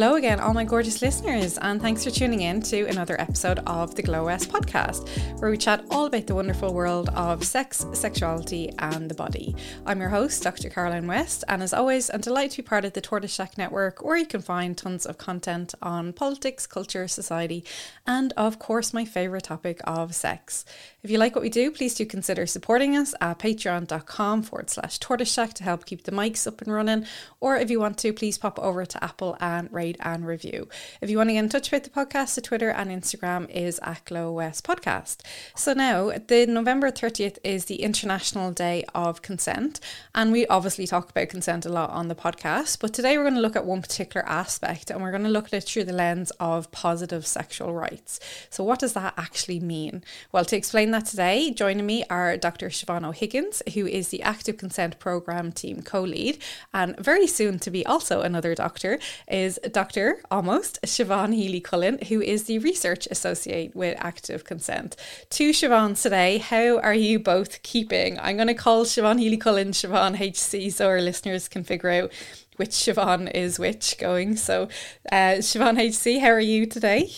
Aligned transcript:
Hello 0.00 0.14
again, 0.14 0.40
all 0.40 0.54
my 0.54 0.64
gorgeous 0.64 1.02
listeners, 1.02 1.58
and 1.58 1.78
thanks 1.78 2.02
for 2.02 2.10
tuning 2.10 2.40
in 2.40 2.62
to 2.62 2.86
another 2.86 3.20
episode 3.20 3.58
of 3.66 3.94
the 3.94 4.02
Glow 4.02 4.24
West 4.24 4.48
podcast, 4.48 5.06
where 5.38 5.50
we 5.50 5.58
chat 5.58 5.84
all 5.90 6.06
about 6.06 6.26
the 6.26 6.34
wonderful 6.34 6.72
world 6.72 7.10
of 7.10 7.44
sex, 7.44 7.84
sexuality, 7.92 8.72
and 8.78 9.10
the 9.10 9.14
body. 9.14 9.54
I'm 9.84 10.00
your 10.00 10.08
host, 10.08 10.42
Dr. 10.42 10.70
Caroline 10.70 11.06
West, 11.06 11.44
and 11.48 11.62
as 11.62 11.74
always, 11.74 12.08
I'm 12.08 12.22
delighted 12.22 12.52
to 12.52 12.62
be 12.62 12.66
part 12.66 12.86
of 12.86 12.94
the 12.94 13.02
Tortoise 13.02 13.34
Shack 13.34 13.58
Network, 13.58 14.02
where 14.02 14.16
you 14.16 14.24
can 14.24 14.40
find 14.40 14.74
tons 14.74 15.04
of 15.04 15.18
content 15.18 15.74
on 15.82 16.14
politics, 16.14 16.66
culture, 16.66 17.06
society, 17.06 17.62
and 18.06 18.32
of 18.38 18.58
course, 18.58 18.94
my 18.94 19.04
favourite 19.04 19.44
topic 19.44 19.82
of 19.84 20.14
sex. 20.14 20.64
If 21.02 21.10
you 21.10 21.18
like 21.18 21.34
what 21.34 21.42
we 21.42 21.50
do, 21.50 21.70
please 21.70 21.94
do 21.94 22.06
consider 22.06 22.46
supporting 22.46 22.96
us 22.96 23.14
at 23.20 23.38
patreon.com 23.38 24.44
forward 24.44 24.70
slash 24.70 24.98
tortoise 24.98 25.30
shack 25.30 25.52
to 25.54 25.64
help 25.64 25.84
keep 25.84 26.04
the 26.04 26.12
mics 26.12 26.46
up 26.46 26.62
and 26.62 26.72
running. 26.72 27.04
Or 27.38 27.56
if 27.56 27.70
you 27.70 27.80
want 27.80 27.98
to, 27.98 28.14
please 28.14 28.38
pop 28.38 28.58
over 28.58 28.86
to 28.86 29.04
Apple 29.04 29.36
and 29.40 29.70
rate 29.70 29.89
and 30.00 30.26
review. 30.26 30.68
If 31.00 31.10
you 31.10 31.16
want 31.16 31.30
to 31.30 31.34
get 31.34 31.44
in 31.44 31.48
touch 31.48 31.70
with 31.70 31.84
the 31.84 31.90
podcast, 31.90 32.34
the 32.36 32.40
Twitter 32.40 32.70
and 32.70 32.90
Instagram 32.90 33.50
is 33.50 33.80
at 33.82 34.04
Glow 34.04 34.32
West 34.32 34.64
Podcast. 34.64 35.18
So 35.54 35.72
now, 35.72 36.12
the 36.28 36.46
November 36.46 36.90
30th 36.90 37.38
is 37.42 37.64
the 37.64 37.82
International 37.82 38.52
Day 38.52 38.84
of 38.94 39.22
Consent. 39.22 39.80
And 40.14 40.32
we 40.32 40.46
obviously 40.46 40.86
talk 40.86 41.10
about 41.10 41.28
consent 41.28 41.66
a 41.66 41.68
lot 41.68 41.90
on 41.90 42.08
the 42.08 42.14
podcast, 42.14 42.78
but 42.80 42.92
today 42.92 43.16
we're 43.16 43.24
going 43.24 43.34
to 43.34 43.40
look 43.40 43.56
at 43.56 43.66
one 43.66 43.82
particular 43.82 44.26
aspect 44.26 44.90
and 44.90 45.02
we're 45.02 45.10
going 45.10 45.24
to 45.24 45.28
look 45.28 45.46
at 45.46 45.54
it 45.54 45.64
through 45.64 45.84
the 45.84 45.92
lens 45.92 46.30
of 46.40 46.70
positive 46.70 47.26
sexual 47.26 47.72
rights. 47.72 48.20
So, 48.50 48.62
what 48.64 48.78
does 48.78 48.92
that 48.92 49.14
actually 49.16 49.60
mean? 49.60 50.02
Well, 50.32 50.44
to 50.44 50.56
explain 50.56 50.90
that 50.92 51.06
today. 51.06 51.50
Joining 51.50 51.86
me 51.86 52.04
are 52.10 52.36
Dr. 52.36 52.68
Siobhan 52.68 53.06
O'Higgins, 53.06 53.62
who 53.74 53.86
is 53.86 54.08
the 54.08 54.22
Active 54.22 54.56
Consent 54.56 54.98
Programme 54.98 55.52
Team 55.52 55.82
co 55.82 56.02
lead, 56.02 56.38
and 56.72 56.96
very 56.98 57.26
soon 57.26 57.58
to 57.60 57.70
be 57.70 57.84
also 57.86 58.20
another 58.20 58.54
doctor, 58.54 58.98
is 59.30 59.58
Dr. 59.80 60.18
almost 60.30 60.78
Siobhan 60.82 61.34
Healy 61.34 61.58
Cullen, 61.58 61.98
who 62.10 62.20
is 62.20 62.44
the 62.44 62.58
Research 62.58 63.08
Associate 63.10 63.74
with 63.74 63.96
Active 63.98 64.44
Consent. 64.44 64.94
To 65.30 65.52
Siobhans 65.52 66.02
today, 66.02 66.36
how 66.36 66.78
are 66.80 66.92
you 66.92 67.18
both 67.18 67.62
keeping? 67.62 68.20
I'm 68.20 68.36
going 68.36 68.48
to 68.48 68.52
call 68.54 68.84
Siobhan 68.84 69.18
Healy 69.18 69.38
Cullen 69.38 69.70
Siobhan 69.70 70.16
HC 70.18 70.70
so 70.70 70.86
our 70.86 71.00
listeners 71.00 71.48
can 71.48 71.64
figure 71.64 71.88
out 71.88 72.12
which 72.56 72.72
Siobhan 72.72 73.30
is 73.34 73.58
which 73.58 73.96
going. 73.96 74.36
So, 74.36 74.68
uh, 75.10 75.40
Siobhan 75.40 75.78
HC, 75.78 76.20
how 76.20 76.28
are 76.28 76.40
you 76.40 76.66
today? 76.66 77.10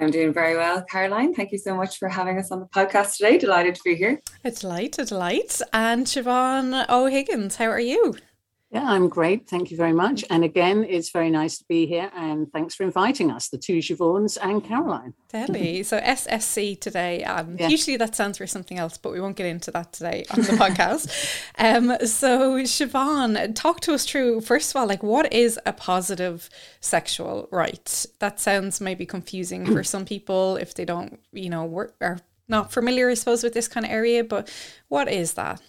I'm 0.00 0.10
doing 0.10 0.32
very 0.32 0.56
well, 0.56 0.82
Caroline. 0.90 1.34
Thank 1.34 1.52
you 1.52 1.58
so 1.58 1.76
much 1.76 1.98
for 1.98 2.08
having 2.08 2.36
us 2.36 2.50
on 2.50 2.58
the 2.58 2.66
podcast 2.66 3.16
today. 3.16 3.38
Delighted 3.38 3.76
to 3.76 3.80
be 3.84 3.94
here. 3.94 4.20
A 4.42 4.50
delight, 4.50 4.98
a 4.98 5.04
delight. 5.04 5.60
And 5.72 6.04
Siobhan 6.04 6.88
O'Higgins, 6.88 7.54
how 7.54 7.66
are 7.66 7.78
you? 7.78 8.16
Yeah, 8.70 8.84
I'm 8.84 9.08
great. 9.08 9.48
Thank 9.48 9.70
you 9.70 9.76
very 9.76 9.92
much. 9.92 10.24
And 10.28 10.42
again, 10.42 10.84
it's 10.88 11.10
very 11.10 11.30
nice 11.30 11.58
to 11.58 11.64
be 11.68 11.86
here. 11.86 12.10
And 12.16 12.50
thanks 12.52 12.74
for 12.74 12.82
inviting 12.82 13.30
us, 13.30 13.48
the 13.48 13.58
two 13.58 13.78
Siobhans 13.78 14.36
and 14.42 14.64
Caroline. 14.64 15.14
Totally. 15.28 15.82
So 15.86 16.00
SSC 16.00 16.80
today. 16.80 17.22
Um, 17.22 17.56
yeah. 17.60 17.68
Usually 17.68 17.96
that 17.96 18.14
stands 18.14 18.38
for 18.38 18.46
something 18.46 18.76
else, 18.76 18.98
but 18.98 19.12
we 19.12 19.20
won't 19.20 19.36
get 19.36 19.46
into 19.46 19.70
that 19.70 19.92
today 19.92 20.24
on 20.30 20.40
the 20.40 20.52
podcast. 20.52 21.12
Um, 21.58 21.96
so 22.06 22.56
Siobhan, 22.62 23.54
talk 23.54 23.80
to 23.80 23.94
us 23.94 24.04
through, 24.04 24.40
first 24.42 24.70
of 24.70 24.76
all, 24.76 24.86
like 24.86 25.02
what 25.02 25.32
is 25.32 25.58
a 25.64 25.72
positive 25.72 26.50
sexual 26.80 27.48
right? 27.50 28.06
That 28.18 28.40
sounds 28.40 28.80
maybe 28.80 29.06
confusing 29.06 29.64
for 29.66 29.82
some 29.82 30.04
people 30.04 30.56
if 30.56 30.74
they 30.74 30.84
don't, 30.84 31.20
you 31.32 31.48
know, 31.48 31.64
work, 31.64 31.94
are 32.00 32.18
not 32.48 32.72
familiar, 32.72 33.08
I 33.08 33.14
suppose, 33.14 33.42
with 33.42 33.54
this 33.54 33.68
kind 33.68 33.86
of 33.86 33.92
area. 33.92 34.22
But 34.24 34.52
what 34.88 35.08
is 35.08 35.34
that? 35.34 35.60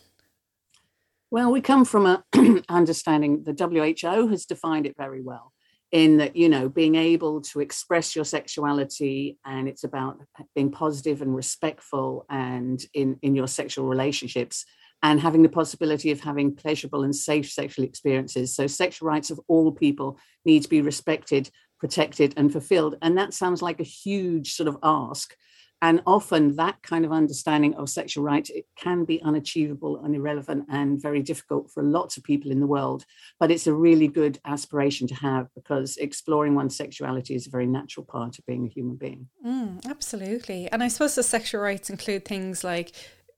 Well, 1.30 1.52
we 1.52 1.62
come 1.62 1.84
from 1.84 2.06
a 2.06 2.24
understanding 2.70 3.44
the 3.44 3.54
WHO 3.54 4.28
has 4.28 4.46
defined 4.46 4.86
it 4.86 4.96
very 4.98 5.22
well 5.22 5.52
in 5.92 6.18
that 6.18 6.36
you 6.36 6.50
know 6.50 6.68
being 6.68 6.96
able 6.96 7.42
to 7.42 7.62
express 7.62 8.16
your 8.16 8.26
sexuality 8.26 9.38
and 9.46 9.70
it's 9.70 9.86
about 9.86 10.20
being 10.54 10.70
positive 10.70 11.22
and 11.22 11.34
respectful 11.34 12.26
and 12.30 12.86
in 12.94 13.18
in 13.22 13.36
your 13.36 13.48
sexual 13.48 13.88
relationships 13.88 14.66
and 15.04 15.22
having 15.22 15.44
the 15.44 15.50
possibility 15.50 16.12
of 16.12 16.20
having 16.20 16.56
pleasurable 16.56 17.04
and 17.04 17.16
safe 17.16 17.50
sexual 17.50 17.86
experiences. 17.86 18.56
So 18.56 18.68
sexual 18.68 19.08
rights 19.08 19.30
of 19.30 19.40
all 19.48 19.72
people 19.72 20.18
need 20.44 20.64
to 20.64 20.70
be 20.70 20.82
respected 20.82 21.50
protected 21.80 22.34
and 22.38 22.52
fulfilled. 22.52 22.96
And 23.02 23.18
that 23.18 23.34
sounds 23.34 23.62
like 23.62 23.80
a 23.80 23.84
huge 23.84 24.54
sort 24.54 24.68
of 24.68 24.78
ask 24.82 25.36
and 25.82 26.02
often 26.08 26.56
that 26.56 26.82
kind 26.82 27.06
of 27.06 27.12
understanding 27.12 27.76
of 27.76 27.90
sexual 27.90 28.24
rights 28.24 28.50
it 28.50 28.66
can 28.76 29.06
be 29.06 29.22
unachievable 29.22 30.04
and 30.04 30.16
irrelevant 30.16 30.66
and 30.70 31.02
very 31.02 31.22
difficult 31.22 31.70
for 31.70 31.84
lots 31.84 32.18
of 32.18 32.24
people 32.24 32.52
in 32.52 32.60
the 32.60 32.68
world. 32.68 33.06
But 33.40 33.52
it's 33.52 33.68
a 33.68 33.74
really 33.74 34.08
good 34.08 34.40
aspiration 34.46 35.08
to 35.08 35.16
have 35.16 35.48
because 35.54 35.98
exploring 35.98 36.56
one's 36.56 36.76
sexuality 36.76 37.36
is 37.36 37.48
a 37.48 37.52
very 37.52 37.68
natural 37.68 38.06
part 38.06 38.40
of 38.40 38.46
being 38.46 38.66
a 38.66 38.70
human 38.70 38.96
being. 38.96 39.28
Mm, 39.46 39.86
absolutely. 39.86 40.70
And 40.72 40.84
i 40.84 40.88
suppose 40.88 41.16
the 41.16 41.24
sexual 41.24 41.62
rights 41.62 41.90
include 41.90 42.26
things 42.26 42.64
like 42.64 42.92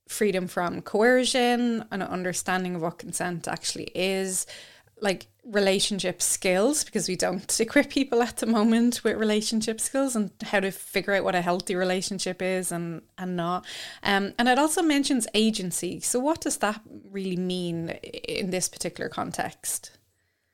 freedom 0.08 0.48
from 0.48 0.82
coercion 0.82 1.86
an 1.92 2.02
understanding 2.02 2.76
of 2.76 2.82
what 2.82 2.98
consent 2.98 3.48
actually 3.48 3.92
is 3.94 4.48
like 5.02 5.28
relationship 5.46 6.22
skills 6.22 6.84
because 6.84 7.08
we 7.08 7.16
don't 7.16 7.60
equip 7.60 7.90
people 7.90 8.22
at 8.22 8.38
the 8.38 8.46
moment 8.46 9.04
with 9.04 9.18
relationship 9.18 9.82
skills 9.82 10.16
and 10.16 10.32
how 10.44 10.60
to 10.60 10.72
figure 10.72 11.14
out 11.14 11.24
what 11.24 11.36
a 11.36 11.42
healthy 11.42 11.76
relationship 11.76 12.42
is 12.42 12.72
and 12.72 13.02
and 13.18 13.36
not. 13.36 13.66
Um, 14.04 14.34
and 14.38 14.48
it 14.48 14.60
also 14.60 14.82
mentions 14.82 15.28
agency. 15.34 16.00
So 16.02 16.20
what 16.20 16.42
does 16.42 16.58
that 16.58 16.82
really 17.10 17.38
mean 17.38 17.90
in 17.90 18.52
this 18.52 18.70
particular 18.70 19.10
context? 19.10 19.92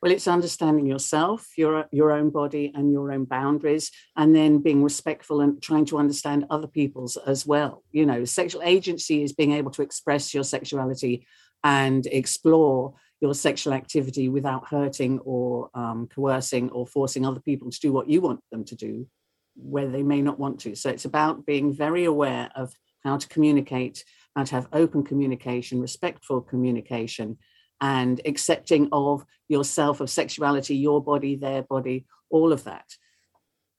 Well 0.02 0.12
it's 0.12 0.28
understanding 0.28 0.86
yourself 0.86 1.58
your 1.58 1.86
your 1.92 2.12
own 2.12 2.30
body 2.30 2.72
and 2.76 2.92
your 2.92 3.12
own 3.12 3.26
boundaries 3.26 3.92
and 4.16 4.36
then 4.36 4.60
being 4.60 4.84
respectful 4.84 5.42
and 5.42 5.62
trying 5.62 5.86
to 5.86 5.98
understand 5.98 6.46
other 6.50 6.68
people's 6.68 7.18
as 7.18 7.46
well. 7.46 7.84
You 7.92 8.06
know 8.06 8.24
sexual 8.24 8.62
agency 8.64 9.24
is 9.24 9.34
being 9.34 9.54
able 9.54 9.72
to 9.72 9.82
express 9.82 10.34
your 10.34 10.44
sexuality 10.44 11.26
and 11.64 12.06
explore 12.06 12.94
your 13.22 13.34
sexual 13.34 13.74
activity 13.74 14.30
without 14.30 14.68
hurting 14.68 15.20
or 15.20 15.70
um, 15.74 16.08
coercing 16.08 16.70
or 16.72 16.86
forcing 16.86 17.26
other 17.26 17.40
people 17.40 17.72
to 17.72 17.80
do 17.80 17.92
what 17.92 18.10
you 18.10 18.22
want 18.22 18.42
them 18.52 18.64
to 18.66 18.76
do 18.76 19.08
where 19.56 19.88
they 19.88 20.04
may 20.04 20.22
not 20.22 20.40
want 20.40 20.60
to. 20.62 20.76
So 20.76 20.90
it's 20.90 21.06
about 21.06 21.46
being 21.46 21.74
very 21.74 22.06
aware 22.06 22.50
of 22.56 22.74
how 23.04 23.18
to 23.18 23.28
communicate, 23.28 24.04
how 24.36 24.44
to 24.44 24.56
have 24.56 24.68
open 24.74 25.04
communication, 25.04 25.80
respectful 25.80 26.42
communication, 26.42 27.38
and 27.82 28.20
accepting 28.26 28.90
of 28.92 29.26
yourself, 29.48 30.02
of 30.02 30.10
sexuality, 30.10 30.76
your 30.76 31.04
body, 31.04 31.36
their 31.36 31.64
body, 31.64 32.06
all 32.30 32.52
of 32.52 32.64
that. 32.66 32.86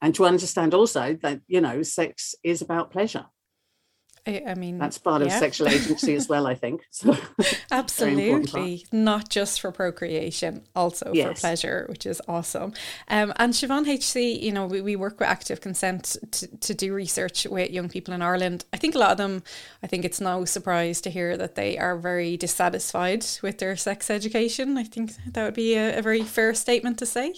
And 0.01 0.15
to 0.15 0.27
understand 0.27 0.75
also 0.75 1.19
that, 1.23 1.41
you 1.47 1.61
know, 1.61 1.83
sex 1.83 2.35
is 2.43 2.63
about 2.63 2.91
pleasure. 2.91 3.27
I, 4.27 4.43
I 4.49 4.55
mean, 4.55 4.79
that's 4.79 4.99
part 4.99 5.23
yeah. 5.23 5.29
of 5.29 5.33
sexual 5.35 5.69
agency 5.69 6.15
as 6.15 6.29
well, 6.29 6.47
I 6.47 6.55
think. 6.55 6.83
So, 6.91 7.17
Absolutely. 7.71 8.87
Not 8.91 9.29
just 9.29 9.61
for 9.61 9.71
procreation, 9.71 10.63
also 10.75 11.11
yes. 11.13 11.29
for 11.29 11.41
pleasure, 11.41 11.87
which 11.89 12.07
is 12.07 12.23
awesome. 12.27 12.73
Um, 13.09 13.33
and 13.37 13.53
Siobhan 13.53 13.87
HC, 13.87 14.43
you 14.43 14.51
know, 14.51 14.67
we, 14.67 14.81
we 14.81 14.97
work 14.97 15.21
with 15.21 15.29
active 15.29 15.61
consent 15.61 16.17
to, 16.33 16.47
to 16.59 16.75
do 16.75 16.95
research 16.95 17.47
with 17.47 17.71
young 17.71 17.89
people 17.89 18.15
in 18.15 18.23
Ireland. 18.23 18.65
I 18.73 18.79
think 18.79 18.95
a 18.95 18.99
lot 18.99 19.13
of 19.13 19.19
them, 19.19 19.43
I 19.83 19.87
think 19.87 20.05
it's 20.05 20.21
no 20.21 20.45
surprise 20.45 21.01
to 21.03 21.11
hear 21.11 21.37
that 21.37 21.55
they 21.55 21.77
are 21.77 21.97
very 21.97 22.37
dissatisfied 22.37 23.27
with 23.43 23.59
their 23.59 23.77
sex 23.77 24.11
education. 24.11 24.79
I 24.79 24.85
think 24.85 25.13
that 25.33 25.45
would 25.45 25.55
be 25.55 25.75
a, 25.75 25.99
a 25.99 26.03
very 26.03 26.23
fair 26.23 26.55
statement 26.55 26.99
to 26.99 27.07
say. 27.07 27.35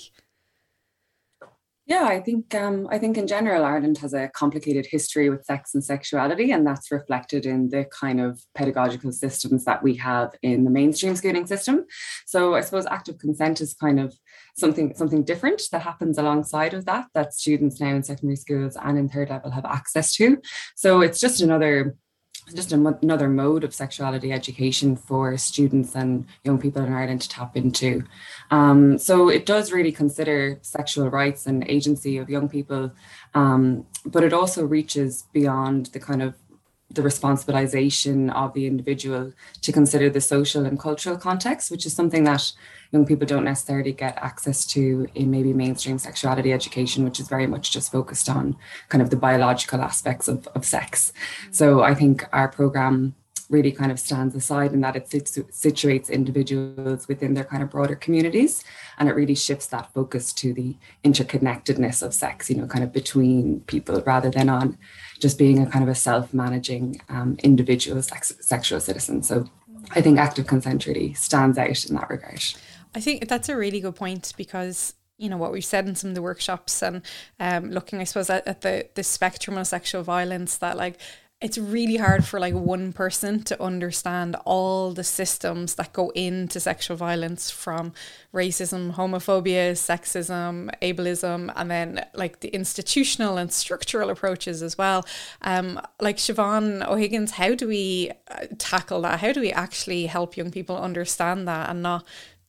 Yeah, 1.88 2.04
I 2.04 2.20
think 2.20 2.54
um, 2.54 2.86
I 2.90 2.98
think 2.98 3.16
in 3.16 3.26
general 3.26 3.64
Ireland 3.64 3.96
has 3.98 4.12
a 4.12 4.28
complicated 4.28 4.84
history 4.84 5.30
with 5.30 5.46
sex 5.46 5.74
and 5.74 5.82
sexuality, 5.82 6.52
and 6.52 6.66
that's 6.66 6.90
reflected 6.90 7.46
in 7.46 7.70
the 7.70 7.86
kind 7.86 8.20
of 8.20 8.42
pedagogical 8.54 9.10
systems 9.10 9.64
that 9.64 9.82
we 9.82 9.94
have 9.94 10.34
in 10.42 10.64
the 10.64 10.70
mainstream 10.70 11.16
schooling 11.16 11.46
system. 11.46 11.86
So 12.26 12.54
I 12.54 12.60
suppose 12.60 12.84
active 12.84 13.18
consent 13.18 13.62
is 13.62 13.72
kind 13.72 13.98
of 13.98 14.14
something 14.54 14.94
something 14.96 15.24
different 15.24 15.62
that 15.72 15.80
happens 15.80 16.18
alongside 16.18 16.74
of 16.74 16.84
that 16.84 17.06
that 17.14 17.32
students 17.32 17.80
now 17.80 17.94
in 17.94 18.02
secondary 18.02 18.36
schools 18.36 18.76
and 18.76 18.98
in 18.98 19.08
third 19.08 19.30
level 19.30 19.50
have 19.52 19.64
access 19.64 20.12
to. 20.16 20.42
So 20.76 21.00
it's 21.00 21.20
just 21.20 21.40
another 21.40 21.96
just 22.54 22.72
another 22.72 23.28
mode 23.28 23.64
of 23.64 23.74
sexuality 23.74 24.32
education 24.32 24.96
for 24.96 25.36
students 25.36 25.94
and 25.94 26.26
young 26.44 26.58
people 26.58 26.82
in 26.82 26.92
Ireland 26.92 27.22
to 27.22 27.28
tap 27.28 27.56
into. 27.56 28.04
Um, 28.50 28.98
so 28.98 29.28
it 29.28 29.46
does 29.46 29.72
really 29.72 29.92
consider 29.92 30.58
sexual 30.62 31.10
rights 31.10 31.46
and 31.46 31.64
agency 31.68 32.18
of 32.18 32.30
young 32.30 32.48
people, 32.48 32.92
um, 33.34 33.86
but 34.04 34.24
it 34.24 34.32
also 34.32 34.64
reaches 34.64 35.24
beyond 35.32 35.86
the 35.86 36.00
kind 36.00 36.22
of 36.22 36.34
the 36.90 37.02
responsibilization 37.02 38.32
of 38.32 38.54
the 38.54 38.66
individual 38.66 39.32
to 39.60 39.72
consider 39.72 40.08
the 40.08 40.20
social 40.20 40.64
and 40.64 40.78
cultural 40.80 41.18
context, 41.18 41.70
which 41.70 41.84
is 41.84 41.92
something 41.94 42.24
that 42.24 42.50
young 42.90 43.06
people 43.06 43.26
don't 43.26 43.44
necessarily 43.44 43.92
get 43.92 44.16
access 44.18 44.64
to 44.66 45.06
in 45.14 45.30
maybe 45.30 45.52
mainstream 45.52 45.98
sexuality 45.98 46.52
education, 46.52 47.04
which 47.04 47.20
is 47.20 47.28
very 47.28 47.46
much 47.46 47.70
just 47.70 47.92
focused 47.92 48.28
on 48.28 48.56
kind 48.88 49.02
of 49.02 49.10
the 49.10 49.16
biological 49.16 49.80
aspects 49.80 50.28
of, 50.28 50.46
of 50.48 50.64
sex. 50.64 51.12
So 51.50 51.82
I 51.82 51.94
think 51.94 52.24
our 52.32 52.48
program 52.48 53.14
really 53.50 53.72
kind 53.72 53.90
of 53.90 53.98
stands 53.98 54.34
aside 54.34 54.72
in 54.72 54.80
that 54.82 54.96
it 54.96 55.06
situates 55.06 56.10
individuals 56.10 57.08
within 57.08 57.34
their 57.34 57.44
kind 57.44 57.62
of 57.62 57.70
broader 57.70 57.96
communities 57.96 58.62
and 58.98 59.08
it 59.08 59.14
really 59.14 59.34
shifts 59.34 59.66
that 59.66 59.92
focus 59.94 60.32
to 60.32 60.52
the 60.52 60.76
interconnectedness 61.04 62.02
of 62.02 62.12
sex 62.12 62.50
you 62.50 62.56
know 62.56 62.66
kind 62.66 62.84
of 62.84 62.92
between 62.92 63.60
people 63.60 64.02
rather 64.02 64.30
than 64.30 64.48
on 64.48 64.76
just 65.18 65.38
being 65.38 65.60
a 65.60 65.66
kind 65.66 65.82
of 65.82 65.88
a 65.88 65.94
self-managing 65.94 67.00
um, 67.08 67.36
individual 67.42 68.02
sex- 68.02 68.34
sexual 68.40 68.80
citizen 68.80 69.22
so 69.22 69.48
i 69.92 70.00
think 70.00 70.18
active 70.18 70.46
consent 70.46 70.86
really 70.86 71.14
stands 71.14 71.56
out 71.56 71.84
in 71.86 71.94
that 71.94 72.10
regard 72.10 72.42
i 72.94 73.00
think 73.00 73.28
that's 73.28 73.48
a 73.48 73.56
really 73.56 73.80
good 73.80 73.96
point 73.96 74.32
because 74.36 74.94
you 75.16 75.28
know 75.28 75.36
what 75.36 75.52
we've 75.52 75.64
said 75.64 75.86
in 75.88 75.94
some 75.94 76.10
of 76.10 76.14
the 76.14 76.22
workshops 76.22 76.82
and 76.82 77.02
um, 77.40 77.70
looking 77.70 78.00
i 78.00 78.04
suppose 78.04 78.30
at, 78.30 78.46
at 78.46 78.60
the 78.62 78.88
the 78.94 79.02
spectrum 79.02 79.58
of 79.58 79.66
sexual 79.66 80.02
violence 80.02 80.56
that 80.58 80.76
like 80.76 80.98
it's 81.40 81.56
really 81.56 81.96
hard 81.96 82.24
for 82.24 82.40
like 82.40 82.54
one 82.54 82.92
person 82.92 83.40
to 83.44 83.62
understand 83.62 84.34
all 84.44 84.92
the 84.92 85.04
systems 85.04 85.76
that 85.76 85.92
go 85.92 86.10
into 86.10 86.58
sexual 86.58 86.96
violence 86.96 87.48
from 87.48 87.92
racism, 88.34 88.94
homophobia, 88.94 89.70
sexism, 89.72 90.68
ableism, 90.82 91.52
and 91.54 91.70
then 91.70 92.04
like 92.12 92.40
the 92.40 92.48
institutional 92.48 93.38
and 93.38 93.52
structural 93.52 94.10
approaches 94.10 94.64
as 94.64 94.76
well. 94.76 95.06
Um, 95.42 95.80
like 96.00 96.16
Siobhan 96.16 96.84
O'Higgins, 96.88 97.32
how 97.32 97.54
do 97.54 97.68
we 97.68 98.10
uh, 98.28 98.46
tackle 98.58 99.02
that? 99.02 99.20
How 99.20 99.32
do 99.32 99.40
we 99.40 99.52
actually 99.52 100.06
help 100.06 100.36
young 100.36 100.50
people 100.50 100.76
understand 100.76 101.46
that 101.46 101.70
and 101.70 101.84
not 101.84 102.04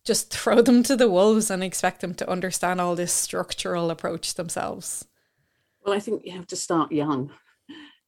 just 0.09 0.31
throw 0.31 0.59
them 0.59 0.81
to 0.81 0.95
the 0.95 1.07
wolves 1.07 1.51
and 1.51 1.63
expect 1.63 2.01
them 2.01 2.15
to 2.15 2.27
understand 2.27 2.81
all 2.81 2.95
this 2.95 3.13
structural 3.13 3.91
approach 3.91 4.33
themselves? 4.33 5.05
Well, 5.85 5.95
I 5.95 5.99
think 5.99 6.25
you 6.25 6.31
have 6.31 6.47
to 6.47 6.55
start 6.55 6.91
young 6.91 7.31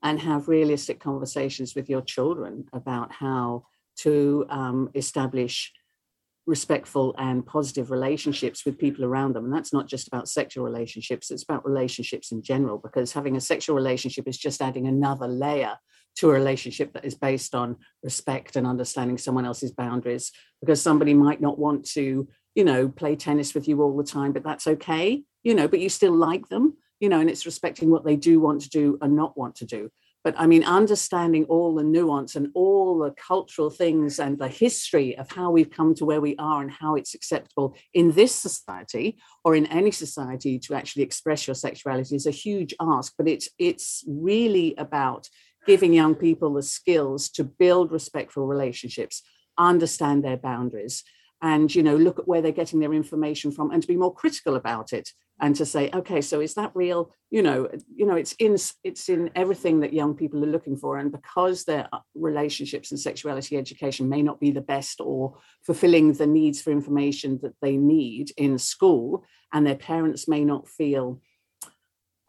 and 0.02 0.20
have 0.20 0.48
realistic 0.48 1.00
conversations 1.00 1.76
with 1.76 1.92
your 1.92 2.02
children 2.02 2.66
about 2.74 3.12
how 3.12 3.66
to 3.98 4.48
um, 4.50 4.90
establish 4.96 5.72
respectful 6.48 7.14
and 7.20 7.46
positive 7.46 7.92
relationships 7.92 8.66
with 8.66 8.80
people 8.80 9.06
around 9.06 9.36
them. 9.36 9.46
And 9.46 9.54
that's 9.54 9.72
not 9.72 9.88
just 9.88 10.08
about 10.08 10.28
sexual 10.28 10.64
relationships, 10.64 11.30
it's 11.30 11.44
about 11.44 11.68
relationships 11.68 12.32
in 12.32 12.42
general, 12.42 12.80
because 12.80 13.14
having 13.14 13.36
a 13.36 13.42
sexual 13.42 13.76
relationship 13.76 14.28
is 14.28 14.40
just 14.40 14.60
adding 14.60 14.88
another 14.88 15.28
layer 15.28 15.78
to 16.18 16.30
a 16.30 16.34
relationship 16.34 16.94
that 16.94 17.06
is 17.06 17.16
based 17.16 17.56
on 17.56 17.78
respect 18.04 18.56
and 18.56 18.68
understanding 18.68 19.18
someone 19.18 19.46
else's 19.46 19.72
boundaries. 19.72 20.32
Because 20.62 20.82
somebody 20.82 21.14
might 21.14 21.42
not 21.42 21.58
want 21.58 21.86
to, 21.92 22.28
you 22.56 22.64
know, 22.64 22.90
play 22.90 23.16
tennis 23.16 23.54
with 23.54 23.68
you 23.68 23.82
all 23.82 23.96
the 23.98 24.04
time, 24.04 24.32
but 24.32 24.44
that's 24.44 24.68
okay, 24.68 25.24
you 25.44 25.56
know, 25.56 25.68
but 25.68 25.80
you 25.80 25.90
still 25.90 26.14
like 26.14 26.50
them 26.50 26.78
you 27.02 27.10
know, 27.10 27.20
and 27.20 27.30
it's 27.30 27.46
respecting 27.46 27.90
what 27.90 28.06
they 28.06 28.16
do 28.16 28.40
want 28.40 28.62
to 28.62 28.70
do 28.70 28.98
and 29.02 29.16
not 29.16 29.36
want 29.38 29.56
to 29.56 29.66
do. 29.66 29.90
But 30.24 30.36
I 30.38 30.46
mean, 30.46 30.64
understanding 30.64 31.46
all 31.46 31.74
the 31.74 31.84
nuance 31.84 32.36
and 32.36 32.50
all 32.54 33.00
the 33.00 33.10
cultural 33.12 33.72
things 33.72 34.20
and 34.20 34.38
the 34.38 34.48
history 34.48 35.18
of 35.18 35.32
how 35.32 35.50
we've 35.50 35.72
come 35.72 35.96
to 35.96 36.06
where 36.06 36.22
we 36.22 36.36
are 36.38 36.62
and 36.62 36.70
how 36.70 36.94
it's 36.94 37.16
acceptable 37.16 37.76
in 37.96 38.12
this 38.12 38.36
society 38.36 39.18
or 39.44 39.56
in 39.56 39.66
any 39.66 39.90
society 39.90 40.60
to 40.60 40.76
actually 40.76 41.02
express 41.02 41.48
your 41.48 41.56
sexuality 41.56 42.16
is 42.16 42.28
a 42.28 42.32
huge 42.32 42.76
ask. 42.80 43.14
But 43.18 43.28
it's 43.28 43.50
it's 43.58 44.04
really 44.08 44.76
about 44.78 45.28
giving 45.66 45.94
young 45.94 46.16
people 46.16 46.54
the 46.54 46.64
skills 46.64 47.30
to 47.30 47.44
build 47.44 47.92
respectful 47.92 48.48
relationships, 48.48 49.24
understand 49.58 50.24
their 50.24 50.38
boundaries, 50.38 51.04
and 51.42 51.74
you 51.74 51.84
know 51.84 51.96
look 51.96 52.20
at 52.20 52.28
where 52.28 52.42
they're 52.42 52.52
getting 52.52 52.80
their 52.80 52.94
information 52.94 53.52
from 53.52 53.72
and 53.72 53.82
to 53.82 53.88
be 53.88 53.96
more 53.96 54.14
critical 54.14 54.56
about 54.56 54.94
it 54.94 55.10
and 55.40 55.56
to 55.56 55.66
say 55.66 55.90
okay 55.94 56.22
so 56.22 56.40
is 56.40 56.54
that 56.54 56.72
real? 56.76 57.12
You 57.30 57.42
know 57.42 57.70
you 57.94 58.06
know 58.06 58.16
it's 58.16 58.34
in 58.34 58.58
it's 58.84 59.10
in 59.10 59.32
everything 59.36 59.80
that 59.80 59.94
young 59.94 60.16
people 60.16 60.44
are 60.44 60.48
looking 60.48 60.78
for 60.78 60.98
and 60.98 61.12
because 61.12 61.64
their 61.64 61.88
uh, 61.92 62.00
relationships 62.14 62.92
and 62.92 63.00
sexuality 63.00 63.58
education 63.58 64.10
may 64.10 64.22
not 64.22 64.40
be 64.40 64.52
the 64.52 64.62
best 64.62 65.02
or 65.02 65.38
fulfilling 65.66 66.14
the 66.14 66.28
needs 66.28 66.62
for 66.62 66.72
information 66.72 67.40
that 67.42 67.56
they 67.62 67.78
need 67.78 68.32
in 68.38 68.58
school 68.58 69.24
and 69.54 69.66
their 69.66 69.76
parents 69.76 70.28
may 70.28 70.46
not 70.46 70.68
feel 70.68 71.22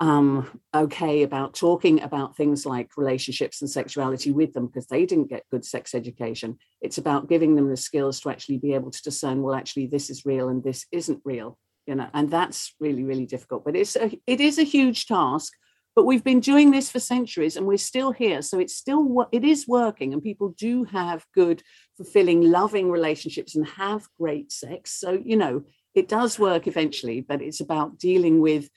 um, 0.03 0.61
okay 0.75 1.23
about 1.23 1.55
talking 1.55 2.03
about 2.03 2.37
things 2.37 2.67
like 2.67 2.97
relationships 2.97 3.61
and 3.61 3.71
sexuality 3.71 4.33
with 4.33 4.53
them 4.53 4.67
because 4.67 4.89
they 4.89 5.07
didn't 5.07 5.31
get 5.31 5.49
good 5.49 5.65
sex 5.65 5.95
education. 5.95 6.59
It's 6.81 6.99
about 6.99 7.29
giving 7.29 7.55
them 7.55 7.69
the 7.69 7.77
skills 7.77 8.19
to 8.21 8.31
actually 8.31 8.59
be 8.59 8.75
able 8.75 8.91
to 8.91 9.03
discern, 9.03 9.43
well, 9.43 9.55
actually, 9.55 9.87
this 9.87 10.11
is 10.11 10.27
real 10.27 10.49
and 10.49 10.65
this 10.65 10.87
isn't 10.91 11.21
real, 11.25 11.57
you 11.87 11.95
know, 11.95 12.09
and 12.15 12.29
that's 12.29 12.75
really, 12.81 13.05
really 13.05 13.27
difficult. 13.27 13.65
But 13.65 13.77
it's 13.77 13.95
a, 13.95 14.11
it 14.27 14.41
is 14.41 14.59
a 14.59 14.65
huge 14.65 15.07
task. 15.07 15.53
But 15.95 16.05
we've 16.05 16.25
been 16.25 16.41
doing 16.41 16.73
this 16.73 16.91
for 16.91 16.99
centuries 16.99 17.57
and 17.57 17.65
we're 17.65 17.77
still 17.77 18.11
here. 18.11 18.43
So 18.43 18.59
it's 18.59 18.75
still 18.75 19.29
it 19.31 19.45
is 19.45 19.69
working, 19.69 20.13
and 20.13 20.21
people 20.21 20.53
do 20.59 20.83
have 20.83 21.25
good, 21.33 21.63
fulfilling, 21.97 22.51
loving 22.51 22.91
relationships 22.91 23.55
and 23.55 23.69
have 23.69 24.09
great 24.19 24.51
sex. 24.51 24.99
So, 24.99 25.23
you 25.25 25.37
know, 25.37 25.63
it 25.95 26.09
does 26.09 26.41
work 26.41 26.67
eventually, 26.67 27.21
but 27.21 27.41
it's 27.41 27.61
about 27.61 27.99
dealing 27.99 28.41
with 28.41 28.69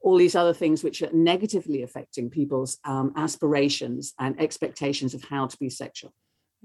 all 0.00 0.16
these 0.16 0.34
other 0.34 0.54
things 0.54 0.84
which 0.84 1.02
are 1.02 1.12
negatively 1.12 1.82
affecting 1.82 2.30
people's 2.30 2.78
um, 2.84 3.12
aspirations 3.16 4.14
and 4.18 4.40
expectations 4.40 5.14
of 5.14 5.24
how 5.24 5.46
to 5.46 5.56
be 5.58 5.68
sexual. 5.68 6.12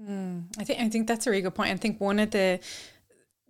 Mm, 0.00 0.46
I 0.58 0.64
think 0.64 0.80
I 0.80 0.88
think 0.88 1.06
that's 1.06 1.26
a 1.26 1.30
really 1.30 1.42
good 1.42 1.54
point. 1.54 1.70
I 1.70 1.76
think 1.76 2.00
one 2.00 2.18
of 2.18 2.30
the 2.30 2.60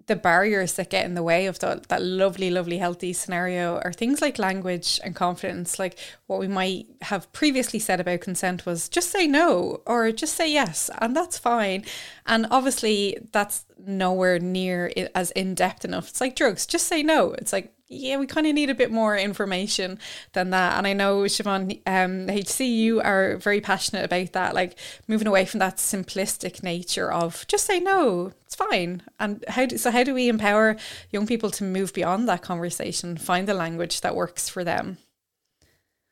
the 0.07 0.17
barriers 0.17 0.75
that 0.75 0.91
get 0.91 1.07
in 1.07 1.15
the 1.15 1.23
way 1.23 1.47
of 1.47 1.59
the, 1.61 1.83
that 1.89 2.03
lovely, 2.03 2.51
lovely, 2.51 2.79
healthy 2.79 3.13
scenario 3.13 3.79
are 3.79 3.93
things 3.93 4.21
like 4.21 4.39
language 4.39 5.01
and 5.03 5.15
confidence. 5.15 5.79
Like 5.79 5.99
what 6.27 6.39
we 6.39 6.49
might 6.49 6.87
have 7.03 7.33
previously 7.33 7.79
said 7.79 8.01
about 8.01 8.21
consent 8.21 8.67
was 8.67 8.89
just 8.89 9.11
say 9.11 9.27
no 9.27 9.81
or 9.87 10.13
just 10.13 10.35
say 10.35 10.53
yes, 10.53 10.91
and 10.99 11.17
that's 11.17 11.39
fine. 11.39 11.85
And 12.27 12.47
obviously, 12.51 13.19
that's 13.33 13.65
nowhere 13.87 14.39
near 14.39 14.93
as 15.15 15.31
in 15.33 15.55
depth 15.55 15.85
enough. 15.85 16.11
It's 16.11 16.21
like 16.21 16.37
drugs, 16.37 16.67
just 16.67 16.87
say 16.87 17.03
no. 17.03 17.33
It's 17.33 17.53
like 17.53 17.74
yeah, 17.89 18.17
we 18.17 18.27
kind 18.27 18.47
of 18.47 18.55
need 18.55 18.71
a 18.71 18.75
bit 18.75 18.91
more 18.91 19.17
information 19.17 19.99
than 20.33 20.51
that. 20.51 20.79
And 20.79 20.87
I 20.87 20.93
know, 20.95 21.23
Siobhan, 21.23 21.81
um, 21.87 22.29
HC, 22.29 22.61
you 22.61 23.01
are 23.01 23.37
very 23.37 23.61
passionate 23.61 24.05
about 24.05 24.33
that, 24.33 24.55
like 24.55 24.79
moving 25.07 25.27
away 25.27 25.45
from 25.45 25.61
that 25.61 25.77
simplistic 25.77 26.63
nature 26.63 27.13
of 27.13 27.47
just 27.47 27.67
say 27.67 27.81
no, 27.81 28.33
it's 28.47 28.55
fine. 28.55 29.03
And 29.21 29.45
how 29.49 29.67
do, 29.67 29.77
so 29.77 29.91
how 29.91 30.03
do 30.03 30.15
we 30.15 30.29
empower 30.29 30.77
young 31.11 31.27
people 31.27 31.51
to 31.51 31.65
move 31.65 31.93
beyond 31.93 32.29
that 32.29 32.43
conversation, 32.43 33.17
find 33.17 33.47
the 33.47 33.55
language 33.55 34.01
that 34.01 34.17
works 34.17 34.49
for 34.49 34.65
them? 34.65 34.99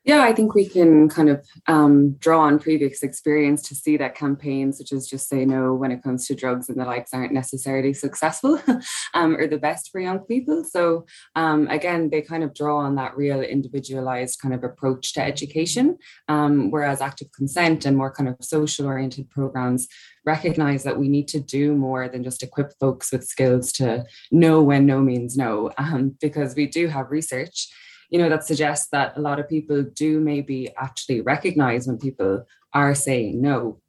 Yeah, 0.05 0.23
I 0.23 0.33
think 0.33 0.53
we 0.53 0.67
can 0.67 1.07
kind 1.07 1.29
of 1.29 1.47
um, 1.67 2.15
draw 2.15 2.41
on 2.41 2.59
previous 2.59 3.03
experience 3.03 3.61
to 3.69 3.75
see 3.75 3.95
that 3.95 4.15
campaigns 4.15 4.77
such 4.77 4.91
as 4.91 5.07
just 5.07 5.29
say 5.29 5.45
no 5.45 5.73
when 5.73 5.91
it 5.91 6.03
comes 6.03 6.27
to 6.27 6.35
drugs 6.35 6.67
and 6.67 6.77
the 6.77 6.83
likes 6.83 7.13
aren't 7.13 7.31
necessarily 7.31 7.93
successful 7.93 8.59
um, 9.13 9.37
or 9.37 9.47
the 9.47 9.57
best 9.57 9.91
for 9.91 10.01
young 10.01 10.19
people. 10.19 10.65
So 10.65 11.05
um, 11.35 11.69
again, 11.69 12.09
they 12.09 12.21
kind 12.21 12.43
of 12.43 12.53
draw 12.53 12.79
on 12.79 12.95
that 12.95 13.15
real 13.15 13.39
individualized 13.39 14.41
kind 14.41 14.53
of 14.53 14.65
approach 14.65 15.13
to 15.13 15.21
education, 15.21 15.97
um, 16.27 16.69
whereas 16.69 16.99
active 16.99 17.31
consent 17.31 17.85
and 17.85 17.95
more 17.95 18.11
kind 18.11 18.27
of 18.27 18.35
social 18.41 18.85
oriented 18.85 19.29
programs 19.29 19.87
recognize 20.25 20.83
that 20.83 20.99
we 20.99 21.07
need 21.07 21.29
to 21.29 21.39
do 21.39 21.75
more 21.75 22.09
than 22.09 22.25
just 22.25 22.43
equip 22.43 22.73
folks 22.77 23.11
with 23.11 23.23
skills 23.23 23.71
to 23.73 24.03
know 24.31 24.61
when 24.61 24.85
no 24.85 24.99
means 24.99 25.37
no, 25.37 25.71
um, 25.77 26.17
because 26.19 26.55
we 26.55 26.67
do 26.67 26.87
have 26.87 27.09
research 27.09 27.69
you 28.13 28.19
know, 28.19 28.29
that 28.29 28.45
suggests 28.45 28.89
that 28.91 29.17
a 29.17 29.19
lot 29.19 29.39
of 29.39 29.49
people 29.49 29.81
do 29.81 30.19
maybe 30.19 30.69
actually 30.77 31.21
recognize 31.21 31.87
when 31.87 31.97
people 31.97 32.45
are 32.71 32.93
saying 32.93 33.41
no. 33.41 33.81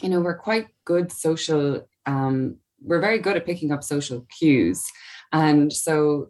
You 0.00 0.08
know, 0.08 0.20
we're 0.20 0.38
quite 0.38 0.68
good 0.84 1.10
social, 1.10 1.88
um, 2.06 2.58
we're 2.80 3.00
very 3.00 3.18
good 3.18 3.36
at 3.36 3.44
picking 3.44 3.72
up 3.72 3.82
social 3.82 4.24
cues. 4.38 4.88
And 5.32 5.72
so, 5.72 6.28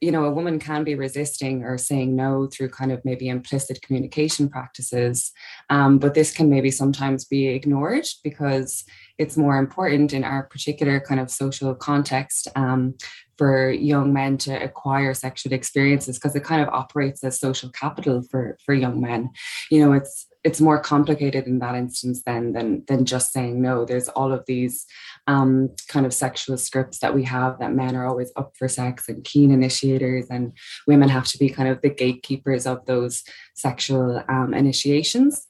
you 0.00 0.12
know, 0.12 0.24
a 0.24 0.30
woman 0.30 0.60
can 0.60 0.84
be 0.84 0.94
resisting 0.94 1.64
or 1.64 1.78
saying 1.78 2.14
no 2.14 2.46
through 2.46 2.68
kind 2.68 2.92
of 2.92 3.04
maybe 3.04 3.28
implicit 3.28 3.82
communication 3.82 4.48
practices. 4.48 5.32
Um, 5.70 5.98
but 5.98 6.14
this 6.14 6.32
can 6.32 6.48
maybe 6.48 6.70
sometimes 6.70 7.24
be 7.24 7.48
ignored 7.48 8.06
because 8.22 8.84
it's 9.18 9.36
more 9.36 9.56
important 9.56 10.12
in 10.12 10.22
our 10.22 10.44
particular 10.44 11.00
kind 11.00 11.18
of 11.18 11.28
social 11.28 11.74
context 11.74 12.46
um, 12.54 12.94
for 13.38 13.70
young 13.70 14.12
men 14.12 14.38
to 14.38 14.62
acquire 14.62 15.14
sexual 15.14 15.52
experiences 15.52 16.18
because 16.18 16.34
it 16.34 16.44
kind 16.44 16.62
of 16.62 16.68
operates 16.68 17.22
as 17.24 17.38
social 17.38 17.70
capital 17.70 18.22
for 18.30 18.58
for 18.64 18.74
young 18.74 19.00
men. 19.00 19.30
You 19.70 19.84
know 19.84 19.92
it's 19.92 20.26
it's 20.44 20.60
more 20.60 20.78
complicated 20.78 21.46
in 21.46 21.58
that 21.60 21.74
instance 21.74 22.22
than 22.24 22.52
than 22.52 22.84
than 22.86 23.04
just 23.06 23.32
saying 23.32 23.60
no. 23.60 23.84
There's 23.84 24.08
all 24.08 24.32
of 24.32 24.44
these 24.46 24.86
um, 25.26 25.70
kind 25.88 26.04
of 26.04 26.12
sexual 26.12 26.58
scripts 26.58 26.98
that 26.98 27.14
we 27.14 27.24
have 27.24 27.58
that 27.58 27.74
men 27.74 27.96
are 27.96 28.06
always 28.06 28.30
up 28.36 28.52
for 28.56 28.68
sex 28.68 29.08
and 29.08 29.24
keen 29.24 29.50
initiators 29.50 30.26
and 30.30 30.52
women 30.86 31.08
have 31.08 31.26
to 31.28 31.38
be 31.38 31.48
kind 31.48 31.68
of 31.68 31.80
the 31.80 31.88
gatekeepers 31.88 32.66
of 32.66 32.84
those 32.84 33.22
sexual 33.54 34.22
um, 34.28 34.52
initiations 34.52 35.46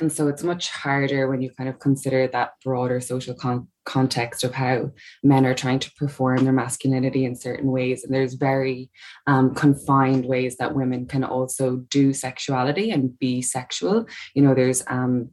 and 0.00 0.12
so 0.12 0.28
it's 0.28 0.44
much 0.44 0.70
harder 0.70 1.28
when 1.28 1.42
you 1.42 1.50
kind 1.50 1.68
of 1.68 1.78
consider 1.78 2.28
that 2.28 2.52
broader 2.64 3.00
social 3.00 3.34
con- 3.34 3.68
context 3.84 4.44
of 4.44 4.54
how 4.54 4.90
men 5.22 5.44
are 5.44 5.54
trying 5.54 5.78
to 5.80 5.92
perform 5.92 6.44
their 6.44 6.52
masculinity 6.52 7.24
in 7.24 7.34
certain 7.34 7.70
ways. 7.72 8.04
And 8.04 8.14
there's 8.14 8.34
very 8.34 8.90
um, 9.26 9.54
confined 9.54 10.26
ways 10.26 10.56
that 10.58 10.74
women 10.74 11.06
can 11.06 11.24
also 11.24 11.76
do 11.76 12.12
sexuality 12.12 12.90
and 12.90 13.18
be 13.18 13.42
sexual. 13.42 14.06
You 14.34 14.42
know, 14.42 14.54
there's 14.54 14.84
um, 14.86 15.30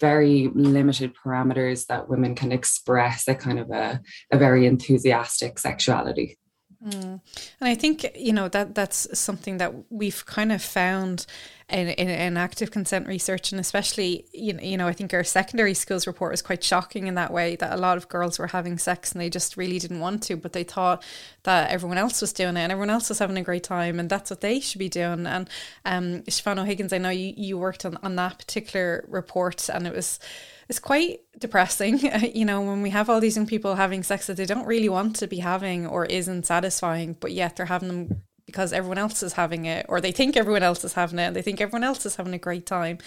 very 0.00 0.50
limited 0.54 1.12
parameters 1.14 1.86
that 1.86 2.08
women 2.08 2.34
can 2.34 2.52
express 2.52 3.26
a 3.26 3.34
kind 3.34 3.58
of 3.58 3.70
a, 3.70 4.00
a 4.30 4.38
very 4.38 4.66
enthusiastic 4.66 5.58
sexuality. 5.58 6.38
Mm. 6.84 7.20
And 7.60 7.68
I 7.68 7.74
think 7.74 8.06
you 8.16 8.32
know 8.32 8.48
that 8.48 8.76
that's 8.76 9.18
something 9.18 9.58
that 9.58 9.90
we've 9.90 10.24
kind 10.26 10.52
of 10.52 10.62
found 10.62 11.26
in, 11.68 11.88
in, 11.88 12.08
in, 12.08 12.36
active 12.36 12.70
consent 12.70 13.08
research, 13.08 13.50
and 13.50 13.60
especially 13.60 14.26
you 14.32 14.52
know, 14.52 14.62
you 14.62 14.76
know 14.76 14.86
I 14.86 14.92
think 14.92 15.12
our 15.12 15.24
secondary 15.24 15.74
schools 15.74 16.06
report 16.06 16.34
is 16.34 16.40
quite 16.40 16.62
shocking 16.62 17.08
in 17.08 17.14
that 17.16 17.32
way 17.32 17.56
that 17.56 17.72
a 17.72 17.76
lot 17.76 17.96
of 17.96 18.08
girls 18.08 18.38
were 18.38 18.46
having 18.46 18.78
sex 18.78 19.10
and 19.10 19.20
they 19.20 19.28
just 19.28 19.56
really 19.56 19.80
didn't 19.80 19.98
want 19.98 20.22
to, 20.24 20.36
but 20.36 20.52
they 20.52 20.62
thought 20.62 21.02
that 21.42 21.68
everyone 21.72 21.98
else 21.98 22.20
was 22.20 22.32
doing 22.32 22.56
it 22.56 22.60
and 22.60 22.70
everyone 22.70 22.90
else 22.90 23.08
was 23.08 23.18
having 23.18 23.38
a 23.38 23.42
great 23.42 23.64
time, 23.64 23.98
and 23.98 24.08
that's 24.08 24.30
what 24.30 24.40
they 24.40 24.60
should 24.60 24.78
be 24.78 24.88
doing. 24.88 25.26
And 25.26 25.50
um, 25.84 26.22
Siobhan 26.22 26.60
O'Higgins, 26.60 26.92
I 26.92 26.98
know 26.98 27.10
you 27.10 27.34
you 27.36 27.58
worked 27.58 27.84
on 27.84 27.98
on 28.04 28.14
that 28.14 28.38
particular 28.38 29.04
report, 29.08 29.68
and 29.68 29.84
it 29.84 29.94
was 29.94 30.20
it's 30.68 30.78
quite 30.78 31.20
depressing, 31.38 32.06
uh, 32.12 32.20
you 32.34 32.44
know, 32.44 32.60
when 32.60 32.82
we 32.82 32.90
have 32.90 33.08
all 33.08 33.20
these 33.20 33.36
young 33.36 33.46
people 33.46 33.74
having 33.74 34.02
sex 34.02 34.26
that 34.26 34.36
they 34.36 34.46
don't 34.46 34.66
really 34.66 34.88
want 34.88 35.16
to 35.16 35.26
be 35.26 35.38
having 35.38 35.86
or 35.86 36.04
isn't 36.06 36.46
satisfying, 36.46 37.16
but 37.20 37.32
yet 37.32 37.56
they're 37.56 37.66
having 37.66 37.88
them 37.88 38.22
because 38.46 38.72
everyone 38.72 38.96
else 38.98 39.22
is 39.22 39.34
having 39.34 39.66
it, 39.66 39.84
or 39.90 40.00
they 40.00 40.12
think 40.12 40.34
everyone 40.36 40.62
else 40.62 40.82
is 40.82 40.94
having 40.94 41.18
it, 41.18 41.24
and 41.24 41.36
they 41.36 41.42
think 41.42 41.60
everyone 41.60 41.84
else 41.84 42.06
is 42.06 42.16
having 42.16 42.34
a 42.34 42.38
great 42.38 42.66
time. 42.66 42.98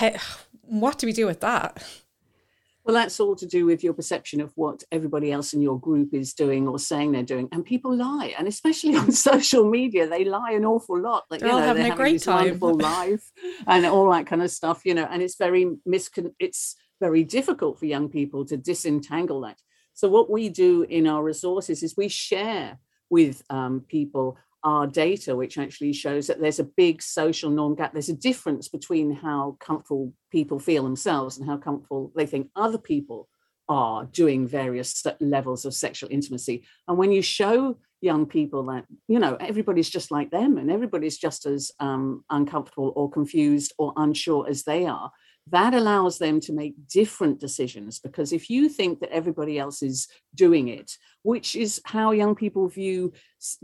What 0.66 0.98
do 0.98 1.06
we 1.06 1.12
do 1.12 1.26
with 1.26 1.40
that? 1.40 1.84
Well, 2.84 2.94
that's 2.94 3.18
all 3.18 3.34
to 3.36 3.46
do 3.46 3.64
with 3.64 3.82
your 3.82 3.94
perception 3.94 4.42
of 4.42 4.52
what 4.56 4.84
everybody 4.92 5.32
else 5.32 5.54
in 5.54 5.62
your 5.62 5.80
group 5.80 6.12
is 6.12 6.34
doing 6.34 6.68
or 6.68 6.78
saying 6.78 7.12
they're 7.12 7.22
doing. 7.22 7.48
And 7.50 7.64
people 7.64 7.96
lie, 7.96 8.34
and 8.36 8.46
especially 8.46 8.94
on 9.02 9.10
social 9.10 9.68
media, 9.68 10.06
they 10.06 10.24
lie 10.24 10.52
an 10.52 10.66
awful 10.66 11.00
lot. 11.00 11.24
Like 11.30 11.40
they're 11.40 11.48
you 11.48 11.54
know, 11.56 11.62
having 11.62 11.82
they're 11.82 11.92
a 11.92 11.96
having 11.96 12.12
great 12.12 12.22
time, 12.22 12.36
wonderful 12.36 12.78
life, 12.78 13.30
and 13.66 13.86
all 13.86 14.10
that 14.10 14.26
kind 14.26 14.42
of 14.42 14.50
stuff. 14.50 14.82
You 14.84 14.94
know, 14.94 15.08
and 15.10 15.22
it's 15.22 15.36
very 15.36 15.64
miscon. 15.88 16.32
It's 16.38 16.76
very 17.00 17.24
difficult 17.24 17.78
for 17.78 17.86
young 17.86 18.08
people 18.10 18.44
to 18.46 18.56
disentangle 18.56 19.40
that. 19.42 19.58
So, 19.94 20.08
what 20.08 20.28
we 20.28 20.50
do 20.50 20.82
in 20.82 21.06
our 21.06 21.22
resources 21.22 21.82
is 21.82 21.96
we 21.96 22.08
share 22.08 22.78
with 23.08 23.42
um, 23.48 23.84
people 23.88 24.36
our 24.64 24.86
data, 24.86 25.36
which 25.36 25.58
actually 25.58 25.92
shows 25.92 26.26
that 26.26 26.40
there's 26.40 26.58
a 26.58 26.64
big 26.64 27.02
social 27.02 27.50
norm 27.50 27.74
gap. 27.74 27.92
There's 27.92 28.08
a 28.08 28.16
difference 28.16 28.68
between 28.68 29.12
how 29.12 29.56
comfortable 29.60 30.12
people 30.32 30.58
feel 30.58 30.82
themselves 30.82 31.38
and 31.38 31.46
how 31.46 31.58
comfortable 31.58 32.12
they 32.16 32.26
think 32.26 32.48
other 32.56 32.78
people 32.78 33.28
are 33.68 34.06
doing 34.06 34.46
various 34.46 35.04
levels 35.20 35.64
of 35.64 35.74
sexual 35.74 36.10
intimacy. 36.10 36.64
And 36.88 36.98
when 36.98 37.12
you 37.12 37.22
show 37.22 37.76
young 38.00 38.26
people 38.26 38.64
that, 38.64 38.84
you 39.08 39.18
know, 39.18 39.36
everybody's 39.36 39.88
just 39.88 40.10
like 40.10 40.30
them 40.30 40.58
and 40.58 40.70
everybody's 40.70 41.16
just 41.16 41.46
as 41.46 41.70
um, 41.80 42.24
uncomfortable 42.30 42.92
or 42.96 43.10
confused 43.10 43.72
or 43.78 43.92
unsure 43.96 44.46
as 44.48 44.64
they 44.64 44.86
are, 44.86 45.10
that 45.50 45.74
allows 45.74 46.18
them 46.18 46.40
to 46.40 46.52
make 46.52 46.74
different 46.88 47.38
decisions 47.38 47.98
because 47.98 48.32
if 48.32 48.48
you 48.48 48.68
think 48.68 49.00
that 49.00 49.12
everybody 49.12 49.58
else 49.58 49.82
is 49.82 50.08
doing 50.34 50.68
it 50.68 50.96
which 51.24 51.56
is 51.56 51.80
how 51.84 52.12
young 52.12 52.34
people 52.34 52.68
view 52.68 53.12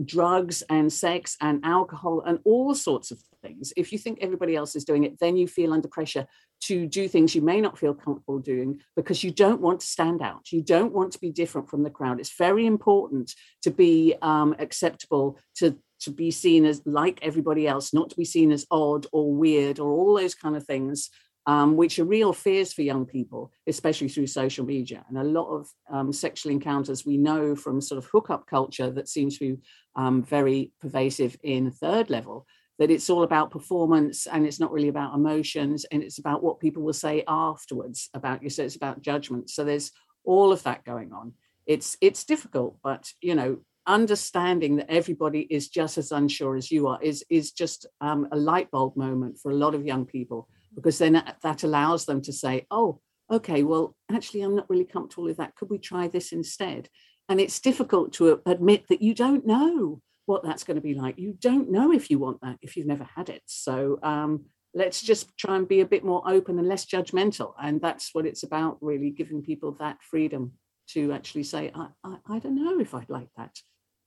drugs 0.04 0.62
and 0.68 0.92
sex 0.92 1.36
and 1.40 1.64
alcohol 1.64 2.22
and 2.26 2.40
all 2.44 2.74
sorts 2.74 3.10
of 3.10 3.22
things. 3.42 3.72
If 3.76 3.92
you 3.92 3.98
think 3.98 4.18
everybody 4.20 4.56
else 4.56 4.74
is 4.74 4.84
doing 4.84 5.04
it 5.04 5.18
then 5.20 5.36
you 5.36 5.46
feel 5.46 5.72
under 5.72 5.86
pressure 5.86 6.26
to 6.62 6.86
do 6.86 7.06
things 7.06 7.34
you 7.34 7.42
may 7.42 7.60
not 7.60 7.78
feel 7.78 7.94
comfortable 7.94 8.38
doing 8.38 8.80
because 8.96 9.22
you 9.22 9.30
don't 9.30 9.60
want 9.60 9.80
to 9.80 9.86
stand 9.86 10.22
out. 10.22 10.50
You 10.50 10.62
don't 10.62 10.92
want 10.92 11.12
to 11.12 11.18
be 11.18 11.30
different 11.30 11.68
from 11.68 11.82
the 11.82 11.90
crowd. 11.90 12.18
It's 12.18 12.36
very 12.36 12.66
important 12.66 13.34
to 13.62 13.70
be 13.70 14.14
um, 14.22 14.56
acceptable 14.58 15.38
to 15.56 15.78
to 16.00 16.10
be 16.10 16.30
seen 16.30 16.64
as 16.64 16.80
like 16.86 17.18
everybody 17.20 17.68
else 17.68 17.92
not 17.92 18.08
to 18.08 18.16
be 18.16 18.24
seen 18.24 18.52
as 18.52 18.66
odd 18.70 19.06
or 19.12 19.34
weird 19.34 19.78
or 19.78 19.90
all 19.90 20.16
those 20.16 20.34
kind 20.34 20.56
of 20.56 20.64
things 20.64 21.10
um, 21.46 21.76
which 21.76 21.98
are 21.98 22.04
real 22.04 22.32
fears 22.32 22.72
for 22.72 22.82
young 22.82 23.06
people, 23.06 23.52
especially 23.66 24.08
through 24.08 24.26
social 24.26 24.64
media. 24.64 25.04
And 25.08 25.18
a 25.18 25.24
lot 25.24 25.48
of 25.48 25.68
um, 25.90 26.12
sexual 26.12 26.52
encounters 26.52 27.06
we 27.06 27.16
know 27.16 27.56
from 27.56 27.80
sort 27.80 27.98
of 27.98 28.08
hookup 28.10 28.46
culture 28.46 28.90
that 28.90 29.08
seems 29.08 29.38
to 29.38 29.56
be 29.56 29.62
um, 29.96 30.22
very 30.22 30.72
pervasive 30.80 31.36
in 31.42 31.70
third 31.70 32.10
level, 32.10 32.46
that 32.78 32.90
it's 32.90 33.10
all 33.10 33.22
about 33.22 33.50
performance 33.50 34.26
and 34.26 34.46
it's 34.46 34.60
not 34.60 34.72
really 34.72 34.88
about 34.88 35.14
emotions 35.14 35.84
and 35.90 36.02
it's 36.02 36.18
about 36.18 36.42
what 36.42 36.60
people 36.60 36.82
will 36.82 36.92
say 36.92 37.24
afterwards 37.26 38.10
about 38.14 38.42
you. 38.42 38.50
So 38.50 38.64
it's 38.64 38.76
about 38.76 39.02
judgment. 39.02 39.50
So 39.50 39.64
there's 39.64 39.92
all 40.24 40.52
of 40.52 40.62
that 40.64 40.84
going 40.84 41.12
on. 41.12 41.32
It's 41.66 41.96
it's 42.00 42.24
difficult, 42.24 42.78
but 42.82 43.10
you 43.20 43.34
know, 43.34 43.58
understanding 43.86 44.76
that 44.76 44.90
everybody 44.90 45.40
is 45.50 45.68
just 45.68 45.98
as 45.98 46.12
unsure 46.12 46.56
as 46.56 46.70
you 46.70 46.86
are 46.88 47.02
is 47.02 47.24
is 47.30 47.52
just 47.52 47.86
um, 48.00 48.28
a 48.32 48.36
light 48.36 48.70
bulb 48.70 48.96
moment 48.96 49.38
for 49.38 49.50
a 49.50 49.56
lot 49.56 49.74
of 49.74 49.86
young 49.86 50.04
people 50.04 50.48
because 50.74 50.98
then 50.98 51.22
that 51.42 51.62
allows 51.62 52.06
them 52.06 52.22
to 52.22 52.32
say, 52.32 52.66
oh, 52.70 53.00
okay, 53.30 53.62
well, 53.62 53.94
actually, 54.10 54.42
I'm 54.42 54.56
not 54.56 54.68
really 54.68 54.84
comfortable 54.84 55.24
with 55.24 55.36
that. 55.36 55.54
Could 55.54 55.70
we 55.70 55.78
try 55.78 56.08
this 56.08 56.32
instead? 56.32 56.88
And 57.28 57.40
it's 57.40 57.60
difficult 57.60 58.12
to 58.14 58.40
admit 58.46 58.88
that 58.88 59.02
you 59.02 59.14
don't 59.14 59.46
know 59.46 60.02
what 60.26 60.42
that's 60.42 60.64
going 60.64 60.76
to 60.76 60.80
be 60.80 60.94
like. 60.94 61.18
You 61.18 61.36
don't 61.38 61.70
know 61.70 61.92
if 61.92 62.10
you 62.10 62.18
want 62.18 62.40
that 62.42 62.58
if 62.60 62.76
you've 62.76 62.86
never 62.86 63.08
had 63.16 63.28
it. 63.28 63.42
So 63.46 63.98
um, 64.02 64.46
let's 64.74 65.00
just 65.00 65.36
try 65.36 65.56
and 65.56 65.68
be 65.68 65.80
a 65.80 65.86
bit 65.86 66.04
more 66.04 66.22
open 66.26 66.58
and 66.58 66.68
less 66.68 66.86
judgmental. 66.86 67.54
And 67.62 67.80
that's 67.80 68.10
what 68.12 68.26
it's 68.26 68.42
about, 68.42 68.78
really, 68.80 69.10
giving 69.10 69.42
people 69.42 69.72
that 69.78 70.02
freedom 70.02 70.52
to 70.90 71.12
actually 71.12 71.44
say, 71.44 71.70
I, 71.74 71.88
I, 72.02 72.16
I 72.28 72.38
don't 72.40 72.56
know 72.56 72.80
if 72.80 72.94
I'd 72.94 73.10
like 73.10 73.28
that. 73.36 73.56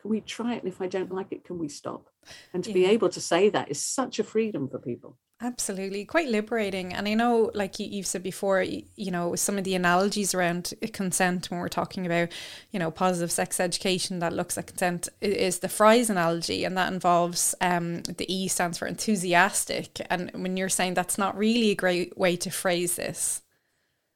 Can 0.04 0.12
we 0.12 0.20
try 0.20 0.56
it? 0.56 0.64
And 0.64 0.72
if 0.72 0.82
I 0.82 0.88
don't 0.88 1.14
like 1.14 1.32
it, 1.32 1.46
can 1.46 1.58
we 1.58 1.70
stop? 1.70 2.10
And 2.54 2.62
to 2.66 2.72
yeah. 2.72 2.74
be 2.74 2.86
able 2.88 3.08
to 3.10 3.22
say 3.22 3.50
that 3.50 3.72
is 3.72 3.84
such 3.84 4.20
a 4.20 4.24
freedom 4.24 4.68
for 4.68 4.78
people. 4.78 5.18
Absolutely, 5.42 6.04
quite 6.04 6.28
liberating. 6.28 6.94
And 6.94 7.08
I 7.08 7.14
know, 7.14 7.52
like 7.54 7.80
you've 7.80 8.06
said 8.06 8.22
before, 8.22 8.62
you 8.62 9.12
know, 9.12 9.36
some 9.36 9.58
of 9.58 9.64
the 9.64 9.76
analogies 9.76 10.34
around 10.34 10.74
consent 10.92 11.50
when 11.50 11.60
we're 11.62 11.70
talking 11.70 12.06
about, 12.06 12.30
you 12.72 12.80
know, 12.80 12.92
positive 12.92 13.32
sex 13.32 13.62
education 13.62 14.20
that 14.20 14.34
looks 14.34 14.58
at 14.58 14.68
consent 14.68 15.08
is 15.22 15.60
the 15.60 15.70
fries 15.70 16.10
analogy, 16.10 16.66
and 16.66 16.78
that 16.78 16.92
involves 16.92 17.56
um, 17.62 18.04
the 18.04 18.26
E 18.34 18.50
stands 18.50 18.78
for 18.78 18.88
enthusiastic. 18.88 20.02
And 20.10 20.32
when 20.34 20.58
you're 20.58 20.70
saying 20.70 20.96
that's 20.96 21.18
not 21.18 21.38
really 21.38 21.72
a 21.72 21.76
great 21.76 22.18
way 22.18 22.36
to 22.36 22.50
phrase 22.50 22.96
this. 22.96 23.42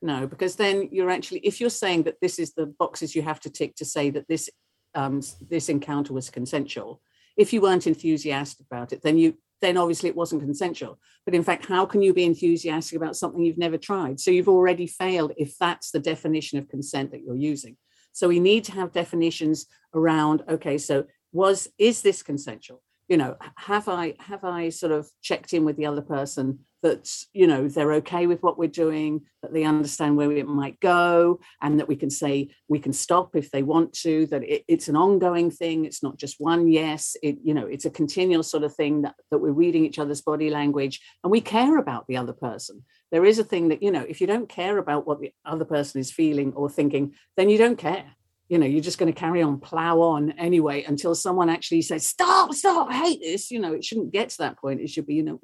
No, 0.02 0.28
because 0.28 0.58
then 0.58 0.90
you're 0.92 1.10
actually, 1.10 1.40
if 1.40 1.60
you're 1.60 1.70
saying 1.70 2.04
that 2.04 2.22
this 2.22 2.40
is 2.40 2.54
the 2.54 2.68
boxes 2.68 3.16
you 3.16 3.22
have 3.22 3.40
to 3.42 3.50
tick 3.50 3.76
to 3.78 3.86
say 3.86 4.10
that 4.12 4.28
this 4.28 4.50
um, 4.98 5.22
this 5.50 5.70
encounter 5.70 6.12
was 6.12 6.32
consensual, 6.32 7.02
if 7.38 7.54
you 7.54 7.62
weren't 7.62 7.86
enthusiastic 7.86 8.66
about 8.66 8.92
it, 8.92 9.04
then 9.04 9.18
you 9.18 9.38
then 9.62 9.78
obviously 9.78 10.10
it 10.10 10.16
wasn't 10.16 10.42
consensual. 10.42 11.00
But 11.26 11.34
in 11.34 11.44
fact, 11.44 11.66
how 11.66 11.86
can 11.86 12.04
you 12.04 12.14
be 12.14 12.26
enthusiastic 12.26 12.96
about 12.96 13.16
something 13.16 13.42
you've 13.42 13.58
never 13.58 13.78
tried? 13.78 14.20
So 14.20 14.30
you've 14.30 14.50
already 14.50 14.86
failed 14.86 15.32
if 15.36 15.58
that's 15.58 15.90
the 15.90 16.00
definition 16.00 16.60
of 16.60 16.70
consent 16.70 17.10
that 17.12 17.24
you're 17.24 17.36
using. 17.36 17.76
So 18.14 18.28
we 18.28 18.40
need 18.40 18.64
to 18.66 18.72
have 18.74 18.92
definitions 18.92 19.66
around, 19.96 20.44
okay, 20.48 20.78
so 20.78 21.06
was 21.32 21.70
is 21.78 22.02
this 22.02 22.24
consensual? 22.24 22.82
You 23.08 23.18
know, 23.18 23.38
have 23.56 23.88
I 23.88 24.16
have 24.20 24.44
I 24.44 24.70
sort 24.70 24.92
of 24.92 25.10
checked 25.22 25.54
in 25.54 25.64
with 25.66 25.78
the 25.78 25.86
other 25.86 26.02
person 26.02 26.60
that 26.88 27.14
you 27.34 27.48
know 27.48 27.68
they're 27.68 27.94
okay 27.94 28.28
with 28.28 28.42
what 28.42 28.58
we're 28.58 28.70
doing 28.70 29.22
that 29.42 29.54
they 29.54 29.66
understand 29.66 30.16
where 30.16 30.32
it 30.32 30.48
might 30.48 30.80
go 30.80 31.38
and 31.62 31.80
that 31.80 31.88
we 31.90 31.98
can 31.98 32.10
say 32.10 32.50
we 32.70 32.80
can 32.80 32.94
stop 32.94 33.36
if 33.36 33.52
they 33.52 33.62
want 33.62 33.92
to 33.92 34.26
that 34.28 34.42
it, 34.44 34.64
it's 34.70 34.88
an 34.88 34.96
ongoing 34.96 35.52
thing 35.52 35.84
it's 35.84 36.02
not 36.02 36.18
just 36.18 36.38
one 36.40 36.70
yes 36.70 37.18
it 37.22 37.38
you 37.44 37.54
know 37.54 37.66
it's 37.66 37.84
a 37.84 37.90
continual 37.90 38.42
sort 38.42 38.64
of 38.64 38.74
thing 38.74 39.02
that, 39.02 39.16
that 39.32 39.40
we're 39.40 39.52
reading 39.52 39.86
each 39.86 40.00
other's 40.00 40.22
body 40.22 40.50
language 40.50 41.02
and 41.24 41.32
we 41.32 41.42
care 41.42 41.78
about 41.78 42.08
the 42.08 42.16
other 42.16 42.34
person. 42.34 42.84
There 43.12 43.26
is 43.26 43.38
a 43.38 43.44
thing 43.44 43.68
that 43.70 43.84
you 43.84 43.92
know 43.92 44.06
if 44.08 44.22
you 44.22 44.28
don't 44.28 44.48
care 44.48 44.78
about 44.78 45.06
what 45.06 45.20
the 45.20 45.34
other 45.46 45.66
person 45.66 46.00
is 46.00 46.12
feeling 46.12 46.54
or 46.54 46.70
thinking 46.70 47.14
then 47.36 47.50
you 47.50 47.58
don't 47.58 47.78
care. 47.78 48.06
You 48.48 48.60
know 48.60 48.66
you're 48.66 48.90
just 48.90 48.98
going 48.98 49.14
to 49.14 49.20
carry 49.20 49.42
on 49.42 49.60
plow 49.60 50.00
on 50.00 50.32
anyway 50.32 50.84
until 50.84 51.16
someone 51.16 51.50
actually 51.50 51.82
says 51.82 52.08
stop 52.08 52.54
stop 52.54 52.88
i 52.90 52.98
hate 53.06 53.20
this 53.22 53.52
you 53.52 53.60
know 53.60 53.74
it 53.74 53.84
shouldn't 53.84 54.14
get 54.14 54.30
to 54.30 54.38
that 54.38 54.58
point 54.58 54.80
it 54.80 54.90
should 54.90 55.06
be 55.06 55.16
you 55.16 55.24
know 55.24 55.40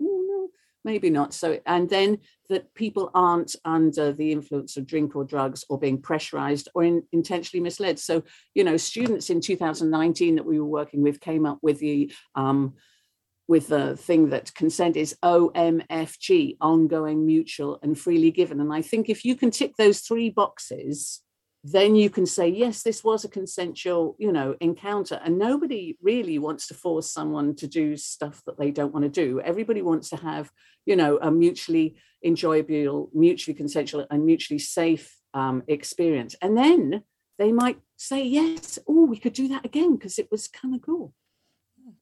maybe 0.83 1.09
not. 1.09 1.33
So 1.33 1.59
and 1.65 1.89
then 1.89 2.19
that 2.49 2.73
people 2.73 3.11
aren't 3.13 3.55
under 3.65 4.11
the 4.11 4.31
influence 4.31 4.77
of 4.77 4.87
drink 4.87 5.15
or 5.15 5.23
drugs 5.23 5.63
or 5.69 5.79
being 5.79 6.01
pressurized 6.01 6.69
or 6.75 6.83
in, 6.83 7.03
intentionally 7.11 7.61
misled. 7.61 7.99
So 7.99 8.23
you 8.53 8.63
know 8.63 8.77
students 8.77 9.29
in 9.29 9.41
2019 9.41 10.35
that 10.35 10.45
we 10.45 10.59
were 10.59 10.65
working 10.65 11.01
with 11.01 11.19
came 11.19 11.45
up 11.45 11.59
with 11.61 11.79
the 11.79 12.11
um, 12.35 12.73
with 13.47 13.67
the 13.67 13.97
thing 13.97 14.29
that 14.29 14.53
consent 14.55 14.95
is 14.95 15.17
omfg 15.21 16.57
ongoing 16.61 17.25
mutual 17.25 17.79
and 17.83 17.99
freely 17.99 18.31
given. 18.31 18.59
And 18.61 18.73
i 18.73 18.81
think 18.81 19.09
if 19.09 19.25
you 19.25 19.35
can 19.35 19.51
tick 19.51 19.75
those 19.77 19.99
three 19.99 20.29
boxes 20.29 21.21
then 21.63 21.95
you 21.95 22.09
can 22.09 22.25
say 22.25 22.47
yes 22.47 22.83
this 22.83 23.03
was 23.03 23.23
a 23.23 23.29
consensual 23.29 24.15
you 24.19 24.31
know 24.31 24.55
encounter 24.59 25.19
and 25.23 25.37
nobody 25.37 25.97
really 26.01 26.37
wants 26.37 26.67
to 26.67 26.73
force 26.73 27.09
someone 27.09 27.55
to 27.55 27.67
do 27.67 27.95
stuff 27.95 28.41
that 28.45 28.57
they 28.57 28.71
don't 28.71 28.93
want 28.93 29.03
to 29.03 29.09
do. 29.09 29.39
Everybody 29.39 29.81
wants 29.81 30.09
to 30.09 30.17
have 30.17 30.51
you 30.85 30.95
know 30.95 31.19
a 31.21 31.31
mutually 31.31 31.95
enjoyable 32.23 33.09
mutually 33.13 33.55
consensual 33.55 34.05
and 34.09 34.25
mutually 34.25 34.59
safe 34.59 35.15
um, 35.33 35.63
experience. 35.67 36.35
And 36.41 36.57
then 36.57 37.03
they 37.37 37.51
might 37.51 37.79
say 37.97 38.23
yes 38.23 38.77
oh 38.87 39.05
we 39.05 39.17
could 39.17 39.33
do 39.33 39.47
that 39.47 39.65
again 39.65 39.95
because 39.95 40.19
it 40.19 40.29
was 40.29 40.47
kind 40.47 40.75
of 40.75 40.81
cool 40.81 41.13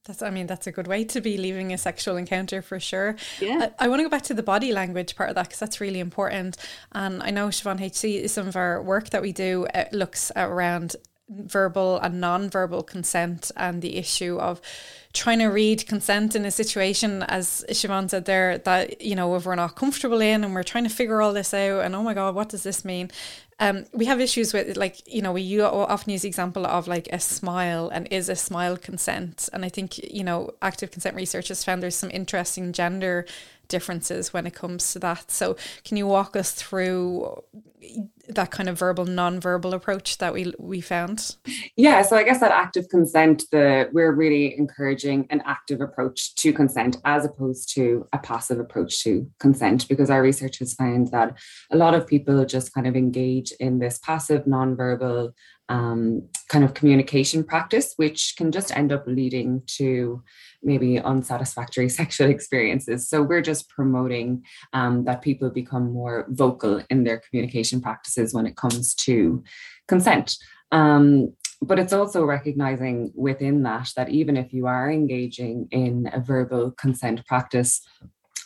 That's, 0.05 0.23
I 0.23 0.31
mean, 0.31 0.47
that's 0.47 0.65
a 0.65 0.71
good 0.71 0.87
way 0.87 1.03
to 1.05 1.21
be 1.21 1.37
leaving 1.37 1.73
a 1.73 1.77
sexual 1.77 2.17
encounter 2.17 2.61
for 2.61 2.79
sure. 2.79 3.15
Yeah. 3.39 3.69
I, 3.79 3.85
I 3.85 3.87
want 3.87 3.99
to 3.99 4.03
go 4.03 4.09
back 4.09 4.23
to 4.23 4.33
the 4.33 4.41
body 4.41 4.71
language 4.71 5.15
part 5.15 5.29
of 5.29 5.35
that 5.35 5.43
because 5.43 5.59
that's 5.59 5.79
really 5.79 5.99
important. 5.99 6.57
And 6.91 7.21
I 7.21 7.29
know 7.29 7.49
Siobhan 7.49 7.79
HC, 7.79 8.27
some 8.27 8.47
of 8.47 8.55
our 8.55 8.81
work 8.81 9.11
that 9.11 9.21
we 9.21 9.31
do 9.31 9.67
uh, 9.75 9.85
looks 9.91 10.31
around 10.35 10.95
verbal 11.31 11.97
and 11.99 12.19
non-verbal 12.19 12.83
consent 12.83 13.51
and 13.55 13.81
the 13.81 13.95
issue 13.95 14.37
of 14.37 14.61
trying 15.13 15.39
to 15.39 15.47
read 15.47 15.87
consent 15.87 16.35
in 16.35 16.45
a 16.45 16.51
situation 16.51 17.23
as 17.23 17.65
Siobhan 17.69 18.09
said 18.09 18.25
there 18.25 18.57
that 18.59 19.01
you 19.01 19.15
know 19.15 19.35
if 19.35 19.45
we're 19.45 19.55
not 19.55 19.75
comfortable 19.75 20.21
in 20.21 20.43
and 20.43 20.53
we're 20.53 20.63
trying 20.63 20.83
to 20.83 20.89
figure 20.89 21.21
all 21.21 21.33
this 21.33 21.53
out 21.53 21.83
and 21.83 21.95
oh 21.95 22.03
my 22.03 22.13
god 22.13 22.35
what 22.35 22.49
does 22.49 22.63
this 22.63 22.85
mean? 22.85 23.11
Um, 23.59 23.85
we 23.93 24.05
have 24.05 24.19
issues 24.19 24.53
with 24.53 24.75
like 24.75 25.01
you 25.05 25.21
know 25.21 25.31
we 25.33 25.61
often 25.61 26.11
use 26.11 26.23
the 26.23 26.27
example 26.27 26.65
of 26.65 26.87
like 26.87 27.07
a 27.13 27.19
smile 27.19 27.89
and 27.89 28.07
is 28.11 28.27
a 28.27 28.35
smile 28.35 28.75
consent? 28.75 29.49
And 29.53 29.63
I 29.63 29.69
think 29.69 29.99
you 29.99 30.23
know 30.23 30.51
active 30.61 30.91
consent 30.91 31.15
research 31.15 31.49
has 31.49 31.63
found 31.63 31.83
there's 31.83 31.95
some 31.95 32.11
interesting 32.11 32.73
gender 32.73 33.25
differences 33.71 34.33
when 34.33 34.45
it 34.45 34.53
comes 34.53 34.93
to 34.93 34.99
that. 34.99 35.31
So, 35.31 35.55
can 35.83 35.97
you 35.97 36.05
walk 36.05 36.35
us 36.35 36.51
through 36.51 37.43
that 38.27 38.51
kind 38.51 38.69
of 38.69 38.77
verbal, 38.77 39.05
non-verbal 39.05 39.73
approach 39.73 40.19
that 40.19 40.33
we 40.33 40.53
we 40.59 40.81
found? 40.81 41.35
Yeah, 41.75 42.03
so 42.03 42.15
I 42.15 42.23
guess 42.23 42.39
that 42.39 42.51
active 42.51 42.87
consent, 42.89 43.43
the 43.51 43.89
we're 43.91 44.13
really 44.13 44.45
encouraging 44.57 45.25
an 45.29 45.41
active 45.45 45.81
approach 45.81 46.35
to 46.35 46.53
consent 46.53 46.97
as 47.05 47.25
opposed 47.25 47.73
to 47.75 48.07
a 48.13 48.19
passive 48.19 48.59
approach 48.59 49.03
to 49.03 49.27
consent, 49.39 49.87
because 49.87 50.09
our 50.11 50.21
research 50.21 50.59
has 50.59 50.73
found 50.73 51.11
that 51.11 51.37
a 51.71 51.77
lot 51.77 51.95
of 51.95 52.07
people 52.13 52.45
just 52.45 52.73
kind 52.73 52.87
of 52.87 52.95
engage 52.95 53.51
in 53.59 53.79
this 53.79 53.97
passive, 53.99 54.45
non-verbal 54.45 55.33
um, 55.69 56.27
kind 56.49 56.63
of 56.63 56.73
communication 56.73 57.43
practice, 57.43 57.93
which 57.95 58.35
can 58.37 58.51
just 58.51 58.75
end 58.75 58.91
up 58.91 59.05
leading 59.07 59.63
to 59.77 60.21
maybe 60.63 60.99
unsatisfactory 60.99 61.89
sexual 62.01 62.29
experiences. 62.29 63.07
So 63.09 63.21
we're 63.21 63.41
just 63.41 63.69
promoting 63.69 64.43
um, 64.73 65.05
that 65.05 65.21
people 65.21 65.49
become 65.49 65.91
more 65.91 66.25
vocal 66.29 66.81
in 66.89 67.03
their 67.03 67.19
communication 67.19 67.81
practices 67.81 68.33
when 68.33 68.45
it 68.45 68.55
comes 68.55 68.93
to 68.95 69.43
consent. 69.87 70.37
Um, 70.71 71.33
but 71.61 71.77
it's 71.77 71.93
also 71.93 72.25
recognizing 72.25 73.11
within 73.15 73.63
that 73.63 73.89
that 73.95 74.09
even 74.09 74.35
if 74.35 74.51
you 74.51 74.65
are 74.65 74.91
engaging 74.91 75.67
in 75.71 76.09
a 76.11 76.19
verbal 76.19 76.71
consent 76.71 77.25
practice, 77.27 77.81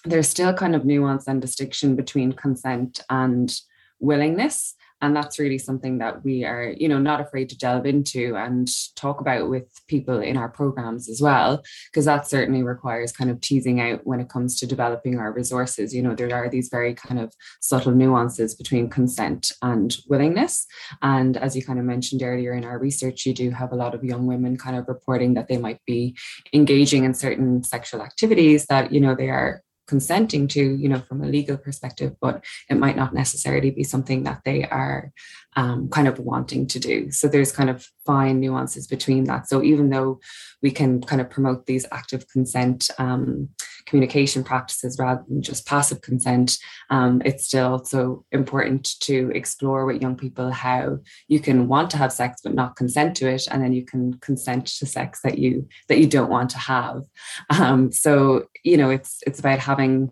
there's 0.03 0.27
still 0.27 0.53
kind 0.53 0.75
of 0.75 0.85
nuance 0.85 1.27
and 1.27 1.41
distinction 1.41 1.95
between 1.95 2.33
consent 2.33 2.99
and 3.09 3.57
willingness 3.99 4.75
and 5.05 5.15
that's 5.15 5.37
really 5.37 5.59
something 5.59 5.99
that 5.99 6.25
we 6.25 6.43
are 6.43 6.73
you 6.77 6.89
know 6.89 6.97
not 6.97 7.21
afraid 7.21 7.47
to 7.49 7.57
delve 7.57 7.85
into 7.85 8.35
and 8.35 8.67
talk 8.95 9.21
about 9.21 9.49
with 9.49 9.67
people 9.87 10.19
in 10.19 10.35
our 10.35 10.49
programs 10.49 11.07
as 11.07 11.21
well 11.21 11.63
because 11.91 12.05
that 12.05 12.27
certainly 12.27 12.63
requires 12.63 13.11
kind 13.11 13.29
of 13.29 13.39
teasing 13.39 13.79
out 13.79 14.01
when 14.03 14.19
it 14.19 14.29
comes 14.29 14.59
to 14.59 14.65
developing 14.65 15.19
our 15.19 15.31
resources. 15.31 15.93
You 15.93 16.01
know 16.01 16.15
there 16.15 16.35
are 16.35 16.49
these 16.49 16.69
very 16.69 16.93
kind 16.95 17.19
of 17.19 17.33
subtle 17.61 17.91
nuances 17.93 18.55
between 18.55 18.89
consent 18.89 19.51
and 19.61 19.95
willingness. 20.09 20.65
And 21.01 21.37
as 21.37 21.55
you 21.55 21.63
kind 21.63 21.79
of 21.79 21.85
mentioned 21.85 22.23
earlier 22.23 22.53
in 22.53 22.63
our 22.63 22.79
research 22.79 23.25
you 23.25 23.33
do 23.33 23.51
have 23.51 23.71
a 23.71 23.75
lot 23.75 23.93
of 23.93 24.03
young 24.03 24.25
women 24.25 24.57
kind 24.57 24.75
of 24.75 24.87
reporting 24.87 25.35
that 25.35 25.47
they 25.47 25.57
might 25.57 25.79
be 25.85 26.17
engaging 26.51 27.03
in 27.03 27.13
certain 27.13 27.63
sexual 27.63 28.01
activities 28.01 28.65
that 28.67 28.91
you 28.91 28.99
know 28.99 29.13
they 29.13 29.29
are 29.29 29.61
consenting 29.87 30.47
to, 30.49 30.61
you 30.63 30.89
know, 30.89 30.99
from 30.99 31.21
a 31.23 31.27
legal 31.27 31.57
perspective, 31.57 32.15
but 32.19 32.43
it 32.69 32.75
might 32.75 32.95
not 32.95 33.13
necessarily 33.13 33.71
be 33.71 33.83
something 33.83 34.23
that 34.23 34.41
they 34.43 34.63
are 34.63 35.11
um, 35.55 35.89
kind 35.89 36.07
of 36.07 36.19
wanting 36.19 36.67
to 36.67 36.79
do. 36.79 37.11
So 37.11 37.27
there's 37.27 37.51
kind 37.51 37.69
of 37.69 37.87
fine 38.05 38.39
nuances 38.39 38.87
between 38.87 39.23
that. 39.25 39.47
So 39.47 39.63
even 39.63 39.89
though 39.89 40.19
we 40.61 40.71
can 40.71 41.01
kind 41.01 41.21
of 41.21 41.29
promote 41.29 41.65
these 41.65 41.85
active 41.91 42.27
consent 42.27 42.89
um, 42.97 43.49
communication 43.85 44.43
practices 44.43 44.97
rather 44.99 45.23
than 45.27 45.41
just 45.41 45.65
passive 45.65 46.01
consent, 46.01 46.57
um, 46.89 47.21
it's 47.23 47.45
still 47.45 47.83
so 47.85 48.25
important 48.31 48.99
to 49.01 49.31
explore 49.33 49.85
with 49.85 50.01
young 50.01 50.15
people 50.15 50.51
how 50.51 50.97
you 51.27 51.39
can 51.39 51.67
want 51.67 51.89
to 51.91 51.97
have 51.97 52.11
sex 52.11 52.41
but 52.43 52.53
not 52.53 52.75
consent 52.75 53.15
to 53.17 53.29
it, 53.29 53.47
and 53.49 53.61
then 53.61 53.73
you 53.73 53.85
can 53.85 54.13
consent 54.15 54.67
to 54.67 54.85
sex 54.85 55.21
that 55.21 55.37
you 55.37 55.67
that 55.87 55.99
you 55.99 56.07
don't 56.07 56.29
want 56.29 56.49
to 56.49 56.59
have. 56.59 57.03
Um, 57.49 57.91
so 57.91 58.47
you 58.63 58.77
know, 58.77 58.89
it's 58.89 59.21
it's 59.25 59.39
about 59.39 59.59
having 59.59 60.11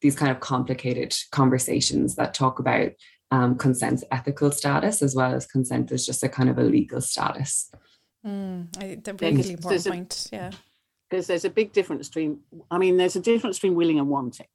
these 0.00 0.16
kind 0.16 0.30
of 0.30 0.40
complicated 0.40 1.14
conversations 1.30 2.16
that 2.16 2.34
talk 2.34 2.58
about 2.58 2.92
um, 3.30 3.56
consent's 3.56 4.04
ethical 4.10 4.50
status 4.50 5.02
as 5.02 5.14
well 5.14 5.34
as 5.34 5.46
consent 5.46 5.92
is 5.92 6.04
just 6.04 6.22
a 6.22 6.28
kind 6.28 6.48
of 6.48 6.58
a 6.58 6.62
legal 6.62 7.00
status. 7.00 7.70
Mm, 8.26 8.68
I, 8.78 8.98
really 9.20 9.52
important 9.52 9.86
point. 9.86 10.28
Yeah. 10.32 10.50
Because 11.08 11.26
there's 11.26 11.44
a 11.44 11.50
big 11.50 11.72
difference 11.72 12.08
between, 12.08 12.40
I 12.70 12.78
mean, 12.78 12.96
there's 12.96 13.16
a 13.16 13.20
difference 13.20 13.58
between 13.58 13.74
willing 13.74 13.98
and 13.98 14.08
wanting. 14.08 14.46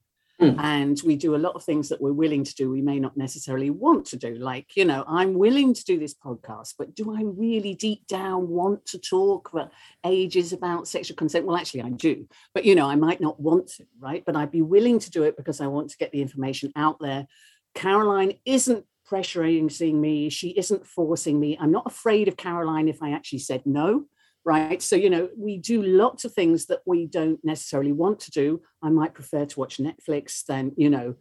Mm. 0.41 0.59
And 0.59 1.01
we 1.05 1.15
do 1.15 1.35
a 1.35 1.37
lot 1.37 1.55
of 1.55 1.63
things 1.63 1.87
that 1.89 2.01
we're 2.01 2.11
willing 2.11 2.43
to 2.43 2.55
do, 2.55 2.69
we 2.69 2.81
may 2.81 2.99
not 2.99 3.15
necessarily 3.15 3.69
want 3.69 4.05
to 4.07 4.17
do. 4.17 4.35
Like, 4.35 4.75
you 4.75 4.83
know, 4.83 5.05
I'm 5.07 5.33
willing 5.33 5.73
to 5.73 5.83
do 5.85 5.97
this 5.97 6.13
podcast, 6.13 6.73
but 6.77 6.93
do 6.93 7.15
I 7.15 7.21
really 7.23 7.73
deep 7.73 8.05
down 8.07 8.49
want 8.49 8.85
to 8.87 8.97
talk 8.97 9.51
for 9.51 9.69
ages 10.05 10.51
about 10.51 10.89
sexual 10.89 11.15
consent? 11.15 11.45
Well, 11.45 11.55
actually, 11.55 11.83
I 11.83 11.89
do. 11.89 12.27
But, 12.53 12.65
you 12.65 12.75
know, 12.75 12.89
I 12.89 12.95
might 12.95 13.21
not 13.21 13.39
want 13.39 13.67
to, 13.77 13.85
right? 13.99 14.23
But 14.25 14.35
I'd 14.35 14.51
be 14.51 14.61
willing 14.61 14.99
to 14.99 15.09
do 15.09 15.23
it 15.23 15.37
because 15.37 15.61
I 15.61 15.67
want 15.67 15.89
to 15.91 15.97
get 15.97 16.11
the 16.11 16.21
information 16.21 16.73
out 16.75 16.99
there 16.99 17.27
Caroline 17.75 18.33
isn't 18.45 18.85
pressuring 19.07 19.69
me. 19.99 20.29
She 20.29 20.49
isn't 20.49 20.87
forcing 20.87 21.39
me. 21.39 21.57
I'm 21.59 21.71
not 21.71 21.85
afraid 21.85 22.27
of 22.27 22.37
Caroline 22.37 22.87
if 22.87 23.03
I 23.03 23.11
actually 23.11 23.39
said 23.39 23.61
no. 23.65 24.05
Right. 24.43 24.81
So, 24.81 24.95
you 24.95 25.09
know, 25.09 25.29
we 25.35 25.57
do 25.57 25.81
lots 25.81 26.23
of 26.23 26.31
things 26.31 26.67
that 26.67 26.81
we 26.85 27.07
don't 27.07 27.39
necessarily 27.43 27.91
want 27.91 28.19
to 28.21 28.31
do. 28.31 28.61
I 28.81 28.89
might 28.89 29.15
prefer 29.15 29.45
to 29.45 29.59
watch 29.59 29.77
Netflix 29.77 30.45
than, 30.45 30.71
you 30.77 30.89
know, 30.89 31.15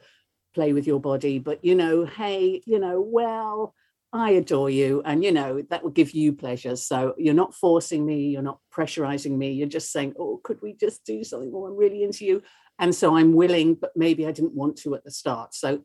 play 0.55 0.75
with 0.75 0.87
your 0.87 1.01
body. 1.01 1.39
But, 1.39 1.65
you 1.65 1.75
know, 1.75 2.05
hey, 2.05 2.63
you 2.67 2.79
know, 2.79 3.01
well, 3.01 3.75
I 4.13 4.33
adore 4.33 4.69
you. 4.69 5.01
And, 5.07 5.25
you 5.25 5.33
know, 5.33 5.63
that 5.71 5.83
will 5.83 5.91
give 5.91 6.13
you 6.13 6.35
pleasure. 6.35 6.77
So 6.77 7.15
you're 7.17 7.33
not 7.33 7.55
forcing 7.55 8.05
me. 8.05 8.29
You're 8.29 8.43
not 8.43 8.61
pressurizing 8.73 9.39
me. 9.39 9.53
You're 9.53 9.69
just 9.69 9.91
saying, 9.91 10.15
oh, 10.19 10.41
could 10.45 10.61
we 10.61 10.75
just 10.75 11.05
do 11.05 11.25
something 11.25 11.51
more? 11.51 11.69
I'm 11.69 11.77
really 11.77 12.03
into 12.03 12.27
you. 12.27 12.43
And 12.79 12.95
so 12.95 13.17
I'm 13.17 13.33
willing, 13.33 13.75
but 13.75 13.93
maybe 13.97 14.27
I 14.27 14.33
didn't 14.33 14.55
want 14.55 14.77
to 14.79 14.95
at 14.95 15.05
the 15.05 15.11
start. 15.11 15.55
So 15.55 15.83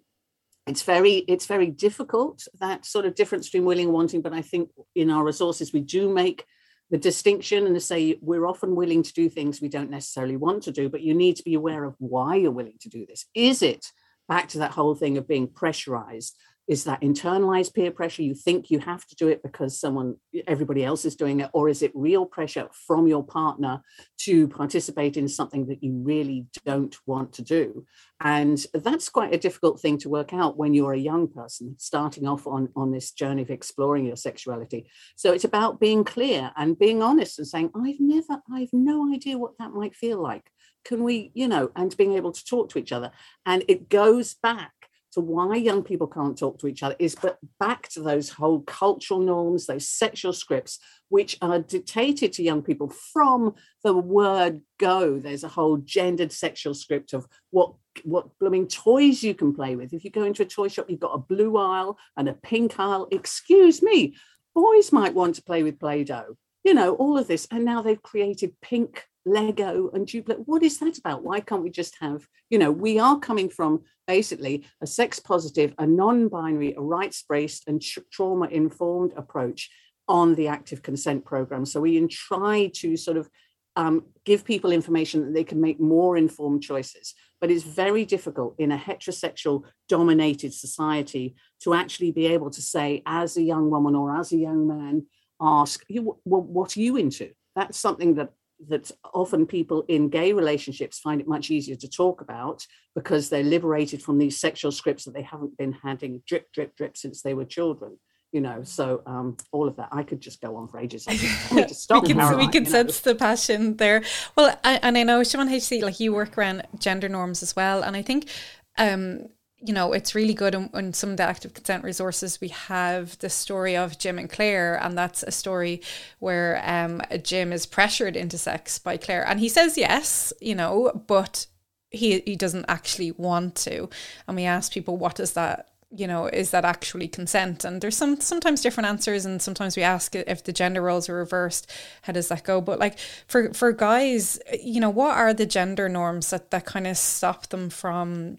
it's 0.69 0.83
very 0.83 1.15
it's 1.27 1.47
very 1.47 1.67
difficult 1.67 2.47
that 2.59 2.85
sort 2.85 3.05
of 3.05 3.15
difference 3.15 3.47
between 3.47 3.65
willing 3.65 3.85
and 3.85 3.93
wanting 3.93 4.21
but 4.21 4.33
i 4.33 4.41
think 4.41 4.69
in 4.95 5.09
our 5.09 5.23
resources 5.23 5.73
we 5.73 5.81
do 5.81 6.07
make 6.13 6.45
the 6.91 6.97
distinction 6.97 7.65
and 7.65 7.75
to 7.75 7.81
say 7.81 8.17
we're 8.21 8.47
often 8.47 8.75
willing 8.75 9.03
to 9.03 9.13
do 9.13 9.29
things 9.29 9.61
we 9.61 9.69
don't 9.69 9.91
necessarily 9.91 10.37
want 10.37 10.63
to 10.63 10.71
do 10.71 10.89
but 10.89 11.01
you 11.01 11.13
need 11.13 11.35
to 11.35 11.43
be 11.43 11.53
aware 11.53 11.83
of 11.83 11.95
why 11.99 12.35
you're 12.35 12.51
willing 12.51 12.77
to 12.81 12.89
do 12.89 13.05
this. 13.05 13.25
Is 13.35 13.61
it 13.61 13.91
back 14.27 14.49
to 14.49 14.59
that 14.59 14.71
whole 14.71 14.95
thing 14.95 15.17
of 15.17 15.27
being 15.27 15.47
pressurized 15.47 16.35
is 16.69 16.83
that 16.83 17.01
internalized 17.01 17.73
peer 17.73 17.89
pressure? 17.89 18.21
You 18.21 18.35
think 18.35 18.69
you 18.69 18.77
have 18.77 19.03
to 19.07 19.15
do 19.15 19.27
it 19.27 19.41
because 19.41 19.79
someone 19.79 20.17
everybody 20.45 20.85
else 20.85 21.03
is 21.03 21.15
doing 21.15 21.39
it 21.39 21.49
or 21.51 21.67
is 21.67 21.81
it 21.81 21.91
real 21.95 22.27
pressure 22.27 22.69
from 22.85 23.07
your 23.07 23.25
partner 23.25 23.81
to 24.19 24.47
participate 24.47 25.17
in 25.17 25.27
something 25.27 25.65
that 25.65 25.83
you 25.83 25.93
really 25.93 26.45
don't 26.65 26.95
want 27.07 27.33
to 27.33 27.41
do? 27.41 27.87
And 28.21 28.63
that's 28.71 29.09
quite 29.09 29.33
a 29.33 29.39
difficult 29.39 29.81
thing 29.81 29.97
to 29.99 30.09
work 30.09 30.31
out 30.31 30.57
when 30.57 30.75
you're 30.75 30.93
a 30.93 30.99
young 30.99 31.27
person 31.27 31.73
starting 31.79 32.27
off 32.27 32.45
on 32.45 32.69
on 32.75 32.91
this 32.91 33.11
journey 33.13 33.41
of 33.41 33.49
exploring 33.49 34.05
your 34.05 34.15
sexuality. 34.15 34.91
So 35.15 35.33
it's 35.33 35.45
about 35.45 35.79
being 35.79 36.03
clear 36.03 36.51
and 36.55 36.77
being 36.77 37.01
honest 37.01 37.39
and 37.39 37.47
saying 37.47 37.71
i've 37.75 37.99
never 37.99 38.43
i've 38.53 38.73
no 38.73 39.11
idea 39.11 39.39
what 39.39 39.57
that 39.57 39.73
might 39.73 39.95
feel 39.95 40.21
like. 40.21 40.51
Can 40.85 41.03
we 41.03 41.31
you 41.33 41.47
know 41.47 41.71
and 41.75 41.97
being 41.97 42.13
able 42.13 42.31
to 42.31 42.45
talk 42.45 42.69
to 42.69 42.79
each 42.79 42.91
other. 42.91 43.11
And 43.43 43.63
it 43.67 43.89
goes 43.89 44.35
back 44.35 44.73
why 45.19 45.55
young 45.55 45.83
people 45.83 46.07
can't 46.07 46.37
talk 46.37 46.59
to 46.59 46.67
each 46.67 46.83
other 46.83 46.95
is 46.99 47.15
but 47.15 47.37
back 47.59 47.87
to 47.89 48.01
those 48.01 48.29
whole 48.29 48.61
cultural 48.61 49.19
norms, 49.19 49.65
those 49.65 49.87
sexual 49.87 50.33
scripts, 50.33 50.79
which 51.09 51.37
are 51.41 51.59
dictated 51.59 52.33
to 52.33 52.43
young 52.43 52.61
people 52.61 52.89
from 52.89 53.55
the 53.83 53.93
word 53.93 54.61
go. 54.79 55.19
There's 55.19 55.43
a 55.43 55.49
whole 55.49 55.77
gendered 55.77 56.31
sexual 56.31 56.73
script 56.73 57.13
of 57.13 57.27
what 57.51 57.73
what 58.03 58.37
blooming 58.39 58.67
toys 58.67 59.23
you 59.23 59.33
can 59.33 59.53
play 59.53 59.75
with. 59.75 59.93
If 59.93 60.03
you 60.05 60.11
go 60.11 60.23
into 60.23 60.43
a 60.43 60.45
toy 60.45 60.67
shop, 60.69 60.89
you've 60.89 60.99
got 60.99 61.15
a 61.15 61.17
blue 61.17 61.57
aisle 61.57 61.97
and 62.15 62.29
a 62.29 62.33
pink 62.33 62.79
aisle. 62.79 63.07
Excuse 63.11 63.81
me, 63.81 64.15
boys 64.55 64.91
might 64.91 65.13
want 65.13 65.35
to 65.35 65.43
play 65.43 65.63
with 65.63 65.79
Play-Doh. 65.79 66.37
You 66.63 66.73
know, 66.73 66.95
all 66.95 67.17
of 67.17 67.27
this. 67.27 67.47
And 67.51 67.65
now 67.65 67.81
they've 67.81 68.01
created 68.01 68.55
pink 68.61 69.05
Lego 69.29 69.89
and 69.93 70.07
Duplo. 70.07 70.43
What 70.45 70.63
is 70.63 70.79
that 70.79 70.97
about? 70.97 71.23
Why 71.23 71.39
can't 71.39 71.63
we 71.63 71.69
just 71.69 71.95
have, 72.01 72.27
you 72.49 72.57
know, 72.57 72.71
we 72.71 72.99
are 72.99 73.19
coming 73.19 73.49
from 73.49 73.83
basically 74.07 74.65
a 74.81 74.87
sex 74.87 75.19
positive, 75.19 75.73
a 75.77 75.85
non 75.85 76.27
binary, 76.29 76.73
a 76.75 76.81
rights 76.81 77.23
based, 77.29 77.67
and 77.67 77.81
trauma 78.11 78.47
informed 78.47 79.13
approach 79.15 79.69
on 80.07 80.35
the 80.35 80.47
active 80.47 80.81
consent 80.81 81.23
program. 81.23 81.65
So 81.65 81.81
we 81.81 82.05
try 82.07 82.71
to 82.75 82.97
sort 82.97 83.17
of 83.17 83.29
um, 83.75 84.05
give 84.25 84.43
people 84.43 84.71
information 84.71 85.23
that 85.23 85.33
they 85.33 85.43
can 85.43 85.61
make 85.61 85.79
more 85.79 86.17
informed 86.17 86.63
choices. 86.63 87.13
But 87.39 87.51
it's 87.51 87.63
very 87.63 88.03
difficult 88.03 88.55
in 88.57 88.71
a 88.71 88.77
heterosexual 88.77 89.63
dominated 89.87 90.53
society 90.53 91.35
to 91.61 91.73
actually 91.73 92.11
be 92.11 92.25
able 92.27 92.49
to 92.49 92.61
say, 92.61 93.03
as 93.05 93.37
a 93.37 93.41
young 93.41 93.69
woman 93.69 93.95
or 93.95 94.17
as 94.17 94.33
a 94.33 94.37
young 94.37 94.67
man, 94.67 95.05
ask, 95.39 95.85
well, 95.89 96.19
what 96.25 96.75
are 96.75 96.81
you 96.81 96.97
into? 96.97 97.31
That's 97.55 97.77
something 97.77 98.15
that 98.15 98.33
that 98.67 98.91
often 99.13 99.45
people 99.45 99.85
in 99.87 100.09
gay 100.09 100.33
relationships 100.33 100.99
find 100.99 101.21
it 101.21 101.27
much 101.27 101.49
easier 101.49 101.75
to 101.77 101.89
talk 101.89 102.21
about 102.21 102.65
because 102.95 103.29
they're 103.29 103.43
liberated 103.43 104.01
from 104.01 104.17
these 104.17 104.39
sexual 104.39 104.71
scripts 104.71 105.05
that 105.05 105.13
they 105.13 105.21
haven't 105.21 105.57
been 105.57 105.71
having 105.71 106.21
drip, 106.27 106.51
drip, 106.51 106.75
drip 106.75 106.97
since 106.97 107.21
they 107.21 107.33
were 107.33 107.45
children. 107.45 107.97
You 108.31 108.41
know, 108.41 108.61
so 108.61 109.01
um, 109.07 109.37
all 109.51 109.67
of 109.67 109.75
that. 109.77 109.89
I 109.91 110.03
could 110.03 110.21
just 110.21 110.39
go 110.39 110.55
on 110.55 110.67
for 110.67 110.79
ages. 110.79 111.07
I 111.07 111.15
to 111.63 111.73
stop. 111.73 112.03
we 112.03 112.13
can, 112.13 112.37
we 112.37 112.47
can 112.47 112.65
sense 112.65 113.03
know. 113.03 113.13
the 113.13 113.17
passion 113.17 113.77
there. 113.77 114.03
Well, 114.35 114.55
I, 114.63 114.79
and 114.83 114.99
I 114.99 115.03
know 115.03 115.21
Siobhan 115.21 115.49
HC, 115.49 115.81
like 115.83 115.99
you 115.99 116.13
work 116.13 116.37
around 116.37 116.61
gender 116.77 117.09
norms 117.09 117.41
as 117.41 117.55
well, 117.55 117.81
and 117.81 117.95
I 117.95 118.03
think 118.03 118.29
um, 118.77 119.29
you 119.61 119.73
know, 119.73 119.93
it's 119.93 120.15
really 120.15 120.33
good 120.33 120.55
in, 120.55 120.69
in, 120.73 120.93
some 120.93 121.11
of 121.11 121.17
the 121.17 121.23
active 121.23 121.53
consent 121.53 121.83
resources. 121.83 122.39
We 122.39 122.47
have 122.49 123.17
the 123.19 123.29
story 123.29 123.75
of 123.75 123.99
Jim 123.99 124.17
and 124.17 124.29
Claire, 124.29 124.81
and 124.81 124.97
that's 124.97 125.23
a 125.23 125.31
story 125.31 125.81
where 126.19 126.61
um, 126.63 127.01
Jim 127.23 127.51
is 127.51 127.65
pressured 127.65 128.15
into 128.15 128.37
sex 128.37 128.79
by 128.79 128.97
Claire, 128.97 129.27
and 129.27 129.39
he 129.39 129.49
says 129.49 129.77
yes, 129.77 130.31
you 130.39 130.55
know, 130.55 131.03
but 131.07 131.45
he 131.91 132.21
he 132.21 132.35
doesn't 132.35 132.65
actually 132.67 133.11
want 133.11 133.55
to. 133.55 133.89
And 134.27 134.37
we 134.37 134.45
ask 134.45 134.71
people, 134.71 134.97
what 134.97 135.19
is 135.19 135.33
that 135.33 135.69
you 135.91 136.05
know 136.05 136.27
is 136.27 136.51
that 136.51 136.65
actually 136.65 137.07
consent 137.07 137.65
and 137.65 137.81
there's 137.81 137.97
some 137.97 138.21
sometimes 138.21 138.61
different 138.61 138.87
answers 138.87 139.25
and 139.25 139.41
sometimes 139.41 139.75
we 139.75 139.81
ask 139.81 140.15
if 140.15 140.43
the 140.43 140.53
gender 140.53 140.83
roles 140.83 141.09
are 141.09 141.15
reversed 141.15 141.71
how 142.03 142.13
does 142.13 142.27
that 142.27 142.43
go 142.43 142.61
but 142.61 142.77
like 142.77 142.99
for 143.27 143.51
for 143.55 143.71
guys 143.71 144.39
you 144.61 144.79
know 144.79 144.89
what 144.89 145.17
are 145.17 145.33
the 145.33 145.47
gender 145.47 145.89
norms 145.89 146.29
that 146.29 146.51
that 146.51 146.65
kind 146.65 146.85
of 146.85 146.95
stop 146.95 147.47
them 147.47 147.71
from 147.71 148.37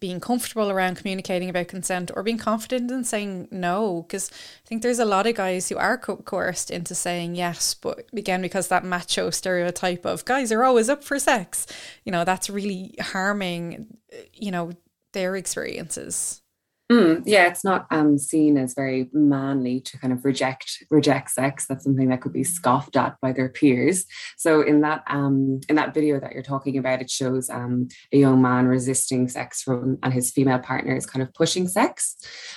being 0.00 0.20
comfortable 0.20 0.70
around 0.70 0.96
communicating 0.96 1.48
about 1.48 1.68
consent 1.68 2.10
or 2.14 2.22
being 2.22 2.38
confident 2.38 2.90
in 2.90 3.04
saying 3.04 3.48
no 3.50 4.02
because 4.02 4.30
i 4.32 4.66
think 4.66 4.82
there's 4.82 4.98
a 4.98 5.04
lot 5.04 5.26
of 5.26 5.34
guys 5.34 5.68
who 5.68 5.76
are 5.76 5.98
co- 5.98 6.16
coerced 6.16 6.70
into 6.70 6.94
saying 6.94 7.34
yes 7.34 7.74
but 7.74 8.06
again 8.12 8.42
because 8.42 8.68
that 8.68 8.84
macho 8.84 9.30
stereotype 9.30 10.04
of 10.04 10.24
guys 10.24 10.52
are 10.52 10.64
always 10.64 10.88
up 10.88 11.02
for 11.02 11.18
sex 11.18 11.66
you 12.04 12.12
know 12.12 12.24
that's 12.24 12.50
really 12.50 12.94
harming 13.00 13.86
you 14.34 14.50
know 14.50 14.72
their 15.12 15.36
experiences 15.36 16.42
Mm, 16.90 17.22
yeah, 17.26 17.48
it's 17.48 17.64
not 17.64 17.86
um, 17.90 18.16
seen 18.16 18.56
as 18.56 18.72
very 18.72 19.10
manly 19.12 19.78
to 19.80 19.98
kind 19.98 20.10
of 20.10 20.24
reject 20.24 20.84
reject 20.90 21.30
sex. 21.30 21.66
That's 21.66 21.84
something 21.84 22.08
that 22.08 22.22
could 22.22 22.32
be 22.32 22.44
scoffed 22.44 22.96
at 22.96 23.20
by 23.20 23.32
their 23.32 23.50
peers. 23.50 24.06
So 24.38 24.62
in 24.62 24.80
that 24.80 25.02
um, 25.06 25.60
in 25.68 25.76
that 25.76 25.92
video 25.92 26.18
that 26.18 26.32
you're 26.32 26.42
talking 26.42 26.78
about, 26.78 27.02
it 27.02 27.10
shows 27.10 27.50
um, 27.50 27.88
a 28.10 28.16
young 28.16 28.40
man 28.40 28.68
resisting 28.68 29.28
sex 29.28 29.60
from 29.60 29.98
and 30.02 30.14
his 30.14 30.30
female 30.30 30.60
partner 30.60 30.96
is 30.96 31.04
kind 31.04 31.22
of 31.22 31.34
pushing 31.34 31.68
sex. 31.68 32.16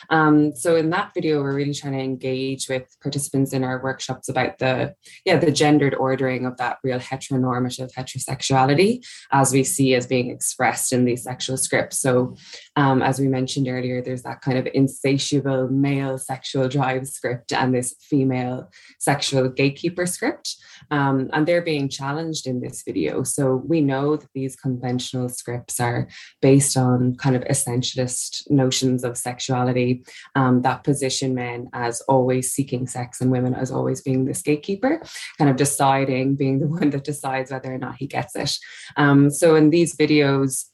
Um, 0.10 0.56
so 0.56 0.78
in 0.78 0.91
that 0.91 1.13
video, 1.13 1.41
we're 1.41 1.56
really 1.56 1.74
trying 1.74 1.94
to 1.94 2.00
engage 2.00 2.70
with 2.70 2.88
participants 3.02 3.52
in 3.52 3.65
our 3.65 3.84
workshops 3.84 4.30
about 4.30 4.60
the 4.60 4.96
yeah 5.26 5.36
the 5.36 5.52
gendered 5.52 5.96
ordering 5.96 6.46
of 6.46 6.56
that 6.56 6.78
real 6.86 7.00
heteronormative 7.00 7.91
heterosexuality 7.94 9.06
as 9.34 9.52
we 9.52 9.65
see 9.65 9.94
as 9.94 10.08
being 10.08 10.30
expressed 10.30 10.94
in 10.94 11.04
these 11.04 11.24
sexual 11.24 11.58
scripts. 11.58 12.00
So 12.00 12.38
um, 12.76 13.02
as 13.02 13.20
we 13.20 13.28
mentioned 13.28 13.68
earlier, 13.68 14.02
there's 14.02 14.24
that 14.24 14.42
kind 14.42 14.58
of 14.58 14.68
insatiable 14.74 15.68
male 15.70 16.18
sexual 16.18 16.70
drive 16.70 17.08
script 17.08 17.52
and 17.52 17.76
this 17.76 17.96
female 18.00 18.70
sexual 19.00 19.50
gatekeeper 19.50 20.06
script. 20.06 20.56
Um, 20.90 21.30
and 21.34 21.46
they're 21.46 21.62
being 21.62 21.90
challenged 21.90 22.48
in 22.48 22.62
this 22.62 22.84
video. 22.84 23.24
So 23.24 23.56
we 23.56 23.82
know 23.82 24.16
that 24.16 24.30
these 24.34 24.56
conventional 24.56 25.30
scripts 25.30 25.80
are 25.80 26.08
based 26.42 26.78
on 26.78 27.16
kind 27.16 27.36
of 27.36 27.44
essentialist 27.44 28.50
notions 28.50 29.04
of 29.04 29.18
sexuality 29.18 30.04
um, 30.36 30.62
that 30.62 30.84
position 30.84 31.36
men 31.36 31.70
as 31.74 32.02
always 32.02 32.52
seeking 32.52 32.88
sex 32.88 33.22
and 33.22 33.32
women 33.32 33.54
as 33.54 33.72
always 33.72 34.02
being 34.02 34.26
this 34.26 34.42
gatekeeper, 34.42 35.02
kind 35.38 35.50
of 35.50 35.58
deciding, 35.58 36.36
being 36.36 36.60
the 36.60 36.68
one 36.82 36.90
that 36.92 37.04
decides 37.04 37.52
whether 37.52 37.74
or 37.74 37.78
not 37.78 37.96
he 37.98 38.08
gets 38.08 38.36
it. 38.36 38.58
Um, 38.98 39.30
so 39.30 39.56
in 39.56 39.70
these 39.70 39.96
videos, 39.96 40.71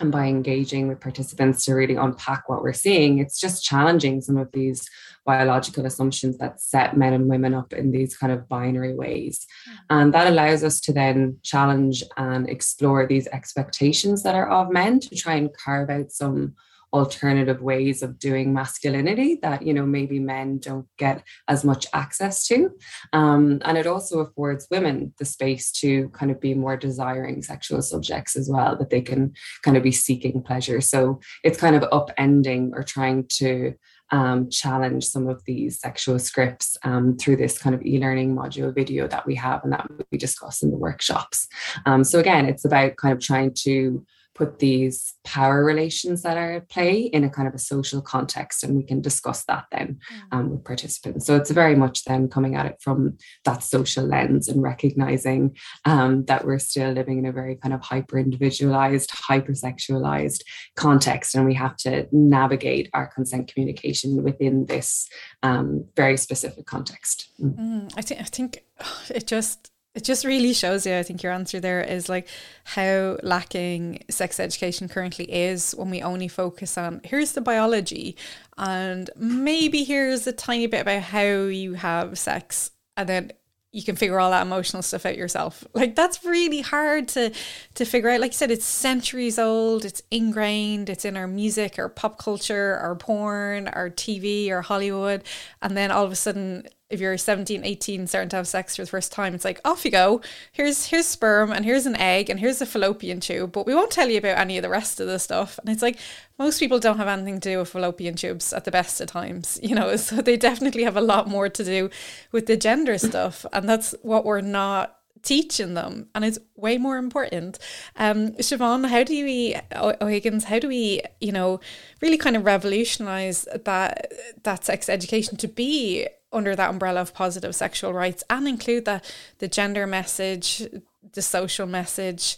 and 0.00 0.12
by 0.12 0.26
engaging 0.26 0.88
with 0.88 1.00
participants 1.00 1.64
to 1.64 1.74
really 1.74 1.96
unpack 1.96 2.48
what 2.48 2.62
we're 2.62 2.72
seeing, 2.72 3.18
it's 3.18 3.40
just 3.40 3.64
challenging 3.64 4.20
some 4.20 4.36
of 4.36 4.50
these 4.52 4.88
biological 5.24 5.84
assumptions 5.84 6.38
that 6.38 6.60
set 6.60 6.96
men 6.96 7.12
and 7.12 7.28
women 7.28 7.52
up 7.52 7.72
in 7.72 7.90
these 7.90 8.16
kind 8.16 8.32
of 8.32 8.48
binary 8.48 8.94
ways. 8.94 9.46
Hmm. 9.66 9.74
And 9.90 10.14
that 10.14 10.26
allows 10.26 10.64
us 10.64 10.80
to 10.82 10.92
then 10.92 11.38
challenge 11.42 12.02
and 12.16 12.48
explore 12.48 13.06
these 13.06 13.26
expectations 13.28 14.22
that 14.22 14.34
are 14.34 14.48
of 14.48 14.70
men 14.70 15.00
to 15.00 15.16
try 15.16 15.34
and 15.34 15.54
carve 15.56 15.90
out 15.90 16.12
some 16.12 16.54
alternative 16.92 17.60
ways 17.60 18.02
of 18.02 18.18
doing 18.18 18.52
masculinity 18.52 19.38
that 19.42 19.62
you 19.62 19.74
know 19.74 19.84
maybe 19.84 20.18
men 20.18 20.58
don't 20.58 20.86
get 20.96 21.22
as 21.46 21.64
much 21.64 21.86
access 21.92 22.46
to 22.46 22.70
um, 23.12 23.60
and 23.64 23.76
it 23.76 23.86
also 23.86 24.20
affords 24.20 24.66
women 24.70 25.12
the 25.18 25.24
space 25.24 25.70
to 25.70 26.08
kind 26.10 26.30
of 26.30 26.40
be 26.40 26.54
more 26.54 26.76
desiring 26.76 27.42
sexual 27.42 27.82
subjects 27.82 28.36
as 28.36 28.48
well 28.48 28.76
that 28.76 28.90
they 28.90 29.02
can 29.02 29.32
kind 29.62 29.76
of 29.76 29.82
be 29.82 29.92
seeking 29.92 30.42
pleasure 30.42 30.80
so 30.80 31.20
it's 31.44 31.60
kind 31.60 31.76
of 31.76 31.82
upending 31.90 32.70
or 32.72 32.82
trying 32.82 33.26
to 33.28 33.74
um, 34.10 34.48
challenge 34.50 35.04
some 35.04 35.28
of 35.28 35.44
these 35.44 35.78
sexual 35.78 36.18
scripts 36.18 36.76
um, 36.82 37.16
through 37.16 37.36
this 37.36 37.58
kind 37.58 37.74
of 37.74 37.84
e-learning 37.84 38.34
module 38.34 38.74
video 38.74 39.06
that 39.06 39.26
we 39.26 39.34
have 39.34 39.62
and 39.64 39.72
that 39.72 39.86
we 40.10 40.18
discuss 40.18 40.62
in 40.62 40.70
the 40.70 40.78
workshops. 40.78 41.46
Um, 41.84 42.04
so 42.04 42.18
again, 42.18 42.46
it's 42.46 42.64
about 42.64 42.96
kind 42.96 43.12
of 43.12 43.20
trying 43.20 43.52
to 43.64 44.04
put 44.38 44.60
these 44.60 45.14
power 45.24 45.64
relations 45.64 46.22
that 46.22 46.36
are 46.36 46.52
at 46.52 46.68
play 46.68 47.00
in 47.00 47.24
a 47.24 47.28
kind 47.28 47.48
of 47.48 47.54
a 47.54 47.58
social 47.58 48.00
context 48.00 48.62
and 48.62 48.76
we 48.76 48.84
can 48.84 49.00
discuss 49.00 49.44
that 49.46 49.64
then 49.72 49.98
mm. 50.12 50.20
um, 50.30 50.50
with 50.50 50.64
participants 50.64 51.26
so 51.26 51.34
it's 51.34 51.50
very 51.50 51.74
much 51.74 52.04
then 52.04 52.28
coming 52.28 52.54
at 52.54 52.64
it 52.64 52.76
from 52.80 53.18
that 53.44 53.64
social 53.64 54.04
lens 54.04 54.48
and 54.48 54.62
recognizing 54.62 55.56
um, 55.84 56.24
that 56.26 56.44
we're 56.46 56.60
still 56.60 56.92
living 56.92 57.18
in 57.18 57.26
a 57.26 57.32
very 57.32 57.56
kind 57.56 57.74
of 57.74 57.80
hyper 57.80 58.16
individualized 58.16 59.10
hypersexualized 59.10 60.42
context 60.76 61.34
and 61.34 61.44
we 61.44 61.54
have 61.54 61.76
to 61.76 62.06
navigate 62.12 62.88
our 62.94 63.08
consent 63.08 63.52
communication 63.52 64.22
within 64.22 64.66
this 64.66 65.08
um, 65.42 65.84
very 65.96 66.16
specific 66.16 66.64
context 66.64 67.32
mm. 67.42 67.58
Mm, 67.58 67.92
I, 67.96 68.02
th- 68.02 68.20
I 68.20 68.24
think 68.24 68.62
it 69.10 69.26
just 69.26 69.72
it 69.98 70.04
just 70.04 70.24
really 70.24 70.52
shows 70.52 70.86
you, 70.86 70.96
I 70.96 71.02
think 71.02 71.24
your 71.24 71.32
answer 71.32 71.58
there 71.58 71.80
is 71.80 72.08
like 72.08 72.28
how 72.62 73.18
lacking 73.24 74.04
sex 74.08 74.38
education 74.38 74.88
currently 74.88 75.24
is 75.24 75.72
when 75.72 75.90
we 75.90 76.02
only 76.02 76.28
focus 76.28 76.78
on 76.78 77.00
here's 77.02 77.32
the 77.32 77.40
biology 77.40 78.16
and 78.56 79.10
maybe 79.16 79.82
here's 79.82 80.24
a 80.28 80.32
tiny 80.32 80.68
bit 80.68 80.82
about 80.82 81.02
how 81.02 81.24
you 81.24 81.74
have 81.74 82.16
sex 82.16 82.70
and 82.96 83.08
then 83.08 83.32
you 83.72 83.82
can 83.82 83.96
figure 83.96 84.20
all 84.20 84.30
that 84.30 84.46
emotional 84.46 84.82
stuff 84.82 85.04
out 85.04 85.16
yourself. 85.16 85.64
Like 85.74 85.96
that's 85.96 86.24
really 86.24 86.60
hard 86.60 87.08
to 87.08 87.32
to 87.74 87.84
figure 87.84 88.10
out. 88.10 88.20
Like 88.20 88.30
you 88.30 88.36
said, 88.36 88.52
it's 88.52 88.64
centuries 88.64 89.38
old, 89.38 89.84
it's 89.84 90.02
ingrained, 90.12 90.88
it's 90.88 91.04
in 91.04 91.16
our 91.16 91.26
music, 91.26 91.76
our 91.78 91.88
pop 91.88 92.18
culture, 92.18 92.76
our 92.76 92.94
porn, 92.94 93.66
our 93.68 93.90
TV, 93.90 94.50
our 94.50 94.62
Hollywood. 94.62 95.24
And 95.60 95.76
then 95.76 95.90
all 95.90 96.04
of 96.04 96.12
a 96.12 96.16
sudden 96.16 96.68
if 96.90 97.00
you're 97.00 97.16
17 97.16 97.64
18 97.64 98.06
starting 98.06 98.28
to 98.30 98.36
have 98.36 98.48
sex 98.48 98.76
for 98.76 98.82
the 98.82 98.88
first 98.88 99.12
time 99.12 99.34
it's 99.34 99.44
like 99.44 99.60
off 99.64 99.84
you 99.84 99.90
go. 99.90 100.20
Here's 100.52 100.86
here's 100.86 101.06
sperm 101.06 101.52
and 101.52 101.64
here's 101.64 101.86
an 101.86 101.96
egg 101.96 102.30
and 102.30 102.40
here's 102.40 102.60
a 102.60 102.66
fallopian 102.66 103.20
tube 103.20 103.52
but 103.52 103.66
we 103.66 103.74
won't 103.74 103.90
tell 103.90 104.08
you 104.08 104.18
about 104.18 104.38
any 104.38 104.56
of 104.56 104.62
the 104.62 104.68
rest 104.68 105.00
of 105.00 105.06
the 105.06 105.18
stuff. 105.18 105.58
And 105.58 105.68
it's 105.68 105.82
like 105.82 105.98
most 106.38 106.58
people 106.58 106.78
don't 106.78 106.98
have 106.98 107.08
anything 107.08 107.40
to 107.40 107.50
do 107.50 107.58
with 107.58 107.68
fallopian 107.68 108.14
tubes 108.14 108.52
at 108.52 108.64
the 108.64 108.70
best 108.70 109.00
of 109.00 109.08
times 109.08 109.58
you 109.62 109.74
know 109.74 109.96
so 109.96 110.16
they 110.16 110.36
definitely 110.36 110.84
have 110.84 110.96
a 110.96 111.02
lot 111.02 111.28
more 111.28 111.48
to 111.48 111.64
do 111.64 111.90
with 112.32 112.46
the 112.46 112.56
gender 112.56 112.96
stuff 113.08 113.44
and 113.52 113.68
that's 113.68 113.94
what 114.02 114.24
we're 114.24 114.40
not 114.40 114.94
teaching 115.22 115.74
them 115.74 116.08
and 116.14 116.24
it's 116.24 116.38
way 116.56 116.78
more 116.78 116.96
important. 116.96 117.58
Um 117.96 118.32
Siobhan 118.34 118.88
how 118.88 119.02
do 119.02 119.24
we 119.24 119.56
O'Higgins 119.74 120.44
how 120.44 120.58
do 120.58 120.68
we 120.68 121.02
you 121.20 121.32
know 121.32 121.60
really 122.00 122.16
kind 122.16 122.36
of 122.36 122.46
revolutionize 122.46 123.46
that 123.64 124.12
that 124.44 124.64
sex 124.64 124.88
education 124.88 125.36
to 125.38 125.48
be 125.48 126.08
under 126.32 126.54
that 126.54 126.70
umbrella 126.70 127.00
of 127.00 127.14
positive 127.14 127.54
sexual 127.54 127.92
rights 127.92 128.22
and 128.28 128.46
include 128.46 128.84
the 128.84 129.00
the 129.38 129.48
gender 129.48 129.86
message, 129.86 130.66
the 131.12 131.22
social 131.22 131.66
message, 131.66 132.36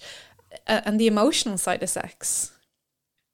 uh, 0.66 0.81
and 0.85 1.00
the 1.00 1.07
emotional 1.07 1.59
side 1.59 1.83
of 1.83 1.88
sex? 1.88 2.53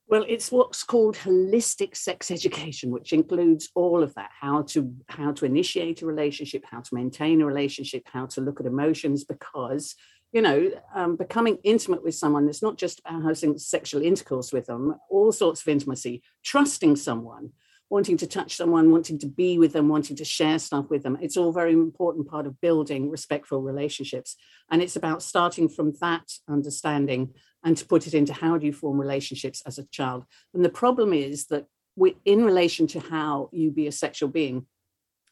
Well, 0.09 0.25
it's 0.29 0.53
what's 0.53 0.85
called 0.85 1.17
holistic 1.17 1.97
sex 1.97 2.31
education, 2.31 2.91
which 2.91 3.13
includes 3.13 3.71
all 3.75 4.03
of 4.03 4.15
that: 4.15 4.31
how 4.41 4.63
to 4.63 4.95
how 5.09 5.33
to 5.33 5.45
initiate 5.45 6.03
a 6.03 6.07
relationship, 6.07 6.65
how 6.71 6.81
to 6.81 6.95
maintain 6.95 7.41
a 7.41 7.47
relationship, 7.47 8.05
how 8.13 8.27
to 8.27 8.41
look 8.41 8.61
at 8.61 8.67
emotions. 8.67 9.25
Because 9.25 9.97
you 10.33 10.43
know, 10.43 10.71
um, 10.95 11.17
becoming 11.17 11.59
intimate 11.65 12.05
with 12.05 12.15
someone 12.15 12.49
is 12.49 12.63
not 12.63 12.77
just 12.77 13.01
about 13.01 13.23
having 13.23 13.59
sexual 13.59 14.03
intercourse 14.03 14.53
with 14.53 14.67
them; 14.67 14.95
all 15.11 15.33
sorts 15.33 15.63
of 15.63 15.69
intimacy, 15.69 16.23
trusting 16.45 16.95
someone, 16.95 17.51
wanting 17.89 18.17
to 18.17 18.27
touch 18.27 18.57
someone, 18.57 18.91
wanting 18.91 19.19
to 19.21 19.27
be 19.27 19.59
with 19.59 19.73
them, 19.73 19.89
wanting 19.89 20.17
to 20.17 20.25
share 20.25 20.59
stuff 20.59 20.91
with 20.91 21.03
them. 21.03 21.17
It's 21.21 21.37
all 21.37 21.53
very 21.53 21.73
important 21.73 22.29
part 22.29 22.47
of 22.47 22.61
building 22.61 23.11
respectful 23.11 23.63
relationships. 23.63 24.37
And 24.71 24.83
it's 24.83 24.97
about 24.97 25.23
starting 25.23 25.69
from 25.69 25.93
that 26.01 26.33
understanding 26.49 27.35
and 27.65 27.77
to 27.77 27.87
put 27.87 28.07
it 28.07 28.15
into 28.15 28.33
how 28.33 28.59
do 28.59 28.67
you 28.67 28.73
form 28.73 29.01
relationships 29.01 29.63
as 29.67 29.79
a 29.79 29.87
child. 29.87 30.25
And 30.53 30.65
the 30.65 30.69
problem 30.69 31.13
is 31.13 31.47
that 31.47 31.67
we, 31.95 32.17
in 32.25 32.45
relation 32.45 32.87
to 32.89 33.01
how 33.01 33.51
you 33.53 33.71
be 33.71 33.87
a 33.87 33.93
sexual 33.93 34.29
being, 34.29 34.67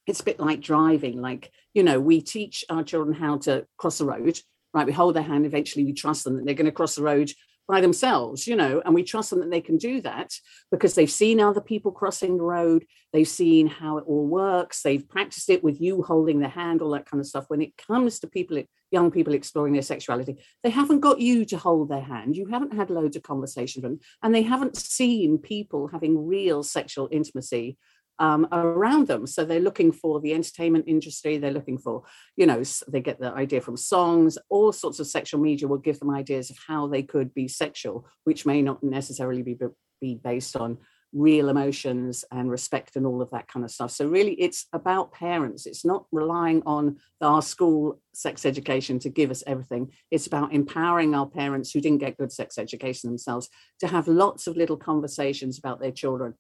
it's 0.07 0.21
a 0.21 0.25
bit 0.25 0.39
like 0.39 0.61
driving. 0.61 1.21
Like, 1.21 1.51
you 1.73 1.83
know, 1.83 1.99
we 1.99 2.21
teach 2.21 2.65
our 2.71 2.85
children 2.85 3.15
how 3.15 3.39
to 3.39 3.67
cross 3.77 3.99
the 3.99 4.07
road 4.07 4.39
right? 4.75 4.87
We 4.87 4.93
hold 4.93 5.15
their 5.15 5.23
hand, 5.23 5.47
eventually 5.47 5.85
we 5.85 5.93
trust 5.93 6.25
them 6.25 6.37
that 6.37 6.45
they're 6.45 6.55
going 6.55 6.67
to 6.67 6.73
cross 6.73 6.97
the 6.97 7.03
road 7.03 7.31
by 7.67 7.81
themselves, 7.81 8.47
you 8.47 8.57
know, 8.57 8.83
and 8.85 8.95
we 8.95 9.03
trust 9.03 9.31
them 9.31 9.41
that 9.41 9.51
they 9.51 9.61
can 9.61 9.79
do 9.79 10.01
that 10.03 10.33
because 10.71 10.95
they've 10.95 11.11
seen 11.11 11.41
other 11.41 11.61
people 11.61 11.93
crossing 11.93 12.37
the 12.37 12.43
road, 12.43 12.85
they've 13.13 13.29
seen 13.29 13.67
how 13.67 13.99
it 13.99 14.05
all 14.07 14.27
works, 14.27 14.83
they've 14.83 15.09
practiced 15.09 15.49
it 15.49 15.65
with 15.65 15.81
you 15.81 16.03
holding 16.03 16.41
their 16.41 16.51
hand, 16.51 16.83
all 16.83 16.91
that 16.91 17.09
kind 17.09 17.21
of 17.21 17.27
stuff. 17.27 17.47
When 17.49 17.63
it 17.63 17.77
comes 17.77 18.21
to 18.21 18.27
people, 18.27 18.63
young 18.91 19.11
people 19.11 19.33
exploring 19.33 19.73
their 19.73 19.83
sexuality, 19.83 20.37
they 20.63 20.71
haven't 20.71 21.01
got 21.01 21.21
you 21.21 21.45
to 21.47 21.57
hold 21.57 21.89
their 21.89 22.03
hand, 22.03 22.37
you 22.37 22.47
haven't 22.47 22.75
had 22.75 22.91
loads 22.91 23.17
of 23.17 23.23
conversations 23.23 23.83
with 23.83 23.93
them, 23.93 24.01
and 24.23 24.35
they 24.35 24.43
haven't 24.43 24.77
seen 24.77 25.39
people 25.39 25.89
having 25.89 26.27
real 26.27 26.63
sexual 26.63 27.09
intimacy 27.11 27.79
um, 28.19 28.47
around 28.53 29.07
them. 29.07 29.27
So 29.27 29.45
they're 29.45 29.61
looking 29.61 29.93
for 29.93 30.21
the 30.21 30.35
entertainment 30.35 30.85
industry. 30.87 31.39
They're 31.39 31.51
looking 31.51 31.79
for, 31.79 32.03
you 32.37 32.47
know, 32.47 32.63
they 32.89 33.01
get 33.01 33.21
the 33.21 33.33
idea 33.33 33.61
from 33.61 33.77
songs. 33.77 34.39
All 34.49 34.73
sorts 34.73 35.01
of 35.01 35.07
sexual 35.07 35.41
media 35.41 35.69
will 35.69 35.79
give 35.79 35.99
them 35.99 36.11
ideas 36.11 36.51
of 36.51 36.59
how 36.67 36.87
they 36.87 37.03
could 37.03 37.35
be 37.35 37.49
sexual, 37.49 38.07
which 38.25 38.47
may 38.47 38.63
not 38.63 38.83
necessarily 38.83 39.43
be, 39.43 39.57
be 40.01 40.15
based 40.15 40.57
on 40.57 40.79
real 41.15 41.49
emotions 41.49 42.25
and 42.33 42.51
respect 42.51 42.97
and 42.97 43.07
all 43.07 43.23
of 43.23 43.31
that 43.31 43.47
kind 43.47 43.65
of 43.65 43.71
stuff. 43.71 43.93
So 43.93 44.09
really, 44.09 44.33
it's 44.33 44.67
about 44.73 45.13
parents. 45.13 45.65
It's 45.65 45.85
not 45.85 46.07
relying 46.11 46.63
on 46.67 46.97
our 47.21 47.41
school 47.41 48.01
sex 48.13 48.45
education 48.45 48.99
to 48.99 49.09
give 49.09 49.31
us 49.31 49.45
everything. 49.47 49.93
It's 50.11 50.27
about 50.27 50.53
empowering 50.53 51.15
our 51.15 51.27
parents 51.27 51.71
who 51.71 51.81
didn't 51.81 51.99
get 51.99 52.19
good 52.19 52.33
sex 52.33 52.59
education 52.59 53.11
themselves 53.11 53.49
to 53.79 53.87
have 53.87 54.09
lots 54.09 54.49
of 54.49 54.57
little 54.57 54.77
conversations 54.77 55.57
about 55.57 55.81
their 55.81 55.93
children 55.93 56.35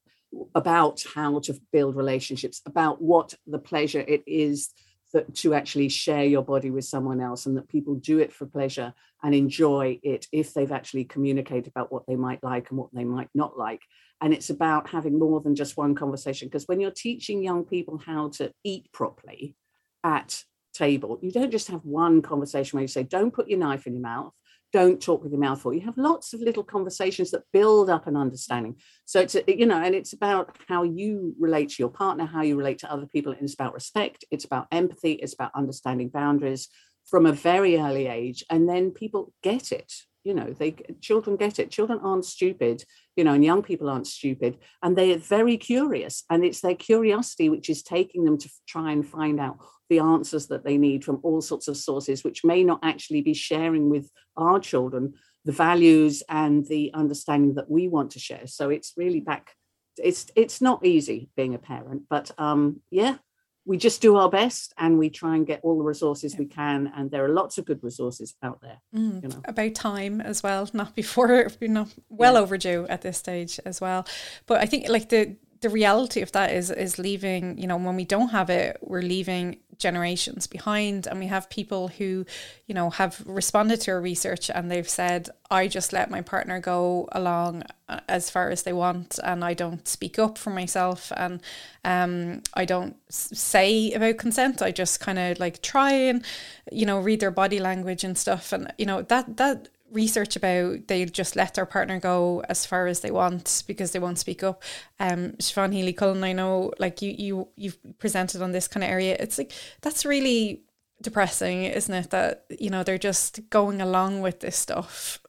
about 0.55 1.03
how 1.14 1.38
to 1.40 1.59
build 1.73 1.97
relationships, 1.97 2.61
about 2.66 3.01
what 3.01 3.35
the 3.47 3.59
pleasure 3.59 4.01
it 4.01 4.23
is 4.27 4.70
that 5.12 5.35
to 5.35 5.55
actually 5.55 5.88
share 5.88 6.25
your 6.25 6.42
body 6.42 6.70
with 6.70 6.85
someone 6.85 7.20
else, 7.20 7.47
and 7.47 7.57
that 7.57 7.68
people 7.68 7.94
do 7.94 8.18
it 8.18 8.33
for 8.33 8.47
pleasure 8.47 8.92
and 9.23 9.35
enjoy 9.35 9.99
it 10.03 10.27
if 10.33 10.53
they've 10.53 10.73
actually 10.73 11.05
communicated 11.05 11.68
about 11.68 11.92
what 11.92 12.05
they 12.07 12.16
might 12.16 12.42
like 12.42 12.70
and 12.70 12.79
what 12.79 12.92
they 12.92 13.05
might 13.05 13.29
not 13.35 13.57
like. 13.57 13.81
And 14.20 14.35
it's 14.35 14.51
about 14.51 14.88
having 14.88 15.18
more 15.18 15.40
than 15.40 15.55
just 15.55 15.77
one 15.77 15.94
conversation. 15.94 16.49
Because 16.49 16.66
when 16.66 16.81
you're 16.81 16.90
teaching 16.90 17.42
young 17.42 17.64
people 17.64 17.99
how 17.99 18.31
to 18.31 18.53
eat 18.64 18.90
properly 18.92 19.55
at 20.03 20.42
table, 20.73 21.18
you 21.23 21.31
don't 21.31 21.53
just 21.53 21.68
have 21.68 21.85
one 21.85 22.20
conversation 22.20 22.77
where 22.77 22.83
you 22.83 22.88
say, 22.88 23.05
don't 23.05 23.33
put 23.33 23.49
your 23.49 23.61
knife 23.61 23.87
in 23.87 23.94
your 23.94 24.03
mouth 24.03 24.33
don't 24.75 25.01
talk 25.01 25.23
with 25.23 25.31
your 25.31 25.41
mouth 25.41 25.63
full. 25.63 25.73
You 25.73 25.83
have 25.83 25.97
lots 25.97 26.35
of 26.35 26.41
little 26.41 26.65
conversations 26.65 27.31
that 27.31 27.45
build 27.53 27.89
up 27.89 28.09
an 28.09 28.17
understanding. 28.17 28.75
So 29.05 29.21
it's, 29.21 29.37
you 29.47 29.67
know, 29.67 29.81
and 29.81 29.95
it's 29.95 30.15
about 30.15 30.57
how 30.67 30.83
you 30.83 31.33
relate 31.39 31.69
to 31.69 31.77
your 31.79 31.91
partner, 31.91 32.27
how 32.27 32.43
you 32.43 32.57
relate 32.57 32.81
to 32.81 32.91
other 32.93 33.07
people. 33.07 33.31
And 33.31 33.43
it's 33.43 33.55
about 33.55 33.73
respect, 33.73 34.25
it's 34.33 34.45
about 34.45 34.67
empathy, 34.73 35.13
it's 35.13 35.33
about 35.33 35.53
understanding 35.55 36.09
boundaries 36.09 36.71
from 37.07 37.25
a 37.25 37.33
very 37.33 37.79
early 37.79 38.09
age. 38.09 38.43
And 38.51 38.69
then 38.69 38.91
people 38.91 39.33
get 39.45 39.71
it 39.71 39.93
you 40.25 40.35
know 40.35 40.53
they 40.53 40.75
children 41.01 41.37
get 41.37 41.59
it. 41.59 41.71
Children 41.71 42.01
aren't 42.03 42.25
stupid 42.25 42.85
you 43.17 43.25
know 43.25 43.33
and 43.33 43.45
young 43.45 43.63
people 43.63 43.89
aren't 43.89 44.07
stupid 44.07 44.59
and 44.83 44.97
they're 44.97 45.19
very 45.19 45.57
curious 45.57 46.25
and 46.31 46.45
it's 46.45 46.61
their 46.61 46.75
curiosity 46.75 47.49
which 47.49 47.71
is 47.71 47.83
taking 47.83 48.25
them 48.25 48.39
to 48.39 48.51
try 48.67 48.93
and 48.93 49.07
find 49.07 49.39
out 49.39 49.59
the 49.89 49.99
answers 49.99 50.47
that 50.49 50.65
they 50.65 50.79
need 50.79 51.05
from 51.05 51.21
all 51.23 51.41
sorts 51.41 51.69
of 51.69 51.77
sources 51.77 52.25
which 52.25 52.45
may 52.45 52.65
not 52.65 52.81
actually 52.83 53.23
be 53.23 53.35
sharing 53.35 53.91
with 53.91 54.11
our 54.37 54.59
children 54.59 55.15
the 55.45 55.53
values 55.53 56.23
and 56.29 56.67
the 56.67 56.91
understanding 56.95 57.55
that 57.55 57.71
we 57.71 57.87
want 57.87 58.13
to 58.13 58.19
share. 58.19 58.47
So 58.47 58.71
it's 58.71 58.95
really 58.97 59.21
back 59.21 59.53
it's 59.97 60.27
it's 60.35 60.61
not 60.61 60.85
easy 60.85 61.31
being 61.37 61.55
a 61.55 61.59
parent 61.59 62.03
but 62.11 62.33
um 62.37 62.81
yeah 62.91 63.17
we 63.66 63.77
just 63.77 64.03
do 64.03 64.16
our 64.16 64.29
best 64.29 64.74
and 64.79 64.98
we 64.98 65.09
try 65.09 65.37
and 65.37 65.46
get 65.46 65.61
all 65.62 65.79
the 65.79 65.85
resources 65.85 66.37
we 66.37 66.44
can 66.44 66.92
and 66.96 67.11
there 67.11 67.24
are 67.24 67.31
lots 67.31 67.59
of 67.59 67.64
good 67.64 67.83
resources 67.83 68.35
out 68.42 68.61
there 68.61 68.81
mm, 68.94 69.22
you 69.22 69.29
know. 69.29 69.40
about 69.44 69.74
time 69.74 70.20
as 70.20 70.42
well 70.42 70.68
not 70.74 70.94
before 70.94 71.48
not 71.62 71.88
well 72.09 72.35
yeah. 72.35 72.40
overdue 72.40 72.87
at 72.88 73.03
this 73.03 73.18
stage 73.18 73.59
as 73.64 73.81
well. 73.81 74.07
But 74.46 74.61
i 74.61 74.66
think 74.66 74.88
like 74.88 75.09
the 75.09 75.37
the 75.64 75.70
reality 75.70 76.20
of 76.20 76.31
that 76.33 76.53
is 76.53 76.70
is 76.70 76.98
leaving 76.98 77.59
you 77.59 77.66
know 77.66 77.77
when 77.77 77.96
we 77.96 78.05
don't 78.05 78.31
have 78.38 78.50
it 78.50 78.77
we're 78.83 79.03
leaving 79.16 79.57
generations 79.79 80.46
behind. 80.46 81.07
And 81.07 81.18
we 81.18 81.27
have 81.27 81.50
people 81.50 81.88
who 81.88 82.24
you 82.66 82.74
know 82.74 82.90
have 82.90 83.22
responded 83.27 83.81
to 83.83 83.92
our 83.92 84.00
research 84.00 84.50
and 84.50 84.70
they've 84.70 84.88
said 84.88 85.29
i 85.50 85.68
just 85.68 85.92
let 85.92 86.11
my 86.11 86.22
partner 86.22 86.59
go 86.61 87.09
along 87.12 87.62
uh, 87.88 88.00
as 88.09 88.31
far 88.31 88.50
as 88.50 88.62
they 88.62 88.72
want 88.72 89.18
and 89.22 89.44
i 89.44 89.53
don't 89.53 89.87
speak 89.87 90.18
up 90.18 90.38
for 90.38 90.50
myself 90.50 91.12
and 91.16 91.42
um 91.85 92.42
i 92.55 92.64
don't 92.64 92.96
say 93.14 93.92
about 93.92 94.18
consent. 94.18 94.62
I 94.62 94.70
just 94.70 95.00
kind 95.00 95.18
of 95.18 95.38
like 95.38 95.62
try 95.62 95.92
and 95.92 96.24
you 96.72 96.87
know 96.87 96.98
read 96.98 97.20
their 97.20 97.31
body 97.31 97.61
language 97.61 98.05
and 98.05 98.18
stuff. 98.18 98.53
And 98.53 98.72
you 98.79 98.87
know 98.87 99.03
that 99.03 99.37
that 99.37 99.68
research 99.94 100.37
about 100.37 100.88
they 100.88 101.04
just 101.07 101.37
let 101.37 101.54
their 101.54 101.64
partner 101.64 101.98
go 101.98 102.42
as 102.48 102.66
far 102.66 102.87
as 102.87 103.00
they 103.00 103.11
want 103.11 103.62
because 103.66 103.92
they 103.92 103.98
won't 103.98 104.18
speak 104.18 104.42
up. 104.42 104.62
Um, 105.00 105.33
Siobhan 105.38 105.72
Healy 105.72 105.92
Cullen, 105.92 106.24
I 106.24 106.33
know, 106.33 106.72
like 106.78 107.00
you, 107.00 107.14
you, 107.16 107.48
you've 107.57 107.78
presented 107.98 108.42
on 108.42 108.52
this 108.52 108.68
kind 108.68 108.85
of 108.85 108.90
area. 108.90 109.16
It's 109.18 109.38
like 109.38 109.52
that's 109.80 110.04
really 110.04 110.62
depressing, 111.00 111.64
isn't 111.64 111.94
it? 111.94 112.11
That 112.11 112.44
you 112.50 112.70
know 112.70 112.83
they're 112.83 112.98
just 112.98 113.48
going 113.48 113.80
along 113.80 114.20
with 114.20 114.40
this 114.40 114.57
stuff 114.57 115.20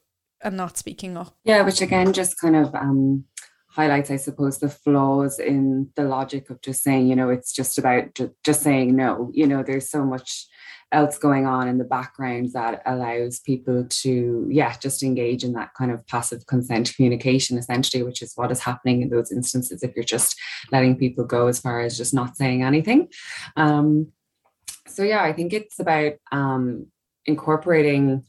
and 0.42 0.56
not 0.56 0.76
speaking 0.76 1.16
up. 1.16 1.34
Yeah, 1.44 1.62
which 1.62 1.80
again 1.80 2.12
just 2.12 2.38
kind 2.40 2.56
of 2.56 2.74
um, 2.74 3.24
highlights, 3.68 4.10
I 4.10 4.16
suppose, 4.16 4.58
the 4.58 4.70
flaws 4.70 5.38
in 5.38 5.90
the 5.96 6.04
logic 6.04 6.50
of 6.50 6.62
just 6.62 6.82
saying, 6.82 7.08
you 7.08 7.14
know, 7.14 7.28
it's 7.28 7.52
just 7.52 7.78
about 7.78 8.14
ju- 8.14 8.34
just 8.42 8.62
saying 8.62 8.96
no. 8.96 9.30
You 9.32 9.46
know, 9.46 9.62
there's 9.62 9.90
so 9.90 10.04
much 10.04 10.46
else 10.92 11.18
going 11.18 11.46
on 11.46 11.66
in 11.66 11.78
the 11.78 11.84
background 11.84 12.50
that 12.52 12.80
allows 12.86 13.40
people 13.40 13.84
to 13.88 14.46
yeah 14.50 14.76
just 14.78 15.02
engage 15.02 15.42
in 15.42 15.52
that 15.52 15.74
kind 15.74 15.90
of 15.90 16.06
passive 16.06 16.46
consent 16.46 16.94
communication 16.94 17.58
essentially 17.58 18.04
which 18.04 18.22
is 18.22 18.32
what 18.36 18.52
is 18.52 18.60
happening 18.60 19.02
in 19.02 19.10
those 19.10 19.32
instances 19.32 19.82
if 19.82 19.94
you're 19.96 20.04
just 20.04 20.38
letting 20.70 20.96
people 20.96 21.24
go 21.24 21.48
as 21.48 21.58
far 21.58 21.80
as 21.80 21.96
just 21.96 22.14
not 22.14 22.36
saying 22.36 22.62
anything. 22.62 23.08
Um, 23.56 24.12
so 24.86 25.02
yeah 25.02 25.22
i 25.22 25.32
think 25.32 25.52
it's 25.52 25.78
about 25.78 26.14
um, 26.32 26.86
incorporating 27.26 28.24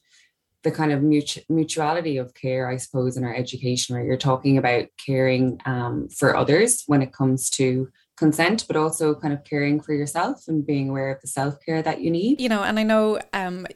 the 0.63 0.71
kind 0.71 0.91
of 0.91 1.01
mutu- 1.01 1.43
mutuality 1.49 2.17
of 2.17 2.33
care 2.33 2.67
i 2.69 2.77
suppose 2.77 3.17
in 3.17 3.23
our 3.23 3.35
education 3.35 3.95
where 3.95 4.03
you're 4.03 4.17
talking 4.17 4.57
about 4.57 4.85
caring 5.03 5.59
um, 5.65 6.09
for 6.09 6.35
others 6.35 6.83
when 6.87 7.01
it 7.01 7.13
comes 7.13 7.49
to 7.49 7.89
consent, 8.17 8.65
but 8.67 8.75
also 8.75 9.15
kind 9.15 9.33
of 9.33 9.43
caring 9.43 9.79
for 9.79 9.93
yourself 9.93 10.47
and 10.47 10.65
being 10.65 10.89
aware 10.89 11.11
of 11.11 11.21
the 11.21 11.27
self 11.27 11.59
care 11.63 11.81
that 11.81 12.01
you 12.01 12.11
need. 12.11 12.41
You 12.41 12.49
know, 12.49 12.63
and 12.63 12.79
I 12.79 12.83
know 12.83 13.19
um, 13.33 13.67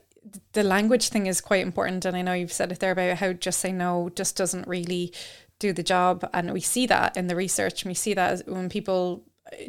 the 0.53 0.63
language 0.63 1.09
thing 1.09 1.27
is 1.27 1.41
quite 1.41 1.65
important. 1.65 2.05
And 2.05 2.17
I 2.17 2.21
know 2.21 2.33
you've 2.33 2.51
said 2.51 2.71
it 2.71 2.79
there 2.79 2.91
about 2.91 3.17
how 3.17 3.33
just 3.33 3.59
say 3.59 3.71
no 3.71 4.09
just 4.15 4.35
doesn't 4.35 4.67
really 4.67 5.13
do 5.59 5.71
the 5.73 5.83
job. 5.83 6.27
And 6.33 6.51
we 6.51 6.61
see 6.61 6.87
that 6.87 7.15
in 7.15 7.27
the 7.27 7.35
research. 7.35 7.85
We 7.85 7.93
see 7.93 8.13
that 8.15 8.47
when 8.47 8.69
people 8.69 9.23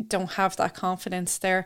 don't 0.06 0.32
have 0.32 0.56
that 0.56 0.74
confidence 0.74 1.38
there. 1.38 1.64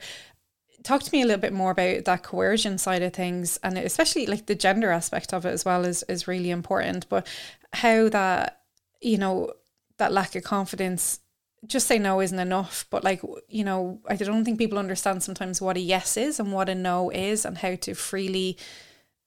Talk 0.82 1.02
to 1.02 1.12
me 1.12 1.22
a 1.22 1.26
little 1.26 1.40
bit 1.40 1.52
more 1.52 1.72
about 1.72 2.04
that 2.04 2.22
coercion 2.22 2.78
side 2.78 3.02
of 3.02 3.12
things, 3.12 3.58
and 3.62 3.76
especially 3.76 4.26
like 4.26 4.46
the 4.46 4.54
gender 4.54 4.90
aspect 4.90 5.34
of 5.34 5.44
it 5.44 5.50
as 5.50 5.64
well 5.64 5.84
is 5.84 6.04
is 6.04 6.28
really 6.28 6.50
important. 6.50 7.08
But 7.08 7.26
how 7.72 8.08
that 8.10 8.60
you 9.00 9.18
know 9.18 9.52
that 9.98 10.12
lack 10.12 10.36
of 10.36 10.44
confidence 10.44 11.20
just 11.66 11.86
say 11.86 11.98
no 11.98 12.20
isn't 12.20 12.38
enough 12.38 12.86
but 12.90 13.04
like 13.04 13.20
you 13.48 13.64
know 13.64 14.00
i 14.08 14.16
don't 14.16 14.44
think 14.44 14.58
people 14.58 14.78
understand 14.78 15.22
sometimes 15.22 15.60
what 15.60 15.76
a 15.76 15.80
yes 15.80 16.16
is 16.16 16.38
and 16.38 16.52
what 16.52 16.68
a 16.68 16.74
no 16.74 17.10
is 17.10 17.44
and 17.44 17.58
how 17.58 17.74
to 17.74 17.94
freely 17.94 18.56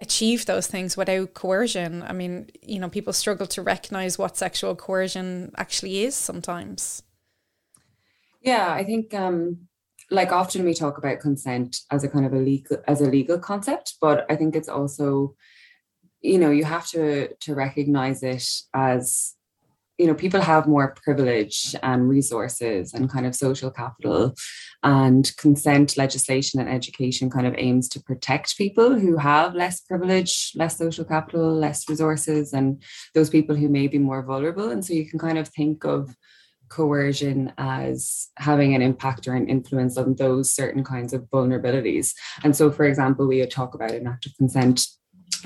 achieve 0.01 0.45
those 0.45 0.67
things 0.67 0.95
without 0.95 1.33
coercion. 1.33 2.03
I 2.03 2.13
mean 2.13 2.49
you 2.61 2.79
know 2.79 2.89
people 2.89 3.13
struggle 3.13 3.47
to 3.47 3.61
recognize 3.61 4.17
what 4.17 4.37
sexual 4.37 4.75
coercion 4.75 5.51
actually 5.57 6.03
is 6.03 6.15
sometimes. 6.15 7.03
Yeah 8.41 8.71
i 8.71 8.83
think 8.83 9.13
um 9.13 9.67
like 10.11 10.31
often 10.31 10.63
we 10.63 10.73
talk 10.73 10.97
about 10.97 11.19
consent 11.19 11.81
as 11.91 12.03
a 12.03 12.09
kind 12.09 12.25
of 12.25 12.33
a 12.33 12.37
legal 12.37 12.77
as 12.87 13.01
a 13.01 13.09
legal 13.09 13.37
concept 13.37 13.95
but 14.01 14.25
i 14.29 14.35
think 14.35 14.55
it's 14.55 14.69
also 14.69 15.35
you 16.21 16.37
know 16.37 16.49
you 16.49 16.63
have 16.63 16.87
to 16.87 17.33
to 17.41 17.53
recognize 17.53 18.23
it 18.23 18.47
as 18.73 19.35
you 19.99 20.07
know 20.07 20.15
people 20.15 20.41
have 20.41 20.65
more 20.65 20.95
privilege 21.03 21.75
and 21.83 22.07
resources 22.07 22.93
and 22.93 23.09
kind 23.09 23.25
of 23.25 23.35
social 23.35 23.69
capital 23.69 24.33
and 24.81 25.35
consent 25.35 25.97
legislation 25.97 26.59
and 26.59 26.69
education 26.69 27.29
kind 27.29 27.45
of 27.45 27.53
aims 27.57 27.89
to 27.89 28.01
protect 28.01 28.57
people 28.57 28.97
who 28.97 29.17
have 29.17 29.53
less 29.53 29.81
privilege 29.81 30.53
less 30.55 30.77
social 30.77 31.03
capital 31.03 31.53
less 31.53 31.87
resources 31.89 32.53
and 32.53 32.81
those 33.13 33.29
people 33.29 33.55
who 33.55 33.67
may 33.67 33.87
be 33.87 33.99
more 33.99 34.23
vulnerable. 34.23 34.69
And 34.69 34.83
so 34.83 34.93
you 34.93 35.07
can 35.09 35.19
kind 35.19 35.37
of 35.37 35.49
think 35.49 35.85
of 35.85 36.15
coercion 36.69 37.51
as 37.57 38.27
having 38.37 38.75
an 38.75 38.81
impact 38.81 39.27
or 39.27 39.33
an 39.33 39.49
influence 39.49 39.97
on 39.97 40.15
those 40.15 40.53
certain 40.53 40.83
kinds 40.83 41.13
of 41.13 41.23
vulnerabilities. 41.23 42.13
And 42.43 42.55
so 42.55 42.71
for 42.71 42.85
example 42.85 43.27
we 43.27 43.45
talk 43.47 43.75
about 43.75 43.91
an 43.91 44.07
act 44.07 44.27
of 44.27 44.37
consent 44.37 44.87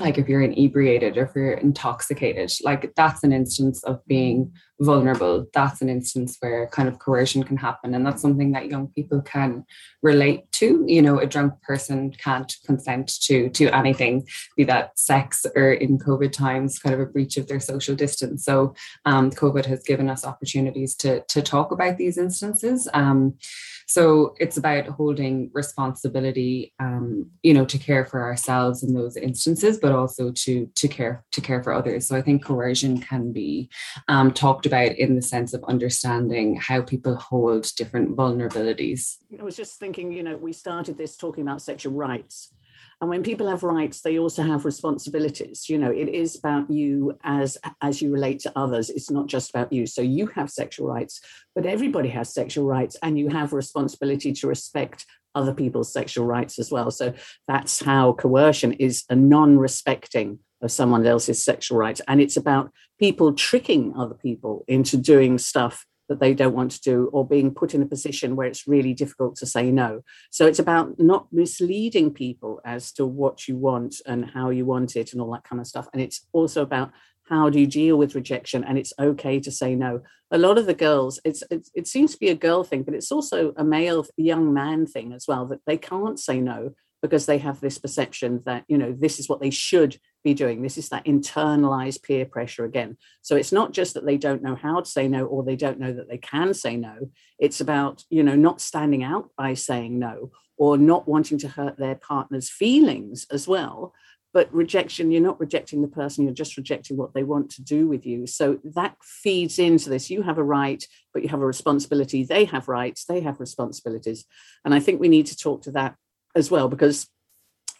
like 0.00 0.18
if 0.18 0.28
you're 0.28 0.42
inebriated 0.42 1.16
or 1.16 1.24
if 1.24 1.34
you're 1.34 1.52
intoxicated 1.52 2.50
like 2.62 2.92
that's 2.96 3.22
an 3.22 3.32
instance 3.32 3.82
of 3.84 4.04
being 4.06 4.52
vulnerable, 4.80 5.46
that's 5.52 5.80
an 5.80 5.88
instance 5.88 6.36
where 6.40 6.66
kind 6.68 6.88
of 6.88 6.98
coercion 6.98 7.42
can 7.42 7.56
happen. 7.56 7.94
And 7.94 8.04
that's 8.04 8.22
something 8.22 8.52
that 8.52 8.68
young 8.68 8.88
people 8.88 9.22
can 9.22 9.64
relate 10.02 10.50
to. 10.52 10.84
You 10.86 11.02
know, 11.02 11.18
a 11.18 11.26
drunk 11.26 11.60
person 11.62 12.12
can't 12.12 12.52
consent 12.66 13.20
to 13.22 13.48
to 13.50 13.68
anything, 13.68 14.26
be 14.56 14.64
that 14.64 14.98
sex 14.98 15.46
or 15.54 15.72
in 15.72 15.98
COVID 15.98 16.32
times, 16.32 16.78
kind 16.78 16.94
of 16.94 17.00
a 17.00 17.06
breach 17.06 17.36
of 17.36 17.46
their 17.46 17.60
social 17.60 17.94
distance. 17.94 18.44
So 18.44 18.74
um, 19.04 19.30
COVID 19.30 19.66
has 19.66 19.82
given 19.82 20.10
us 20.10 20.24
opportunities 20.24 20.94
to, 20.96 21.22
to 21.28 21.42
talk 21.42 21.70
about 21.70 21.96
these 21.96 22.18
instances. 22.18 22.88
Um, 22.92 23.38
so 23.86 24.34
it's 24.38 24.56
about 24.56 24.86
holding 24.86 25.50
responsibility, 25.52 26.72
um, 26.80 27.30
you 27.42 27.52
know, 27.54 27.64
to 27.66 27.78
care 27.78 28.04
for 28.04 28.22
ourselves 28.22 28.82
in 28.82 28.94
those 28.94 29.16
instances, 29.16 29.78
but 29.78 29.92
also 29.92 30.32
to 30.32 30.70
to 30.74 30.88
care 30.88 31.24
to 31.32 31.40
care 31.40 31.62
for 31.62 31.72
others. 31.72 32.06
So 32.06 32.16
I 32.16 32.22
think 32.22 32.44
coercion 32.44 33.00
can 33.00 33.32
be 33.32 33.68
um, 34.08 34.32
talked 34.32 34.66
about 34.66 34.73
in 34.82 35.16
the 35.16 35.22
sense 35.22 35.54
of 35.54 35.64
understanding 35.64 36.56
how 36.56 36.82
people 36.82 37.16
hold 37.16 37.70
different 37.76 38.16
vulnerabilities. 38.16 39.16
I 39.38 39.42
was 39.42 39.56
just 39.56 39.78
thinking, 39.78 40.12
you 40.12 40.22
know, 40.22 40.36
we 40.36 40.52
started 40.52 40.98
this 40.98 41.16
talking 41.16 41.42
about 41.42 41.62
sexual 41.62 41.92
rights 41.92 42.52
and 43.00 43.10
when 43.10 43.22
people 43.22 43.48
have 43.48 43.62
rights 43.62 44.00
they 44.00 44.18
also 44.18 44.42
have 44.42 44.64
responsibilities. 44.64 45.68
You 45.68 45.78
know 45.78 45.90
it 45.90 46.08
is 46.08 46.36
about 46.36 46.70
you 46.70 47.18
as 47.22 47.58
as 47.82 48.00
you 48.00 48.10
relate 48.10 48.40
to 48.40 48.52
others. 48.56 48.90
It's 48.90 49.10
not 49.10 49.26
just 49.26 49.50
about 49.50 49.72
you. 49.72 49.86
So 49.86 50.02
you 50.02 50.26
have 50.28 50.50
sexual 50.50 50.86
rights 50.86 51.20
but 51.54 51.66
everybody 51.66 52.08
has 52.10 52.32
sexual 52.32 52.64
rights 52.64 52.96
and 53.02 53.18
you 53.18 53.28
have 53.28 53.52
a 53.52 53.56
responsibility 53.56 54.32
to 54.32 54.46
respect 54.46 55.06
other 55.34 55.52
people's 55.52 55.92
sexual 55.92 56.26
rights 56.26 56.58
as 56.58 56.70
well. 56.70 56.90
So 56.90 57.12
that's 57.48 57.82
how 57.82 58.12
coercion 58.12 58.72
is 58.74 59.04
a 59.10 59.16
non-respecting 59.16 60.38
of 60.64 60.72
someone 60.72 61.06
else's 61.06 61.44
sexual 61.44 61.78
rights 61.78 62.00
and 62.08 62.20
it's 62.20 62.36
about 62.36 62.72
people 62.98 63.32
tricking 63.32 63.94
other 63.96 64.14
people 64.14 64.64
into 64.66 64.96
doing 64.96 65.38
stuff 65.38 65.86
that 66.08 66.20
they 66.20 66.34
don't 66.34 66.54
want 66.54 66.70
to 66.70 66.80
do 66.80 67.08
or 67.12 67.26
being 67.26 67.52
put 67.52 67.74
in 67.74 67.82
a 67.82 67.86
position 67.86 68.36
where 68.36 68.46
it's 68.46 68.66
really 68.66 68.92
difficult 68.92 69.36
to 69.36 69.46
say 69.46 69.70
no. 69.70 70.02
So 70.30 70.46
it's 70.46 70.58
about 70.58 70.98
not 70.98 71.28
misleading 71.32 72.12
people 72.12 72.60
as 72.64 72.92
to 72.92 73.06
what 73.06 73.48
you 73.48 73.56
want 73.56 73.96
and 74.06 74.30
how 74.30 74.50
you 74.50 74.66
want 74.66 74.96
it 74.96 75.12
and 75.12 75.22
all 75.22 75.32
that 75.32 75.44
kind 75.44 75.60
of 75.60 75.66
stuff. 75.66 75.88
And 75.92 76.02
it's 76.02 76.26
also 76.32 76.62
about 76.62 76.92
how 77.28 77.48
do 77.48 77.58
you 77.58 77.66
deal 77.66 77.96
with 77.96 78.14
rejection 78.14 78.64
and 78.64 78.78
it's 78.78 78.92
okay 78.98 79.40
to 79.40 79.50
say 79.50 79.74
no 79.74 80.02
a 80.30 80.38
lot 80.38 80.58
of 80.58 80.66
the 80.66 80.74
girls 80.74 81.20
it's, 81.24 81.42
it's, 81.50 81.70
it 81.74 81.86
seems 81.86 82.12
to 82.12 82.18
be 82.18 82.28
a 82.28 82.34
girl 82.34 82.62
thing 82.64 82.82
but 82.82 82.94
it's 82.94 83.10
also 83.10 83.52
a 83.56 83.64
male 83.64 84.04
young 84.16 84.52
man 84.52 84.86
thing 84.86 85.12
as 85.12 85.24
well 85.26 85.46
that 85.46 85.60
they 85.66 85.78
can't 85.78 86.20
say 86.20 86.40
no 86.40 86.74
because 87.00 87.26
they 87.26 87.38
have 87.38 87.60
this 87.60 87.78
perception 87.78 88.42
that 88.44 88.64
you 88.68 88.76
know 88.76 88.94
this 88.98 89.18
is 89.18 89.28
what 89.28 89.40
they 89.40 89.50
should 89.50 89.96
be 90.24 90.34
doing. 90.34 90.62
This 90.62 90.78
is 90.78 90.88
that 90.88 91.04
internalized 91.04 92.02
peer 92.02 92.24
pressure 92.24 92.64
again. 92.64 92.96
So 93.22 93.36
it's 93.36 93.52
not 93.52 93.72
just 93.72 93.94
that 93.94 94.06
they 94.06 94.16
don't 94.16 94.42
know 94.42 94.56
how 94.56 94.80
to 94.80 94.90
say 94.90 95.06
no 95.06 95.26
or 95.26 95.44
they 95.44 95.54
don't 95.54 95.78
know 95.78 95.92
that 95.92 96.08
they 96.08 96.18
can 96.18 96.54
say 96.54 96.76
no. 96.76 97.10
It's 97.38 97.60
about 97.60 98.02
you 98.08 98.24
know 98.24 98.34
not 98.34 98.60
standing 98.60 99.04
out 99.04 99.30
by 99.36 99.54
saying 99.54 99.98
no 99.98 100.32
or 100.56 100.78
not 100.78 101.06
wanting 101.06 101.38
to 101.38 101.48
hurt 101.48 101.76
their 101.76 101.94
partner's 101.94 102.48
feelings 102.48 103.26
as 103.30 103.46
well. 103.46 103.92
But 104.32 104.52
rejection 104.52 105.12
you're 105.12 105.20
not 105.20 105.38
rejecting 105.38 105.82
the 105.82 105.88
person 105.88 106.24
you're 106.24 106.34
just 106.34 106.56
rejecting 106.56 106.96
what 106.96 107.14
they 107.14 107.22
want 107.22 107.50
to 107.50 107.62
do 107.62 107.86
with 107.86 108.06
you. 108.06 108.26
So 108.26 108.58
that 108.64 108.96
feeds 109.02 109.58
into 109.58 109.90
this. 109.90 110.10
You 110.10 110.22
have 110.22 110.38
a 110.38 110.44
right 110.44 110.84
but 111.12 111.22
you 111.22 111.28
have 111.28 111.42
a 111.42 111.46
responsibility. 111.46 112.24
They 112.24 112.46
have 112.46 112.66
rights 112.66 113.04
they 113.04 113.20
have 113.20 113.40
responsibilities. 113.40 114.24
And 114.64 114.74
i 114.74 114.80
think 114.80 115.00
we 115.00 115.08
need 115.08 115.26
to 115.26 115.36
talk 115.36 115.62
to 115.62 115.72
that 115.72 115.96
as 116.34 116.50
well 116.50 116.68
because 116.68 117.08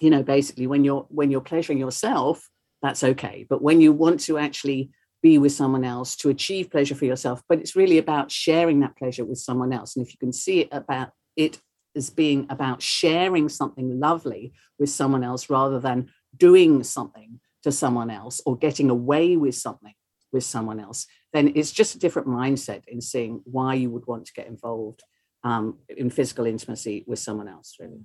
you 0.00 0.10
know 0.10 0.22
basically 0.22 0.66
when 0.66 0.84
you're 0.84 1.06
when 1.08 1.30
you're 1.30 1.40
pleasuring 1.40 1.78
yourself 1.78 2.48
that's 2.84 3.02
okay. 3.02 3.46
But 3.48 3.62
when 3.62 3.80
you 3.80 3.94
want 3.94 4.20
to 4.20 4.36
actually 4.36 4.90
be 5.22 5.38
with 5.38 5.52
someone 5.52 5.84
else 5.84 6.14
to 6.16 6.28
achieve 6.28 6.70
pleasure 6.70 6.94
for 6.94 7.06
yourself 7.06 7.42
but 7.48 7.58
it's 7.58 7.74
really 7.74 7.96
about 7.96 8.30
sharing 8.30 8.80
that 8.80 8.94
pleasure 8.94 9.24
with 9.24 9.38
someone 9.38 9.72
else. 9.72 9.96
And 9.96 10.06
if 10.06 10.12
you 10.12 10.18
can 10.18 10.34
see 10.34 10.60
it 10.60 10.68
about 10.70 11.12
it 11.34 11.62
as 11.96 12.10
being 12.10 12.46
about 12.50 12.82
sharing 12.82 13.48
something 13.48 13.98
lovely 13.98 14.52
with 14.78 14.90
someone 14.90 15.24
else 15.24 15.48
rather 15.48 15.80
than 15.80 16.10
doing 16.36 16.84
something 16.84 17.40
to 17.62 17.72
someone 17.72 18.10
else 18.10 18.42
or 18.44 18.54
getting 18.58 18.90
away 18.90 19.36
with 19.38 19.54
something 19.54 19.94
with 20.30 20.44
someone 20.44 20.78
else 20.78 21.06
then 21.32 21.52
it's 21.54 21.72
just 21.72 21.94
a 21.94 21.98
different 21.98 22.28
mindset 22.28 22.82
in 22.86 23.00
seeing 23.00 23.40
why 23.44 23.72
you 23.72 23.88
would 23.88 24.06
want 24.06 24.26
to 24.26 24.32
get 24.32 24.48
involved 24.48 25.02
um, 25.44 25.78
in 25.88 26.10
physical 26.10 26.44
intimacy 26.44 27.04
with 27.06 27.20
someone 27.20 27.48
else 27.48 27.76
really 27.78 28.04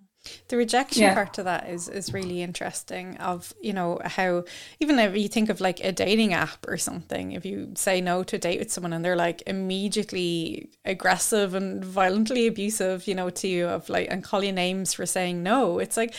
the 0.49 0.57
rejection 0.57 1.03
yeah. 1.03 1.13
part 1.13 1.37
of 1.37 1.45
that 1.45 1.69
is 1.69 1.87
is 1.87 2.13
really 2.13 2.41
interesting 2.41 3.17
of 3.17 3.53
you 3.61 3.71
know 3.71 3.99
how 4.03 4.43
even 4.79 4.99
if 4.99 5.15
you 5.15 5.27
think 5.27 5.49
of 5.49 5.61
like 5.61 5.79
a 5.83 5.91
dating 5.91 6.33
app 6.33 6.65
or 6.67 6.77
something 6.77 7.31
if 7.31 7.45
you 7.45 7.71
say 7.75 8.01
no 8.01 8.23
to 8.23 8.35
a 8.35 8.39
date 8.39 8.59
with 8.59 8.71
someone 8.71 8.91
and 8.91 9.03
they're 9.03 9.15
like 9.15 9.41
immediately 9.47 10.69
aggressive 10.85 11.53
and 11.55 11.83
violently 11.83 12.47
abusive 12.47 13.07
you 13.07 13.15
know 13.15 13.29
to 13.29 13.47
you 13.47 13.65
of 13.65 13.87
like 13.89 14.07
and 14.11 14.23
call 14.23 14.43
you 14.43 14.51
names 14.51 14.93
for 14.93 15.05
saying 15.05 15.41
no 15.41 15.79
it's 15.79 15.95
like 15.95 16.13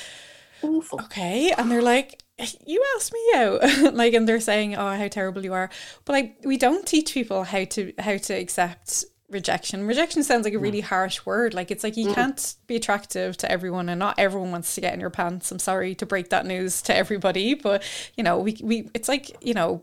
Awful. 0.62 1.00
okay 1.02 1.52
and 1.52 1.70
they're 1.70 1.82
like 1.82 2.22
you 2.66 2.82
asked 2.96 3.12
me 3.12 3.32
out 3.34 3.60
like 3.94 4.14
and 4.14 4.26
they're 4.26 4.40
saying 4.40 4.76
oh 4.76 4.96
how 4.96 5.08
terrible 5.08 5.44
you 5.44 5.52
are 5.52 5.68
but 6.06 6.12
like 6.14 6.36
we 6.44 6.56
don't 6.56 6.86
teach 6.86 7.12
people 7.12 7.44
how 7.44 7.64
to 7.64 7.92
how 7.98 8.16
to 8.16 8.32
accept 8.32 9.04
rejection. 9.30 9.86
Rejection 9.86 10.22
sounds 10.22 10.44
like 10.44 10.54
a 10.54 10.58
really 10.58 10.80
harsh 10.80 11.24
word. 11.24 11.54
Like 11.54 11.70
it's 11.70 11.84
like 11.84 11.96
you 11.96 12.08
mm. 12.08 12.14
can't 12.14 12.54
be 12.66 12.76
attractive 12.76 13.36
to 13.38 13.50
everyone 13.50 13.88
and 13.88 13.98
not 13.98 14.18
everyone 14.18 14.52
wants 14.52 14.74
to 14.74 14.80
get 14.80 14.94
in 14.94 15.00
your 15.00 15.10
pants. 15.10 15.50
I'm 15.50 15.58
sorry 15.58 15.94
to 15.96 16.06
break 16.06 16.30
that 16.30 16.46
news 16.46 16.82
to 16.82 16.96
everybody, 16.96 17.54
but 17.54 17.82
you 18.16 18.24
know, 18.24 18.38
we 18.38 18.58
we 18.62 18.90
it's 18.94 19.08
like, 19.08 19.36
you 19.42 19.54
know, 19.54 19.82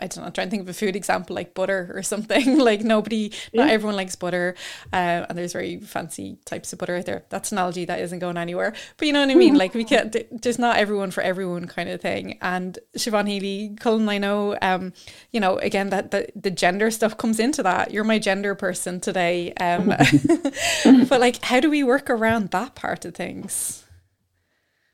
I 0.00 0.06
don't 0.06 0.18
know, 0.18 0.24
I'm 0.24 0.32
trying 0.32 0.46
to 0.46 0.50
think 0.50 0.62
of 0.62 0.68
a 0.68 0.74
food 0.74 0.96
example 0.96 1.36
like 1.36 1.54
butter 1.54 1.92
or 1.94 2.02
something. 2.02 2.58
like 2.70 2.80
nobody, 2.80 3.32
not 3.52 3.68
everyone 3.68 3.96
likes 3.96 4.16
butter. 4.16 4.54
Uh, 4.92 5.26
and 5.28 5.36
there's 5.36 5.52
very 5.52 5.80
fancy 5.80 6.38
types 6.44 6.72
of 6.72 6.78
butter 6.78 6.96
out 6.96 7.06
there. 7.06 7.24
That's 7.28 7.52
an 7.52 7.58
analogy 7.58 7.84
that 7.84 8.00
isn't 8.00 8.18
going 8.18 8.38
anywhere. 8.38 8.72
But 8.96 9.06
you 9.06 9.12
know 9.12 9.20
what 9.20 9.30
I 9.30 9.34
mean? 9.34 9.54
like 9.58 9.74
we 9.74 9.84
can't, 9.84 10.16
there's 10.42 10.58
not 10.58 10.76
everyone 10.76 11.10
for 11.10 11.22
everyone 11.22 11.66
kind 11.66 11.88
of 11.88 12.00
thing. 12.00 12.38
And 12.40 12.78
Siobhan 12.96 13.28
Healy, 13.28 13.76
Cullen, 13.78 14.08
I 14.08 14.18
know, 14.18 14.56
um, 14.62 14.94
you 15.30 15.40
know, 15.40 15.58
again, 15.58 15.90
that 15.90 16.10
the, 16.10 16.28
the 16.34 16.50
gender 16.50 16.90
stuff 16.90 17.18
comes 17.18 17.38
into 17.38 17.62
that. 17.62 17.92
You're 17.92 18.04
my 18.04 18.18
gender 18.18 18.54
person 18.54 18.98
today. 18.98 19.52
Um, 19.54 19.88
but 21.08 21.20
like, 21.20 21.44
how 21.44 21.60
do 21.60 21.68
we 21.68 21.84
work 21.84 22.08
around 22.08 22.50
that 22.50 22.74
part 22.74 23.04
of 23.04 23.14
things? 23.14 23.84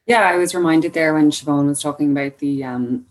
Yeah, 0.07 0.23
I 0.23 0.37
was 0.37 0.55
reminded 0.55 0.95
there 0.95 1.13
when 1.15 1.31
Siobhan 1.31 1.67
was 1.69 1.83
talking 1.83 2.11
about 2.13 2.39
the 2.39 2.65
um, 2.65 3.07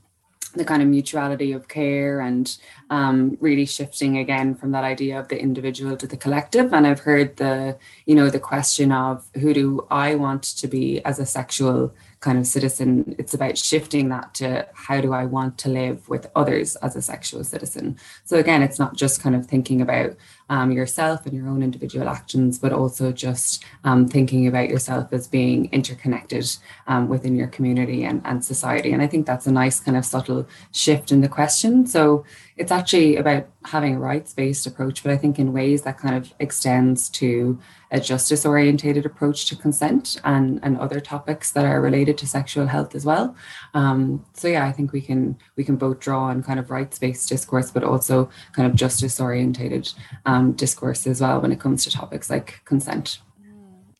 the 0.58 0.66
kind 0.66 0.82
of 0.82 0.88
mutuality 0.88 1.52
of 1.52 1.68
care 1.68 2.20
and 2.20 2.58
um, 2.90 3.38
really 3.40 3.66
shifting 3.66 4.18
again 4.18 4.56
from 4.56 4.72
that 4.72 4.84
idea 4.84 5.20
of 5.20 5.28
the 5.28 5.40
individual 5.40 5.98
to 5.98 6.08
the 6.08 6.18
collective. 6.18 6.74
And 6.74 6.88
i've 6.88 7.02
heard 7.02 7.38
the 7.38 7.78
you 8.06 8.16
know 8.16 8.30
the 8.30 8.40
question 8.40 8.92
of 8.92 9.26
who 9.36 9.54
do 9.54 9.88
i 9.90 10.16
want 10.16 10.44
to 10.44 10.68
be 10.68 11.04
as 11.06 11.20
a 11.20 11.26
sexual 11.26 11.94
kind 12.20 12.40
of 12.40 12.48
citizen? 12.48 13.16
It's 13.20 13.36
about 13.36 13.60
shifting 13.60 14.10
that 14.10 14.34
to 14.36 14.68
how 14.74 15.02
do 15.02 15.14
i 15.14 15.26
want 15.26 15.58
to 15.60 15.70
live 15.70 16.10
with 16.10 16.28
others 16.36 16.76
as 16.78 16.96
a 16.96 17.02
sexual 17.02 17.44
citizen? 17.44 17.98
So 18.26 18.38
again 18.38 18.64
it's 18.64 18.80
not 18.80 18.96
just 18.96 19.22
kind 19.22 19.36
of 19.36 19.46
thinking 19.46 19.82
about 19.82 20.16
um, 20.50 20.72
yourself 20.72 21.26
and 21.26 21.34
your 21.34 21.48
own 21.48 21.62
individual 21.62 22.08
actions, 22.08 22.58
but 22.58 22.72
also 22.72 23.12
just 23.12 23.64
um, 23.84 24.08
thinking 24.08 24.48
about 24.48 24.70
yourself 24.70 25.12
as 25.12 25.28
being 25.28 25.70
interconnected 25.72 26.50
um, 26.88 27.08
within 27.10 27.36
your 27.36 27.48
community 27.48 28.04
and, 28.04 28.22
and 28.26 28.44
society. 28.44 28.92
And 28.94 29.02
I 29.02 29.08
think 29.08 29.26
that's 29.26 29.48
a 29.48 29.52
nice 29.52 29.80
kind 29.80 29.98
of 29.98 30.06
subtle 30.06 30.48
shift 30.72 31.12
in 31.12 31.22
the 31.22 31.30
question. 31.30 31.86
So 31.86 32.26
it's 32.56 32.72
actually 32.72 33.18
about 33.18 33.48
having 33.66 33.96
a 33.96 34.00
rights 34.00 34.34
based 34.34 34.66
approach, 34.66 35.04
but 35.04 35.12
I 35.12 35.18
think 35.18 35.38
in 35.38 35.54
ways 35.54 35.84
that 35.84 35.98
kind 35.98 36.16
of 36.16 36.34
extends 36.40 37.10
to 37.10 37.60
a 37.92 38.00
justice 38.00 38.46
orientated 38.46 39.06
approach 39.06 39.46
to 39.46 39.56
consent 39.56 40.20
and, 40.24 40.60
and 40.62 40.78
other 40.78 41.00
topics 41.00 41.52
that 41.52 41.66
are 41.66 41.82
related 41.82 42.18
to 42.18 42.28
sexual 42.28 42.68
health 42.68 42.96
as 42.96 43.06
well. 43.06 43.36
Um, 43.74 44.26
so 44.34 44.48
yeah, 44.48 44.66
I 44.66 44.72
think 44.72 44.92
we 44.92 45.02
can 45.02 45.38
we 45.56 45.64
can 45.64 45.78
both 45.78 46.00
draw 46.00 46.26
on 46.26 46.44
kind 46.44 46.60
of 46.60 46.70
rights 46.70 47.00
based 47.00 47.30
discourse, 47.30 47.72
but 47.72 47.84
also 47.84 48.30
kind 48.54 48.70
of 48.70 48.76
justice 48.76 49.20
orientated 49.20 49.92
um, 50.26 50.37
discourse 50.44 51.08
as 51.08 51.22
well 51.22 51.42
when 51.42 51.52
it 51.52 51.60
comes 51.60 51.84
to 51.84 51.92
topics 51.92 52.30
like 52.30 52.62
consent. 52.66 53.20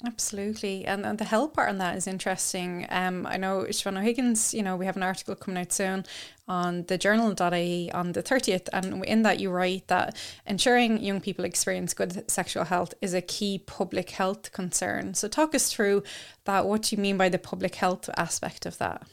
Absolutely. 0.06 0.86
And, 0.86 1.04
and 1.08 1.18
the 1.18 1.26
help 1.26 1.56
part 1.56 1.70
on 1.70 1.80
that 1.80 1.98
is 1.98 2.06
interesting. 2.06 2.86
Um, 2.90 3.26
I 3.26 3.38
know 3.38 3.66
Siobhan 3.68 3.98
O'Higgins, 3.98 4.54
you 4.54 4.62
know, 4.62 4.76
we 4.76 4.86
have 4.86 4.96
an 4.96 5.02
article 5.02 5.34
coming 5.34 5.60
out 5.60 5.72
soon 5.72 6.06
on 6.48 6.84
the 6.84 7.00
journal.ie 7.00 7.92
on 7.92 8.12
the 8.12 8.22
30th. 8.22 8.70
And 8.72 9.04
in 9.06 9.24
that, 9.24 9.40
you 9.40 9.50
write 9.50 9.88
that 9.88 10.16
ensuring 10.46 11.04
young 11.04 11.20
people 11.20 11.46
experience 11.46 11.96
good 11.96 12.30
sexual 12.30 12.66
health 12.66 12.94
is 13.02 13.16
a 13.16 13.22
key 13.22 13.58
public 13.58 14.12
health 14.12 14.52
concern. 14.52 15.16
So, 15.16 15.28
talk 15.28 15.56
us 15.56 15.74
through 15.74 16.04
that. 16.46 16.68
What 16.68 16.84
do 16.84 16.96
you 16.96 17.02
mean 17.02 17.18
by 17.18 17.30
the 17.30 17.40
public 17.40 17.74
health 17.76 18.08
aspect 18.18 18.68
of 18.68 18.78
that? 18.78 19.08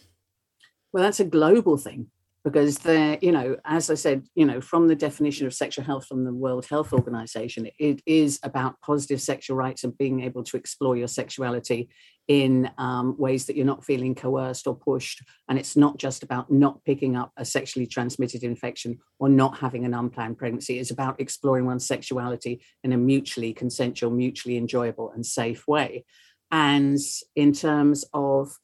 Well, 0.92 1.02
that's 1.02 1.18
a 1.18 1.24
global 1.24 1.78
thing. 1.78 2.08
Because 2.44 2.78
they're, 2.78 3.18
you 3.22 3.32
know, 3.32 3.56
as 3.64 3.90
I 3.90 3.94
said, 3.94 4.26
you 4.34 4.44
know, 4.44 4.60
from 4.60 4.86
the 4.86 4.94
definition 4.94 5.46
of 5.46 5.54
sexual 5.54 5.84
health 5.84 6.06
from 6.06 6.24
the 6.24 6.34
World 6.34 6.66
Health 6.66 6.92
Organization, 6.92 7.68
it 7.78 8.02
is 8.04 8.38
about 8.42 8.78
positive 8.82 9.22
sexual 9.22 9.56
rights 9.56 9.82
and 9.82 9.96
being 9.96 10.20
able 10.20 10.44
to 10.44 10.58
explore 10.58 10.94
your 10.94 11.08
sexuality 11.08 11.88
in 12.28 12.70
um, 12.76 13.16
ways 13.18 13.46
that 13.46 13.56
you're 13.56 13.64
not 13.64 13.84
feeling 13.84 14.14
coerced 14.14 14.66
or 14.66 14.76
pushed. 14.76 15.22
And 15.48 15.58
it's 15.58 15.74
not 15.74 15.96
just 15.96 16.22
about 16.22 16.52
not 16.52 16.84
picking 16.84 17.16
up 17.16 17.32
a 17.38 17.46
sexually 17.46 17.86
transmitted 17.86 18.42
infection 18.44 18.98
or 19.18 19.30
not 19.30 19.58
having 19.58 19.86
an 19.86 19.94
unplanned 19.94 20.36
pregnancy. 20.36 20.78
It's 20.78 20.90
about 20.90 21.20
exploring 21.20 21.64
one's 21.64 21.86
sexuality 21.86 22.60
in 22.82 22.92
a 22.92 22.98
mutually 22.98 23.54
consensual, 23.54 24.10
mutually 24.10 24.58
enjoyable, 24.58 25.10
and 25.12 25.24
safe 25.24 25.66
way. 25.66 26.04
And 26.50 26.98
in 27.34 27.54
terms 27.54 28.04
of 28.12 28.58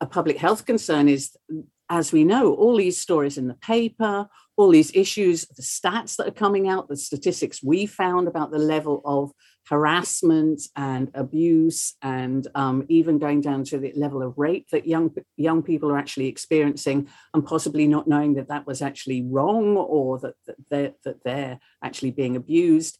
a 0.00 0.06
public 0.06 0.38
health 0.38 0.64
concern, 0.64 1.08
is 1.08 1.36
as 1.90 2.12
we 2.12 2.22
know, 2.22 2.54
all 2.54 2.76
these 2.76 3.00
stories 3.00 3.36
in 3.36 3.48
the 3.48 3.54
paper, 3.54 4.28
all 4.56 4.70
these 4.70 4.94
issues, 4.94 5.44
the 5.56 5.62
stats 5.62 6.16
that 6.16 6.28
are 6.28 6.30
coming 6.32 6.68
out, 6.68 6.88
the 6.88 6.96
statistics 6.96 7.62
we 7.62 7.84
found 7.84 8.28
about 8.28 8.52
the 8.52 8.58
level 8.58 9.02
of 9.04 9.32
harassment 9.68 10.62
and 10.76 11.10
abuse, 11.14 11.96
and 12.00 12.46
um, 12.54 12.84
even 12.88 13.18
going 13.18 13.40
down 13.40 13.64
to 13.64 13.78
the 13.78 13.92
level 13.96 14.22
of 14.22 14.38
rape 14.38 14.68
that 14.70 14.86
young 14.86 15.12
young 15.36 15.62
people 15.62 15.90
are 15.90 15.98
actually 15.98 16.28
experiencing, 16.28 17.08
and 17.34 17.44
possibly 17.44 17.86
not 17.88 18.06
knowing 18.06 18.34
that 18.34 18.48
that 18.48 18.66
was 18.66 18.80
actually 18.82 19.22
wrong 19.22 19.76
or 19.76 20.18
that, 20.20 20.34
that 20.46 20.56
they're, 20.70 20.92
that 21.04 21.24
they're 21.24 21.58
actually 21.82 22.12
being 22.12 22.36
abused, 22.36 22.98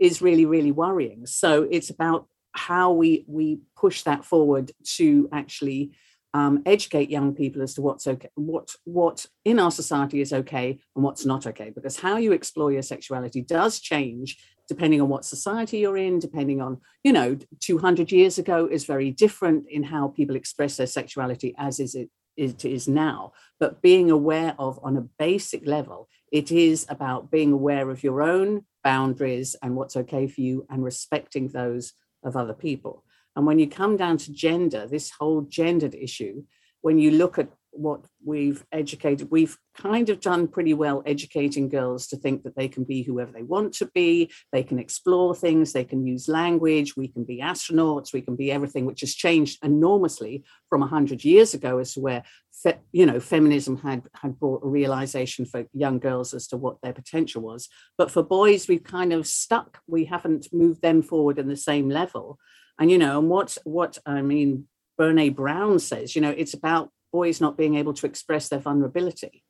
is 0.00 0.20
really 0.20 0.46
really 0.46 0.72
worrying. 0.72 1.26
So 1.26 1.68
it's 1.70 1.90
about 1.90 2.26
how 2.52 2.92
we 2.92 3.24
we 3.28 3.60
push 3.76 4.02
that 4.02 4.24
forward 4.24 4.72
to 4.96 5.28
actually 5.32 5.92
um, 6.34 6.62
educate 6.64 7.10
young 7.10 7.34
people 7.34 7.62
as 7.62 7.74
to 7.74 7.82
what's 7.82 8.06
okay, 8.06 8.28
what 8.34 8.74
what 8.84 9.26
in 9.44 9.58
our 9.58 9.70
society 9.70 10.20
is 10.20 10.32
okay 10.32 10.78
and 10.94 11.04
what's 11.04 11.26
not 11.26 11.46
okay. 11.46 11.70
Because 11.70 11.98
how 11.98 12.16
you 12.16 12.32
explore 12.32 12.72
your 12.72 12.82
sexuality 12.82 13.42
does 13.42 13.80
change 13.80 14.38
depending 14.68 15.00
on 15.00 15.08
what 15.08 15.24
society 15.24 15.78
you're 15.78 15.96
in, 15.96 16.18
depending 16.18 16.62
on 16.62 16.80
you 17.02 17.12
know, 17.12 17.36
200 17.60 18.10
years 18.10 18.38
ago 18.38 18.66
is 18.66 18.84
very 18.84 19.10
different 19.10 19.66
in 19.68 19.82
how 19.82 20.08
people 20.08 20.36
express 20.36 20.76
their 20.76 20.86
sexuality 20.86 21.54
as 21.58 21.78
is 21.78 21.94
it 21.94 22.10
it 22.36 22.64
is 22.64 22.88
now. 22.88 23.32
But 23.60 23.82
being 23.82 24.10
aware 24.10 24.54
of 24.58 24.80
on 24.82 24.96
a 24.96 25.08
basic 25.18 25.66
level, 25.66 26.08
it 26.30 26.50
is 26.50 26.86
about 26.88 27.30
being 27.30 27.52
aware 27.52 27.90
of 27.90 28.02
your 28.02 28.22
own 28.22 28.64
boundaries 28.82 29.54
and 29.62 29.76
what's 29.76 29.96
okay 29.96 30.26
for 30.26 30.40
you 30.40 30.66
and 30.70 30.82
respecting 30.82 31.48
those 31.48 31.92
of 32.24 32.36
other 32.36 32.54
people. 32.54 33.04
And 33.36 33.46
when 33.46 33.58
you 33.58 33.68
come 33.68 33.96
down 33.96 34.18
to 34.18 34.32
gender, 34.32 34.86
this 34.86 35.10
whole 35.10 35.42
gendered 35.42 35.94
issue, 35.94 36.44
when 36.82 36.98
you 36.98 37.12
look 37.12 37.38
at 37.38 37.48
what 37.72 38.04
we've 38.22 38.64
educated, 38.70 39.30
we've 39.30 39.56
kind 39.74 40.10
of 40.10 40.20
done 40.20 40.46
pretty 40.46 40.74
well 40.74 41.02
educating 41.06 41.68
girls 41.70 42.06
to 42.06 42.16
think 42.16 42.42
that 42.42 42.54
they 42.54 42.68
can 42.68 42.84
be 42.84 43.02
whoever 43.02 43.32
they 43.32 43.42
want 43.42 43.72
to 43.72 43.86
be, 43.94 44.30
they 44.52 44.62
can 44.62 44.78
explore 44.78 45.34
things, 45.34 45.72
they 45.72 45.84
can 45.84 46.06
use 46.06 46.28
language, 46.28 46.96
we 46.96 47.08
can 47.08 47.24
be 47.24 47.40
astronauts, 47.40 48.12
we 48.12 48.20
can 48.20 48.36
be 48.36 48.52
everything, 48.52 48.84
which 48.84 49.00
has 49.00 49.14
changed 49.14 49.58
enormously 49.64 50.44
from 50.68 50.80
100 50.80 51.24
years 51.24 51.54
ago 51.54 51.78
as 51.78 51.94
to 51.94 52.00
where 52.00 52.22
you 52.92 53.06
know 53.06 53.18
feminism 53.18 53.78
had 53.78 54.06
had 54.14 54.38
brought 54.38 54.62
a 54.62 54.68
realization 54.68 55.44
for 55.44 55.64
young 55.72 55.98
girls 55.98 56.32
as 56.34 56.46
to 56.46 56.56
what 56.56 56.76
their 56.82 56.92
potential 56.92 57.42
was. 57.42 57.68
But 57.96 58.10
for 58.10 58.22
boys 58.22 58.68
we've 58.68 58.84
kind 58.84 59.12
of 59.12 59.26
stuck. 59.26 59.80
We 59.88 60.04
haven't 60.04 60.48
moved 60.52 60.82
them 60.82 61.02
forward 61.02 61.38
in 61.38 61.48
the 61.48 61.56
same 61.56 61.88
level 61.88 62.38
and 62.78 62.90
you 62.90 62.98
know 62.98 63.18
and 63.18 63.28
what 63.28 63.56
what 63.64 63.98
i 64.06 64.22
mean 64.22 64.66
brene 64.98 65.34
brown 65.34 65.78
says 65.78 66.14
you 66.14 66.22
know 66.22 66.30
it's 66.30 66.54
about 66.54 66.90
boys 67.12 67.40
not 67.40 67.56
being 67.56 67.76
able 67.76 67.92
to 67.92 68.06
express 68.06 68.48
their 68.48 68.58
vulnerability 68.58 69.44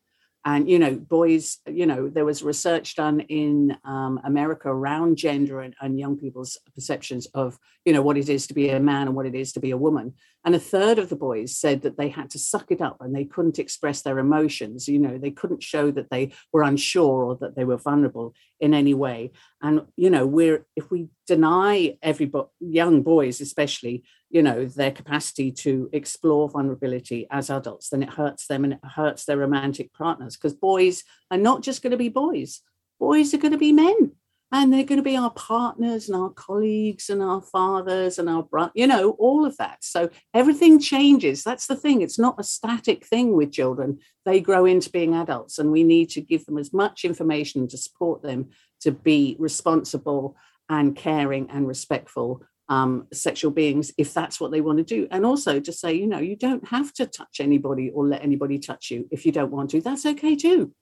and 0.45 0.68
you 0.68 0.78
know 0.78 0.95
boys 0.95 1.59
you 1.66 1.86
know 1.86 2.09
there 2.09 2.24
was 2.24 2.43
research 2.43 2.97
done 2.97 3.20
in 3.20 3.76
um, 3.84 4.20
america 4.24 4.68
around 4.68 5.16
gender 5.16 5.61
and, 5.61 5.74
and, 5.80 5.99
young 5.99 6.16
people's 6.16 6.59
perceptions 6.74 7.26
of 7.34 7.59
you 7.84 7.93
know 7.93 8.03
what 8.03 8.16
it 8.16 8.28
is 8.28 8.47
to 8.47 8.55
be 8.55 8.68
a 8.68 8.78
man 8.78 9.09
and 9.09 9.16
what 9.16 9.26
it 9.26 9.34
is 9.34 9.53
to 9.53 9.61
be 9.61 9.70
a 9.70 9.76
woman. 9.76 10.14
And 10.45 10.55
a 10.55 10.61
third 10.61 10.99
of 10.99 11.09
the 11.09 11.16
boys 11.16 11.57
said 11.57 11.82
that 11.82 11.97
they 11.97 12.09
had 12.09 12.30
to 12.30 12.38
suck 12.38 12.70
it 12.70 12.80
up 12.80 12.97
and 13.01 13.14
they 13.14 13.24
couldn't 13.24 13.59
express 13.59 14.03
their 14.03 14.18
emotions. 14.18 14.88
You 14.88 14.99
know 14.99 15.18
they 15.18 15.30
couldn't 15.30 15.62
show 15.62 15.90
that 15.93 16.11
they 16.11 16.32
were 16.53 16.62
unsure 16.62 17.24
or 17.24 17.36
that 17.36 17.57
they 17.57 17.64
were 17.64 17.76
vulnerable 17.76 18.34
in 18.61 18.74
any 18.74 18.95
way. 18.95 19.32
And 19.61 19.82
you 19.97 20.11
know 20.11 20.26
we're 20.26 20.66
if 20.76 20.90
we 20.90 21.09
deny 21.26 21.97
every 22.03 22.26
bo- 22.26 22.51
young 22.61 23.03
boys 23.03 23.40
especially 23.40 24.05
you 24.33 24.43
know 24.43 24.64
their 24.64 24.91
capacity 24.91 25.53
to 25.53 25.89
explore 25.93 26.49
vulnerability 26.49 27.26
as 27.30 27.51
adults 27.51 27.91
then 27.91 28.03
it 28.03 28.11
hurts 28.11 28.47
them 28.47 28.64
and 28.64 28.72
it 28.72 28.80
hurts 28.83 29.24
their 29.24 29.37
romantic 29.37 29.93
partners 29.93 30.37
because 30.37 30.55
boys 30.55 31.05
are 31.30 31.39
not 31.39 31.62
just 31.62 31.83
going 31.83 31.91
to 31.93 31.97
be 31.97 32.09
boys. 32.09 32.61
Boys 32.99 33.35
are 33.35 33.39
going 33.39 33.53
to 33.53 33.59
be 33.59 33.72
men 33.72 34.12
and 34.53 34.72
they're 34.72 34.85
going 34.85 34.99
to 34.99 35.03
be 35.03 35.16
our 35.16 35.30
partners 35.30 36.09
and 36.09 36.16
our 36.16 36.30
colleagues 36.30 37.09
and 37.09 37.22
our 37.22 37.41
fathers 37.41 38.18
and 38.18 38.28
our 38.28 38.43
bro- 38.43 38.70
you 38.74 38.87
know 38.87 39.11
all 39.12 39.45
of 39.45 39.57
that. 39.57 39.78
So 39.83 40.11
everything 40.35 40.80
changes. 40.80 41.43
That's 41.43 41.66
the 41.66 41.76
thing. 41.76 42.03
It's 42.03 42.18
not 42.18 42.41
a 42.41 42.45
static 42.45 43.07
thing 43.07 43.35
with 43.35 43.53
children. 43.53 43.99
They 44.24 44.41
grow 44.41 44.64
into 44.64 44.91
being 44.91 45.14
adults 45.14 45.59
and 45.59 45.72
we 45.72 45.85
need 45.85 46.11
to 46.11 46.20
give 46.20 46.47
them 46.47 46.59
as 46.59 46.72
much 46.72 47.05
information 47.05 47.68
to 47.68 47.78
support 47.78 48.22
them 48.22 48.51
to 48.80 48.93
be 48.93 49.37
responsible 49.39 50.37
and 50.68 50.97
caring 50.97 51.51
and 51.51 51.66
respectful 51.66 52.45
um, 52.68 53.06
sexual 53.12 53.50
beings 53.50 53.92
if 53.98 54.14
that's 54.14 54.40
what 54.40 54.50
they 54.50 54.60
want 54.60 54.78
to 54.78 54.84
do. 54.84 55.08
And 55.10 55.26
also 55.26 55.60
to 55.60 55.72
say, 55.72 55.92
you 55.94 56.06
know, 56.06 56.18
you 56.18 56.36
don't 56.36 56.66
have 56.68 56.92
to 56.94 57.06
touch 57.06 57.40
anybody 57.40 57.90
or 57.90 58.06
let 58.06 58.22
anybody 58.22 58.58
touch 58.58 58.90
you 58.90 59.08
if 59.10 59.26
you 59.26 59.32
don't 59.32 59.52
want 59.52 59.70
to. 59.70 59.80
That's 59.80 60.06
okay 60.06 60.36
too. 60.36 60.72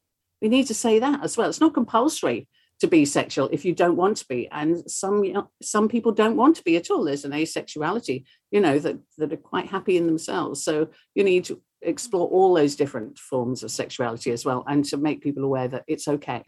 We 0.41 0.49
need 0.49 0.67
to 0.69 0.75
say 0.75 0.99
that 0.99 1.23
as 1.23 1.37
well. 1.37 1.49
It's 1.49 1.61
not 1.61 1.75
compulsory 1.75 2.49
to 2.81 2.87
be 2.87 3.05
sexual 3.05 3.49
if 3.53 3.65
you 3.65 3.75
don't 3.75 3.97
want 3.97 4.17
to 4.17 4.27
be 4.27 4.49
and 4.51 4.91
some 4.91 5.23
you 5.23 5.35
know, 5.35 5.51
some 5.63 5.87
people 5.89 6.13
don't 6.13 6.37
want 6.37 6.57
to 6.57 6.65
be 6.65 6.77
at 6.77 6.91
all 6.91 7.05
there's 7.05 7.27
an 7.27 7.33
asexuality 7.33 8.25
you 8.51 8.61
know 8.61 8.79
that 8.79 8.97
that 9.19 9.33
are 9.33 9.37
quite 9.37 9.67
happy 9.67 9.99
in 9.99 10.07
themselves 10.07 10.65
so 10.65 10.89
you 11.15 11.23
need 11.23 11.45
to 11.45 11.61
explore 11.83 12.27
all 12.29 12.55
those 12.55 12.77
different 12.77 13.19
forms 13.19 13.63
of 13.63 13.71
sexuality 13.71 14.31
as 14.31 14.45
well 14.45 14.65
and 14.67 14.85
to 14.85 14.97
make 14.97 15.23
people 15.23 15.45
aware 15.45 15.69
that 15.69 15.85
it's 15.87 16.09
okay 16.09 16.43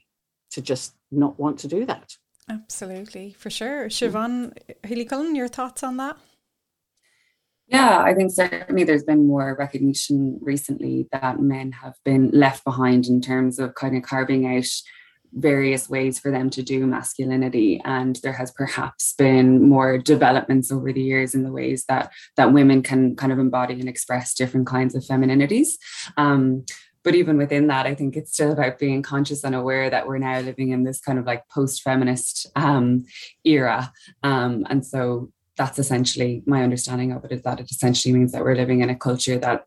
to 0.50 0.62
just 0.62 0.94
not 1.10 1.38
want 1.38 1.58
to 1.58 1.68
do 1.68 1.84
that 1.84 2.14
Absolutely, 2.48 3.34
for 3.38 3.50
sure. 3.50 3.88
Siobhan 3.88 4.52
Healy 4.84 5.04
Cullen, 5.04 5.34
your 5.34 5.48
thoughts 5.48 5.82
on 5.82 5.96
that? 5.98 6.16
Yeah, 7.68 8.02
I 8.02 8.12
think 8.12 8.32
certainly 8.32 8.84
there's 8.84 9.04
been 9.04 9.26
more 9.26 9.56
recognition 9.58 10.38
recently 10.42 11.08
that 11.12 11.40
men 11.40 11.72
have 11.72 11.94
been 12.04 12.30
left 12.30 12.64
behind 12.64 13.06
in 13.06 13.20
terms 13.20 13.58
of 13.58 13.74
kind 13.74 13.96
of 13.96 14.02
carving 14.02 14.56
out 14.56 14.66
various 15.34 15.88
ways 15.88 16.18
for 16.18 16.30
them 16.30 16.50
to 16.50 16.62
do 16.62 16.86
masculinity 16.86 17.80
and 17.84 18.16
there 18.16 18.34
has 18.34 18.50
perhaps 18.50 19.14
been 19.16 19.66
more 19.66 19.96
developments 19.96 20.70
over 20.70 20.92
the 20.92 21.00
years 21.00 21.34
in 21.34 21.42
the 21.42 21.50
ways 21.50 21.86
that 21.88 22.12
that 22.36 22.52
women 22.52 22.82
can 22.82 23.16
kind 23.16 23.32
of 23.32 23.38
embody 23.38 23.80
and 23.80 23.88
express 23.88 24.34
different 24.34 24.66
kinds 24.66 24.94
of 24.94 25.02
femininities 25.02 25.78
um, 26.18 26.64
but 27.04 27.14
even 27.14 27.36
within 27.36 27.66
that, 27.68 27.86
I 27.86 27.94
think 27.94 28.16
it's 28.16 28.32
still 28.32 28.52
about 28.52 28.78
being 28.78 29.02
conscious 29.02 29.44
and 29.44 29.54
aware 29.54 29.90
that 29.90 30.06
we're 30.06 30.18
now 30.18 30.40
living 30.40 30.70
in 30.70 30.84
this 30.84 31.00
kind 31.00 31.18
of 31.18 31.26
like 31.26 31.48
post-feminist 31.48 32.46
um, 32.54 33.04
era. 33.44 33.92
Um, 34.22 34.66
and 34.70 34.86
so 34.86 35.32
that's 35.56 35.78
essentially 35.78 36.42
my 36.46 36.62
understanding 36.62 37.12
of 37.12 37.24
it 37.24 37.32
is 37.32 37.42
that 37.42 37.60
it 37.60 37.70
essentially 37.70 38.14
means 38.14 38.32
that 38.32 38.42
we're 38.42 38.54
living 38.54 38.80
in 38.80 38.90
a 38.90 38.96
culture 38.96 39.38
that 39.38 39.66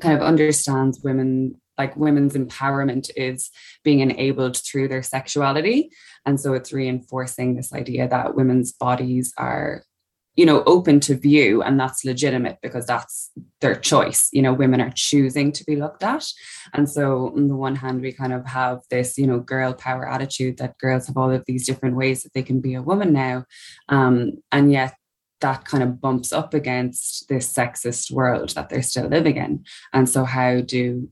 kind 0.00 0.14
of 0.14 0.22
understands 0.22 1.00
women 1.02 1.60
like 1.78 1.96
women's 1.96 2.34
empowerment 2.34 3.10
is 3.16 3.50
being 3.84 4.00
enabled 4.00 4.56
through 4.56 4.88
their 4.88 5.02
sexuality 5.02 5.90
and 6.26 6.40
so 6.40 6.52
it's 6.52 6.72
reinforcing 6.72 7.54
this 7.54 7.72
idea 7.72 8.08
that 8.08 8.34
women's 8.34 8.72
bodies 8.72 9.32
are 9.36 9.84
you 10.36 10.46
know 10.46 10.62
open 10.64 11.00
to 11.00 11.16
view 11.16 11.62
and 11.62 11.78
that's 11.78 12.04
legitimate 12.04 12.58
because 12.62 12.86
that's 12.86 13.30
their 13.60 13.74
choice. 13.74 14.28
You 14.32 14.42
know 14.42 14.52
women 14.52 14.80
are 14.80 14.92
choosing 14.94 15.52
to 15.52 15.64
be 15.64 15.76
looked 15.76 16.02
at. 16.02 16.26
And 16.72 16.88
so 16.88 17.32
on 17.36 17.48
the 17.48 17.56
one 17.56 17.76
hand 17.76 18.00
we 18.00 18.12
kind 18.12 18.32
of 18.32 18.46
have 18.46 18.80
this 18.90 19.18
you 19.18 19.26
know 19.26 19.40
girl 19.40 19.72
power 19.72 20.08
attitude 20.08 20.58
that 20.58 20.78
girls 20.78 21.06
have 21.06 21.16
all 21.16 21.30
of 21.30 21.44
these 21.46 21.66
different 21.66 21.96
ways 21.96 22.22
that 22.22 22.32
they 22.32 22.42
can 22.42 22.60
be 22.60 22.74
a 22.74 22.82
woman 22.82 23.12
now. 23.12 23.44
Um, 23.88 24.42
and 24.52 24.72
yet 24.72 24.94
that 25.40 25.64
kind 25.64 25.82
of 25.82 26.00
bumps 26.00 26.32
up 26.32 26.54
against 26.54 27.28
this 27.28 27.50
sexist 27.52 28.10
world 28.10 28.50
that 28.50 28.68
they're 28.68 28.82
still 28.82 29.08
living 29.08 29.36
in. 29.36 29.64
And 29.92 30.08
so 30.08 30.24
how 30.24 30.60
do 30.60 31.08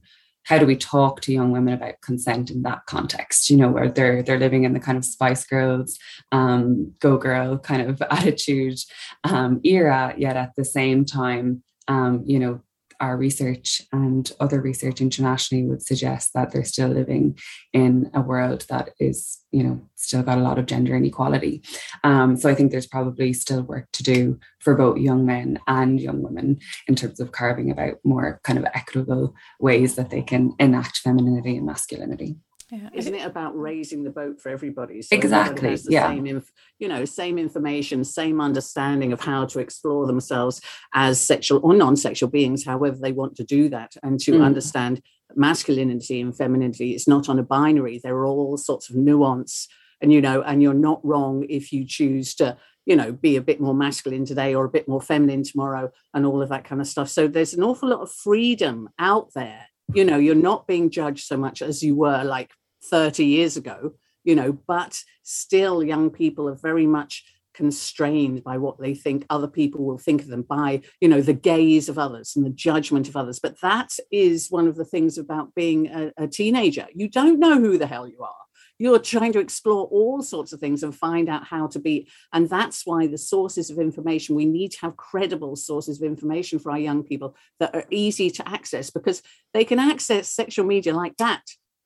how 0.48 0.56
do 0.58 0.64
we 0.64 0.76
talk 0.76 1.20
to 1.20 1.32
young 1.32 1.50
women 1.50 1.74
about 1.74 2.00
consent 2.00 2.50
in 2.50 2.62
that 2.62 2.86
context? 2.86 3.50
You 3.50 3.58
know 3.58 3.68
where 3.68 3.90
they're 3.90 4.22
they're 4.22 4.38
living 4.38 4.64
in 4.64 4.72
the 4.72 4.80
kind 4.80 4.96
of 4.96 5.04
spice 5.04 5.44
girls 5.44 5.98
um, 6.32 6.94
go 7.00 7.18
girl 7.18 7.58
kind 7.58 7.82
of 7.82 8.02
attitude 8.10 8.78
um, 9.24 9.60
era 9.62 10.14
yet 10.16 10.36
at 10.36 10.54
the 10.56 10.64
same 10.64 11.04
time 11.04 11.62
um, 11.86 12.22
you 12.24 12.38
know 12.38 12.60
our 13.00 13.16
research 13.16 13.82
and 13.92 14.30
other 14.40 14.60
research 14.60 15.00
internationally 15.00 15.64
would 15.64 15.82
suggest 15.82 16.32
that 16.34 16.50
they're 16.50 16.64
still 16.64 16.88
living 16.88 17.38
in 17.72 18.10
a 18.14 18.20
world 18.20 18.66
that 18.68 18.90
is, 18.98 19.38
you 19.52 19.62
know, 19.62 19.80
still 19.94 20.22
got 20.22 20.38
a 20.38 20.42
lot 20.42 20.58
of 20.58 20.66
gender 20.66 20.96
inequality. 20.96 21.62
Um, 22.04 22.36
so 22.36 22.48
I 22.48 22.54
think 22.54 22.70
there's 22.70 22.86
probably 22.86 23.32
still 23.32 23.62
work 23.62 23.88
to 23.92 24.02
do 24.02 24.38
for 24.60 24.74
both 24.74 24.98
young 24.98 25.24
men 25.24 25.58
and 25.66 26.00
young 26.00 26.22
women 26.22 26.58
in 26.86 26.94
terms 26.94 27.20
of 27.20 27.32
carving 27.32 27.70
about 27.70 27.96
more 28.04 28.40
kind 28.44 28.58
of 28.58 28.64
equitable 28.74 29.34
ways 29.60 29.94
that 29.96 30.10
they 30.10 30.22
can 30.22 30.54
enact 30.58 30.98
femininity 30.98 31.56
and 31.56 31.66
masculinity. 31.66 32.36
Yeah. 32.70 32.90
Isn't 32.92 33.14
it 33.14 33.24
about 33.24 33.58
raising 33.58 34.02
the 34.02 34.10
boat 34.10 34.40
for 34.40 34.50
everybody? 34.50 35.00
So 35.00 35.16
exactly. 35.16 35.70
Everybody 35.70 35.94
yeah. 35.94 36.08
Same 36.08 36.26
inf- 36.26 36.52
you 36.78 36.88
know, 36.88 37.04
same 37.06 37.38
information, 37.38 38.04
same 38.04 38.40
understanding 38.40 39.12
of 39.12 39.20
how 39.20 39.46
to 39.46 39.58
explore 39.58 40.06
themselves 40.06 40.60
as 40.92 41.20
sexual 41.20 41.60
or 41.62 41.74
non-sexual 41.74 42.28
beings, 42.28 42.66
however 42.66 42.98
they 43.00 43.12
want 43.12 43.36
to 43.36 43.44
do 43.44 43.70
that, 43.70 43.94
and 44.02 44.20
to 44.20 44.32
mm. 44.32 44.44
understand 44.44 45.00
masculinity 45.34 46.20
and 46.20 46.36
femininity. 46.36 46.92
It's 46.92 47.08
not 47.08 47.30
on 47.30 47.38
a 47.38 47.42
binary. 47.42 48.00
There 48.02 48.16
are 48.16 48.26
all 48.26 48.58
sorts 48.58 48.90
of 48.90 48.96
nuance, 48.96 49.66
and 50.02 50.12
you 50.12 50.20
know, 50.20 50.42
and 50.42 50.62
you're 50.62 50.74
not 50.74 51.02
wrong 51.02 51.46
if 51.48 51.72
you 51.72 51.86
choose 51.86 52.34
to 52.34 52.58
you 52.84 52.96
know 52.96 53.12
be 53.12 53.36
a 53.36 53.42
bit 53.42 53.60
more 53.60 53.74
masculine 53.74 54.26
today 54.26 54.54
or 54.54 54.66
a 54.66 54.70
bit 54.70 54.88
more 54.88 55.00
feminine 55.00 55.42
tomorrow 55.42 55.90
and 56.12 56.26
all 56.26 56.42
of 56.42 56.48
that 56.48 56.64
kind 56.64 56.80
of 56.80 56.86
stuff 56.86 57.10
so 57.10 57.28
there's 57.28 57.52
an 57.52 57.62
awful 57.62 57.90
lot 57.90 58.00
of 58.00 58.10
freedom 58.10 58.88
out 58.98 59.28
there 59.34 59.66
you 59.94 60.04
know 60.04 60.18
you're 60.18 60.34
not 60.34 60.66
being 60.66 60.90
judged 60.90 61.24
so 61.26 61.36
much 61.36 61.62
as 61.62 61.82
you 61.82 61.94
were 61.94 62.22
like 62.24 62.50
30 62.84 63.24
years 63.24 63.56
ago 63.56 63.94
you 64.24 64.34
know 64.34 64.52
but 64.66 64.98
still 65.22 65.82
young 65.82 66.10
people 66.10 66.48
are 66.48 66.54
very 66.54 66.86
much 66.86 67.24
constrained 67.58 68.44
by 68.44 68.56
what 68.56 68.78
they 68.78 68.94
think 68.94 69.26
other 69.30 69.48
people 69.48 69.84
will 69.84 69.98
think 69.98 70.22
of 70.22 70.28
them 70.28 70.42
by 70.42 70.80
you 71.00 71.08
know 71.08 71.20
the 71.20 71.32
gaze 71.32 71.88
of 71.88 71.98
others 71.98 72.36
and 72.36 72.46
the 72.46 72.50
judgment 72.50 73.08
of 73.08 73.16
others. 73.16 73.40
But 73.40 73.60
that 73.62 73.90
is 74.12 74.48
one 74.48 74.68
of 74.68 74.76
the 74.76 74.84
things 74.84 75.18
about 75.18 75.56
being 75.56 75.88
a, 75.88 76.12
a 76.16 76.28
teenager. 76.28 76.86
You 76.94 77.08
don't 77.08 77.40
know 77.40 77.58
who 77.58 77.76
the 77.76 77.88
hell 77.88 78.06
you 78.06 78.22
are 78.22 78.44
you're 78.78 78.98
trying 78.98 79.32
to 79.32 79.40
explore 79.40 79.86
all 79.86 80.22
sorts 80.22 80.52
of 80.52 80.60
things 80.60 80.82
and 80.82 80.94
find 80.94 81.28
out 81.28 81.44
how 81.44 81.66
to 81.66 81.78
be 81.78 82.08
and 82.32 82.48
that's 82.48 82.86
why 82.86 83.06
the 83.06 83.18
sources 83.18 83.70
of 83.70 83.78
information 83.78 84.34
we 84.34 84.44
need 84.44 84.70
to 84.70 84.80
have 84.80 84.96
credible 84.96 85.56
sources 85.56 86.00
of 86.00 86.06
information 86.06 86.58
for 86.58 86.70
our 86.70 86.78
young 86.78 87.02
people 87.02 87.36
that 87.60 87.74
are 87.74 87.84
easy 87.90 88.30
to 88.30 88.48
access 88.48 88.90
because 88.90 89.22
they 89.52 89.64
can 89.64 89.78
access 89.78 90.28
sexual 90.28 90.66
media 90.66 90.94
like 90.94 91.16
that. 91.16 91.42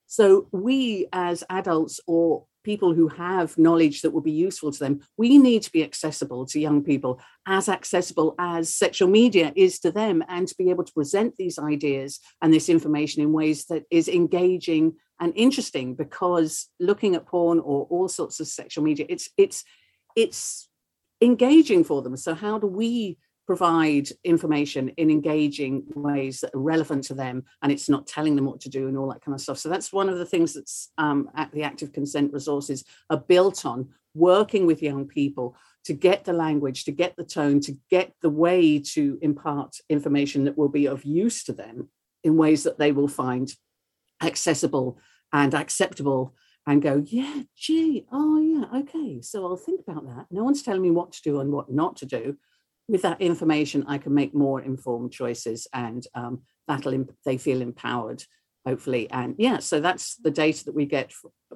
So 0.06 0.48
we 0.52 1.08
as 1.12 1.42
adults 1.48 2.00
or 2.06 2.44
people 2.62 2.94
who 2.94 3.08
have 3.08 3.56
knowledge 3.58 4.02
that 4.02 4.10
will 4.10 4.20
be 4.20 4.32
useful 4.32 4.72
to 4.72 4.78
them, 4.78 5.00
we 5.16 5.38
need 5.38 5.62
to 5.62 5.72
be 5.72 5.82
accessible 5.82 6.46
to 6.46 6.60
young 6.60 6.82
people, 6.82 7.20
as 7.46 7.68
accessible 7.68 8.34
as 8.38 8.74
sexual 8.74 9.08
media 9.08 9.52
is 9.56 9.78
to 9.80 9.90
them, 9.90 10.22
and 10.28 10.48
to 10.48 10.54
be 10.56 10.70
able 10.70 10.84
to 10.84 10.92
present 10.92 11.36
these 11.36 11.58
ideas 11.58 12.20
and 12.40 12.52
this 12.52 12.68
information 12.68 13.22
in 13.22 13.32
ways 13.32 13.66
that 13.66 13.84
is 13.90 14.08
engaging 14.08 14.94
and 15.20 15.32
interesting. 15.36 15.94
Because 15.94 16.68
looking 16.80 17.14
at 17.14 17.26
porn 17.26 17.58
or 17.58 17.86
all 17.90 18.08
sorts 18.08 18.40
of 18.40 18.46
sexual 18.46 18.84
media, 18.84 19.06
it's 19.08 19.28
it's 19.36 19.64
it's 20.16 20.68
engaging 21.20 21.84
for 21.84 22.02
them. 22.02 22.16
So 22.16 22.34
how 22.34 22.58
do 22.58 22.66
we 22.66 23.18
provide 23.46 24.08
information 24.24 24.88
in 24.90 25.10
engaging 25.10 25.84
ways 25.94 26.40
that 26.40 26.54
are 26.54 26.60
relevant 26.60 27.04
to 27.04 27.14
them 27.14 27.44
and 27.62 27.72
it's 27.72 27.88
not 27.88 28.06
telling 28.06 28.36
them 28.36 28.44
what 28.44 28.60
to 28.60 28.68
do 28.68 28.88
and 28.88 28.96
all 28.96 29.10
that 29.10 29.20
kind 29.20 29.34
of 29.34 29.40
stuff. 29.40 29.58
So 29.58 29.68
that's 29.68 29.92
one 29.92 30.08
of 30.08 30.18
the 30.18 30.26
things 30.26 30.54
that's 30.54 30.90
um, 30.98 31.28
at 31.34 31.50
the 31.52 31.64
active 31.64 31.92
consent 31.92 32.32
resources 32.32 32.84
are 33.10 33.18
built 33.18 33.66
on 33.66 33.88
working 34.14 34.66
with 34.66 34.82
young 34.82 35.06
people 35.06 35.56
to 35.84 35.92
get 35.92 36.24
the 36.24 36.32
language 36.32 36.84
to 36.84 36.92
get 36.92 37.16
the 37.16 37.24
tone 37.24 37.60
to 37.60 37.74
get 37.90 38.12
the 38.20 38.30
way 38.30 38.78
to 38.78 39.18
impart 39.22 39.76
information 39.88 40.44
that 40.44 40.56
will 40.56 40.68
be 40.68 40.86
of 40.86 41.04
use 41.04 41.42
to 41.44 41.52
them 41.52 41.88
in 42.22 42.36
ways 42.36 42.62
that 42.62 42.78
they 42.78 42.92
will 42.92 43.08
find 43.08 43.54
accessible 44.22 44.98
and 45.32 45.54
acceptable 45.54 46.34
and 46.66 46.82
go 46.82 47.02
yeah 47.06 47.42
gee 47.56 48.04
oh 48.12 48.38
yeah 48.38 48.78
okay 48.78 49.20
so 49.20 49.44
i'll 49.46 49.56
think 49.56 49.80
about 49.86 50.06
that. 50.06 50.26
No 50.30 50.44
one's 50.44 50.62
telling 50.62 50.82
me 50.82 50.90
what 50.90 51.12
to 51.12 51.22
do 51.22 51.40
and 51.40 51.50
what 51.50 51.72
not 51.72 51.96
to 51.96 52.06
do 52.06 52.36
with 52.88 53.02
that 53.02 53.20
information, 53.20 53.84
I 53.86 53.98
can 53.98 54.14
make 54.14 54.34
more 54.34 54.60
informed 54.60 55.12
choices, 55.12 55.66
and 55.72 56.06
um, 56.14 56.42
that'll 56.68 56.92
imp- 56.92 57.16
they 57.24 57.38
feel 57.38 57.62
empowered, 57.62 58.24
hopefully. 58.66 59.10
And 59.10 59.34
yeah, 59.38 59.58
so 59.58 59.80
that's 59.80 60.16
the 60.16 60.30
data 60.30 60.64
that 60.64 60.74
we 60.74 60.86
get 60.86 61.12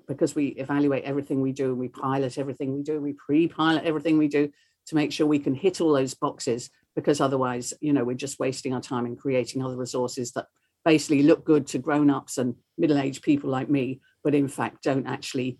because 0.08 0.34
we 0.34 0.48
evaluate 0.48 1.04
everything 1.04 1.40
we 1.40 1.52
do, 1.52 1.70
and 1.70 1.78
we 1.78 1.88
pilot 1.88 2.38
everything 2.38 2.74
we 2.74 2.82
do, 2.82 3.00
we 3.00 3.14
pre-pilot 3.14 3.84
everything 3.84 4.18
we 4.18 4.28
do 4.28 4.50
to 4.86 4.94
make 4.94 5.12
sure 5.12 5.26
we 5.26 5.38
can 5.38 5.54
hit 5.54 5.80
all 5.80 5.92
those 5.92 6.14
boxes. 6.14 6.70
Because 6.94 7.20
otherwise, 7.20 7.74
you 7.82 7.92
know, 7.92 8.04
we're 8.04 8.16
just 8.16 8.38
wasting 8.38 8.72
our 8.72 8.80
time 8.80 9.04
in 9.04 9.16
creating 9.16 9.62
other 9.62 9.76
resources 9.76 10.32
that 10.32 10.46
basically 10.82 11.22
look 11.22 11.44
good 11.44 11.66
to 11.66 11.78
grown-ups 11.78 12.38
and 12.38 12.54
middle-aged 12.78 13.22
people 13.22 13.50
like 13.50 13.68
me, 13.68 14.00
but 14.24 14.34
in 14.34 14.48
fact 14.48 14.84
don't 14.84 15.06
actually 15.06 15.58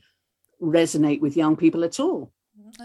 resonate 0.63 1.21
with 1.21 1.37
young 1.37 1.57
people 1.57 1.85
at 1.85 2.01
all. 2.01 2.33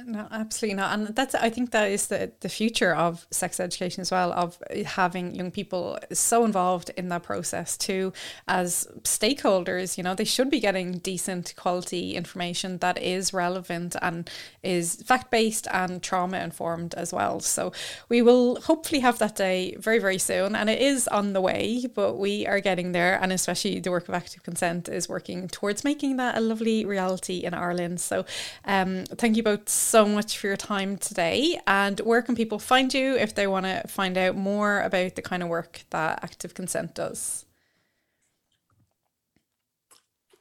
No, 0.05 0.27
absolutely 0.31 0.75
not. 0.75 0.93
And 0.93 1.15
that's 1.15 1.33
I 1.35 1.49
think 1.49 1.71
that 1.71 1.89
is 1.89 2.07
the 2.07 2.31
the 2.41 2.49
future 2.49 2.93
of 2.93 3.25
sex 3.31 3.59
education 3.59 4.01
as 4.01 4.11
well, 4.11 4.31
of 4.33 4.57
having 4.85 5.33
young 5.35 5.51
people 5.51 5.97
so 6.13 6.45
involved 6.45 6.91
in 6.97 7.09
that 7.09 7.23
process 7.23 7.77
too 7.77 8.13
as 8.47 8.87
stakeholders, 9.03 9.97
you 9.97 10.03
know, 10.03 10.13
they 10.15 10.23
should 10.25 10.49
be 10.49 10.59
getting 10.59 10.97
decent 10.99 11.53
quality 11.57 12.15
information 12.15 12.77
that 12.79 13.01
is 13.01 13.33
relevant 13.33 13.95
and 14.01 14.29
is 14.63 14.95
fact 15.05 15.29
based 15.31 15.67
and 15.71 16.01
trauma 16.01 16.39
informed 16.39 16.93
as 16.95 17.13
well. 17.13 17.39
So 17.39 17.71
we 18.09 18.21
will 18.21 18.59
hopefully 18.61 19.01
have 19.01 19.19
that 19.19 19.35
day 19.35 19.75
very, 19.79 19.99
very 19.99 20.17
soon. 20.17 20.55
And 20.55 20.69
it 20.69 20.81
is 20.81 21.07
on 21.09 21.33
the 21.33 21.41
way, 21.41 21.85
but 21.93 22.17
we 22.17 22.45
are 22.45 22.59
getting 22.59 22.91
there. 22.93 23.19
And 23.21 23.31
especially 23.31 23.79
the 23.79 23.91
work 23.91 24.07
of 24.09 24.15
active 24.15 24.43
consent 24.43 24.89
is 24.89 25.07
working 25.09 25.47
towards 25.47 25.83
making 25.83 26.17
that 26.17 26.37
a 26.37 26.41
lovely 26.41 26.85
reality 26.85 27.39
in 27.43 27.53
Ireland. 27.53 27.99
So 28.01 28.25
um 28.65 29.05
thank 29.17 29.35
you 29.37 29.43
both 29.43 29.60
so 29.69 30.05
much 30.05 30.37
for 30.37 30.47
your 30.47 30.57
time 30.57 30.97
today. 30.97 31.59
And 31.67 31.99
where 32.01 32.21
can 32.21 32.35
people 32.35 32.59
find 32.59 32.93
you 32.93 33.15
if 33.15 33.35
they 33.35 33.47
want 33.47 33.65
to 33.65 33.83
find 33.87 34.17
out 34.17 34.35
more 34.35 34.81
about 34.81 35.15
the 35.15 35.21
kind 35.21 35.43
of 35.43 35.49
work 35.49 35.83
that 35.89 36.23
Active 36.23 36.53
Consent 36.53 36.95
does? 36.95 37.45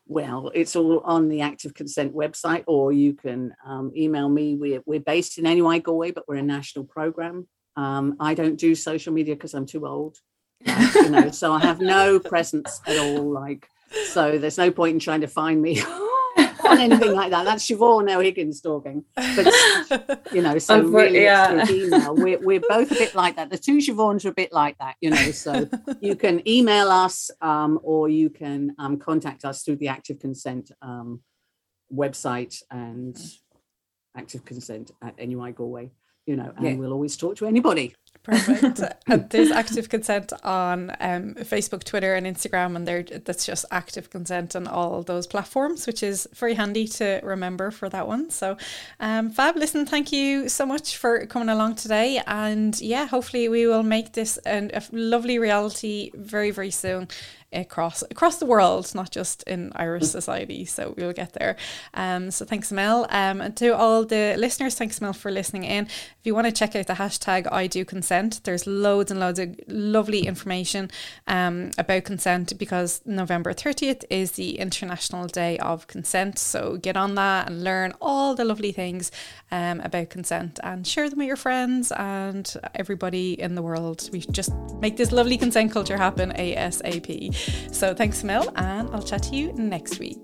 Well, 0.07 0.51
it's 0.55 0.75
all 0.75 1.01
on 1.05 1.29
the 1.29 1.41
Active 1.41 1.73
Consent 1.73 2.15
website, 2.15 2.65
or 2.67 2.93
you 2.93 3.15
can 3.15 3.55
um, 3.65 3.93
email 3.97 4.29
me. 4.29 4.57
We're, 4.57 4.83
we're 4.85 4.99
based 5.01 5.39
in 5.39 5.45
NUI 5.45 5.79
Galway, 5.79 6.11
but 6.11 6.27
we're 6.27 6.35
a 6.35 6.43
national 6.43 6.85
program. 6.85 7.47
Um, 7.77 8.17
I 8.19 8.35
don't 8.35 8.57
do 8.57 8.75
social 8.75 9.13
media 9.13 9.37
because 9.37 9.55
I'm 9.55 9.67
too 9.67 9.87
old, 9.87 10.19
you 10.67 11.11
know, 11.11 11.31
so 11.31 11.53
I 11.53 11.61
have 11.61 11.81
no 11.81 12.19
presence 12.33 12.81
at 12.87 12.99
all. 12.99 13.31
Like, 13.31 13.69
so 14.09 14.37
there's 14.37 14.59
no 14.59 14.73
point 14.73 14.95
in 14.95 14.99
trying 14.99 15.21
to 15.21 15.29
find 15.29 15.63
me 15.63 15.81
on 16.71 16.79
anything 16.79 17.13
like 17.13 17.31
that. 17.31 17.45
That's 17.45 17.67
Siobhan 17.67 18.15
O'Higgins 18.15 18.61
talking. 18.61 19.05
But 19.15 20.23
you 20.33 20.43
know, 20.43 20.59
so 20.59 20.83
really 20.83 21.23
yeah. 21.23 21.67
email. 21.69 22.15
We're 22.15 22.39
we're 22.41 22.63
both 22.69 22.91
a 22.93 22.95
bit 22.95 23.15
like 23.15 23.37
that. 23.37 23.51
The 23.51 23.59
two 23.59 23.79
Siobhans 23.79 24.25
are 24.25 24.29
a 24.29 24.35
bit 24.35 24.53
like 24.53 24.79
that, 24.79 24.97
you 25.01 25.11
know. 25.11 25.31
So 25.33 25.69
you 26.01 26.17
can 26.17 26.47
email 26.49 26.91
us 26.91 27.31
um, 27.41 27.79
or 27.83 28.09
you 28.09 28.31
can 28.31 28.75
um, 28.79 28.99
contact 28.99 29.45
us 29.45 29.63
through 29.63 29.77
the 29.77 29.89
active 29.89 30.19
consent 30.19 30.71
um, 30.83 31.21
website 31.93 32.63
and 32.71 33.19
active 34.17 34.45
consent 34.45 34.91
at 35.03 35.19
NUI 35.19 35.53
Galway, 35.53 35.91
you 36.27 36.37
know, 36.37 36.53
and 36.57 36.65
yeah. 36.65 36.75
we'll 36.75 36.93
always 36.93 37.17
talk 37.17 37.37
to 37.37 37.47
anybody. 37.47 37.95
Perfect. 38.23 38.83
there's 39.31 39.51
active 39.51 39.89
consent 39.89 40.33
on 40.45 40.91
um, 41.01 41.35
Facebook, 41.37 41.85
Twitter, 41.85 42.15
and 42.15 42.27
Instagram, 42.27 42.77
and 42.77 42.87
there 42.87 43.03
that's 43.03 43.47
just 43.47 43.65
active 43.71 44.11
consent 44.11 44.55
on 44.55 44.67
all 44.67 45.03
those 45.03 45.27
platforms, 45.27 45.87
which 45.87 46.03
is 46.03 46.29
very 46.35 46.55
handy 46.55 46.87
to 46.87 47.21
remember 47.23 47.71
for 47.71 47.89
that 47.89 48.07
one. 48.07 48.29
So, 48.29 48.59
um, 49.01 49.31
Fab, 49.31 49.57
listen, 49.57 49.87
thank 49.87 50.13
you 50.13 50.51
so 50.51 50.67
much 50.67 50.99
for 50.99 51.25
coming 51.27 51.49
along 51.49 51.77
today, 51.77 52.21
and 52.27 52.79
yeah, 52.81 53.07
hopefully 53.07 53.49
we 53.49 53.67
will 53.67 53.83
make 53.83 54.13
this 54.13 54.37
an, 54.39 54.71
a 54.75 54.83
lovely 54.93 55.39
reality 55.39 56.11
very, 56.15 56.51
very 56.51 56.71
soon 56.71 57.09
across 57.53 58.03
across 58.03 58.39
the 58.39 58.47
world, 58.47 58.95
not 58.95 59.11
just 59.11 59.43
in 59.45 59.73
Irish 59.75 60.05
society. 60.05 60.65
So 60.65 60.95
we'll 60.97 61.13
get 61.13 61.33
there. 61.33 61.57
Um, 61.95 62.31
so 62.31 62.45
thanks, 62.45 62.71
Mel. 62.71 63.07
Um, 63.11 63.41
and 63.41 63.57
to 63.57 63.77
all 63.77 64.05
the 64.05 64.37
listeners, 64.37 64.75
thanks, 64.77 65.01
Mel, 65.01 65.13
for 65.13 65.31
listening 65.31 65.65
in. 65.65 65.87
If 65.87 66.25
you 66.25 66.35
want 66.35 66.47
to 66.47 66.53
check 66.53 66.77
out 66.77 66.87
the 66.87 66.95
hashtag 66.95 67.51
I 67.51 67.67
do 67.67 67.85
consent, 67.85 68.41
there's 68.45 68.67
loads 68.67 69.11
and 69.11 69.19
loads 69.19 69.39
of 69.39 69.59
lovely 69.67 70.27
information 70.27 70.91
um, 71.27 71.71
about 71.79 72.05
consent 72.05 72.57
because 72.59 73.01
November 73.05 73.53
30th 73.53 74.05
is 74.11 74.33
the 74.33 74.59
International 74.59 75.27
Day 75.27 75.59
of 75.59 75.87
Consent. 75.87 76.39
So 76.39 76.77
get 76.77 76.97
on 76.97 77.15
that 77.17 77.49
and 77.49 77.65
learn 77.65 77.95
all 78.01 78.35
the 78.35 78.45
lovely 78.45 78.73
things 78.73 79.11
um, 79.51 79.81
about 79.81 80.11
consent 80.11 80.61
and 80.63 80.87
share 80.87 81.09
them 81.09 81.19
with 81.19 81.29
your 81.29 81.37
friends 81.37 81.93
and 81.93 82.55
everybody 82.75 83.41
in 83.41 83.55
the 83.55 83.63
world. 83.63 84.09
We 84.13 84.21
just 84.21 84.53
make 84.81 84.97
this 84.97 85.13
lovely 85.13 85.37
consent 85.37 85.73
culture 85.73 85.97
happen 85.97 86.33
ASAP. 86.33 87.40
So 87.73 87.95
thanks, 87.95 88.23
Mel, 88.25 88.53
and 88.57 88.89
I'll 88.91 89.03
chat 89.03 89.23
to 89.25 89.37
you 89.37 89.53
next 89.55 89.99
week. 89.99 90.19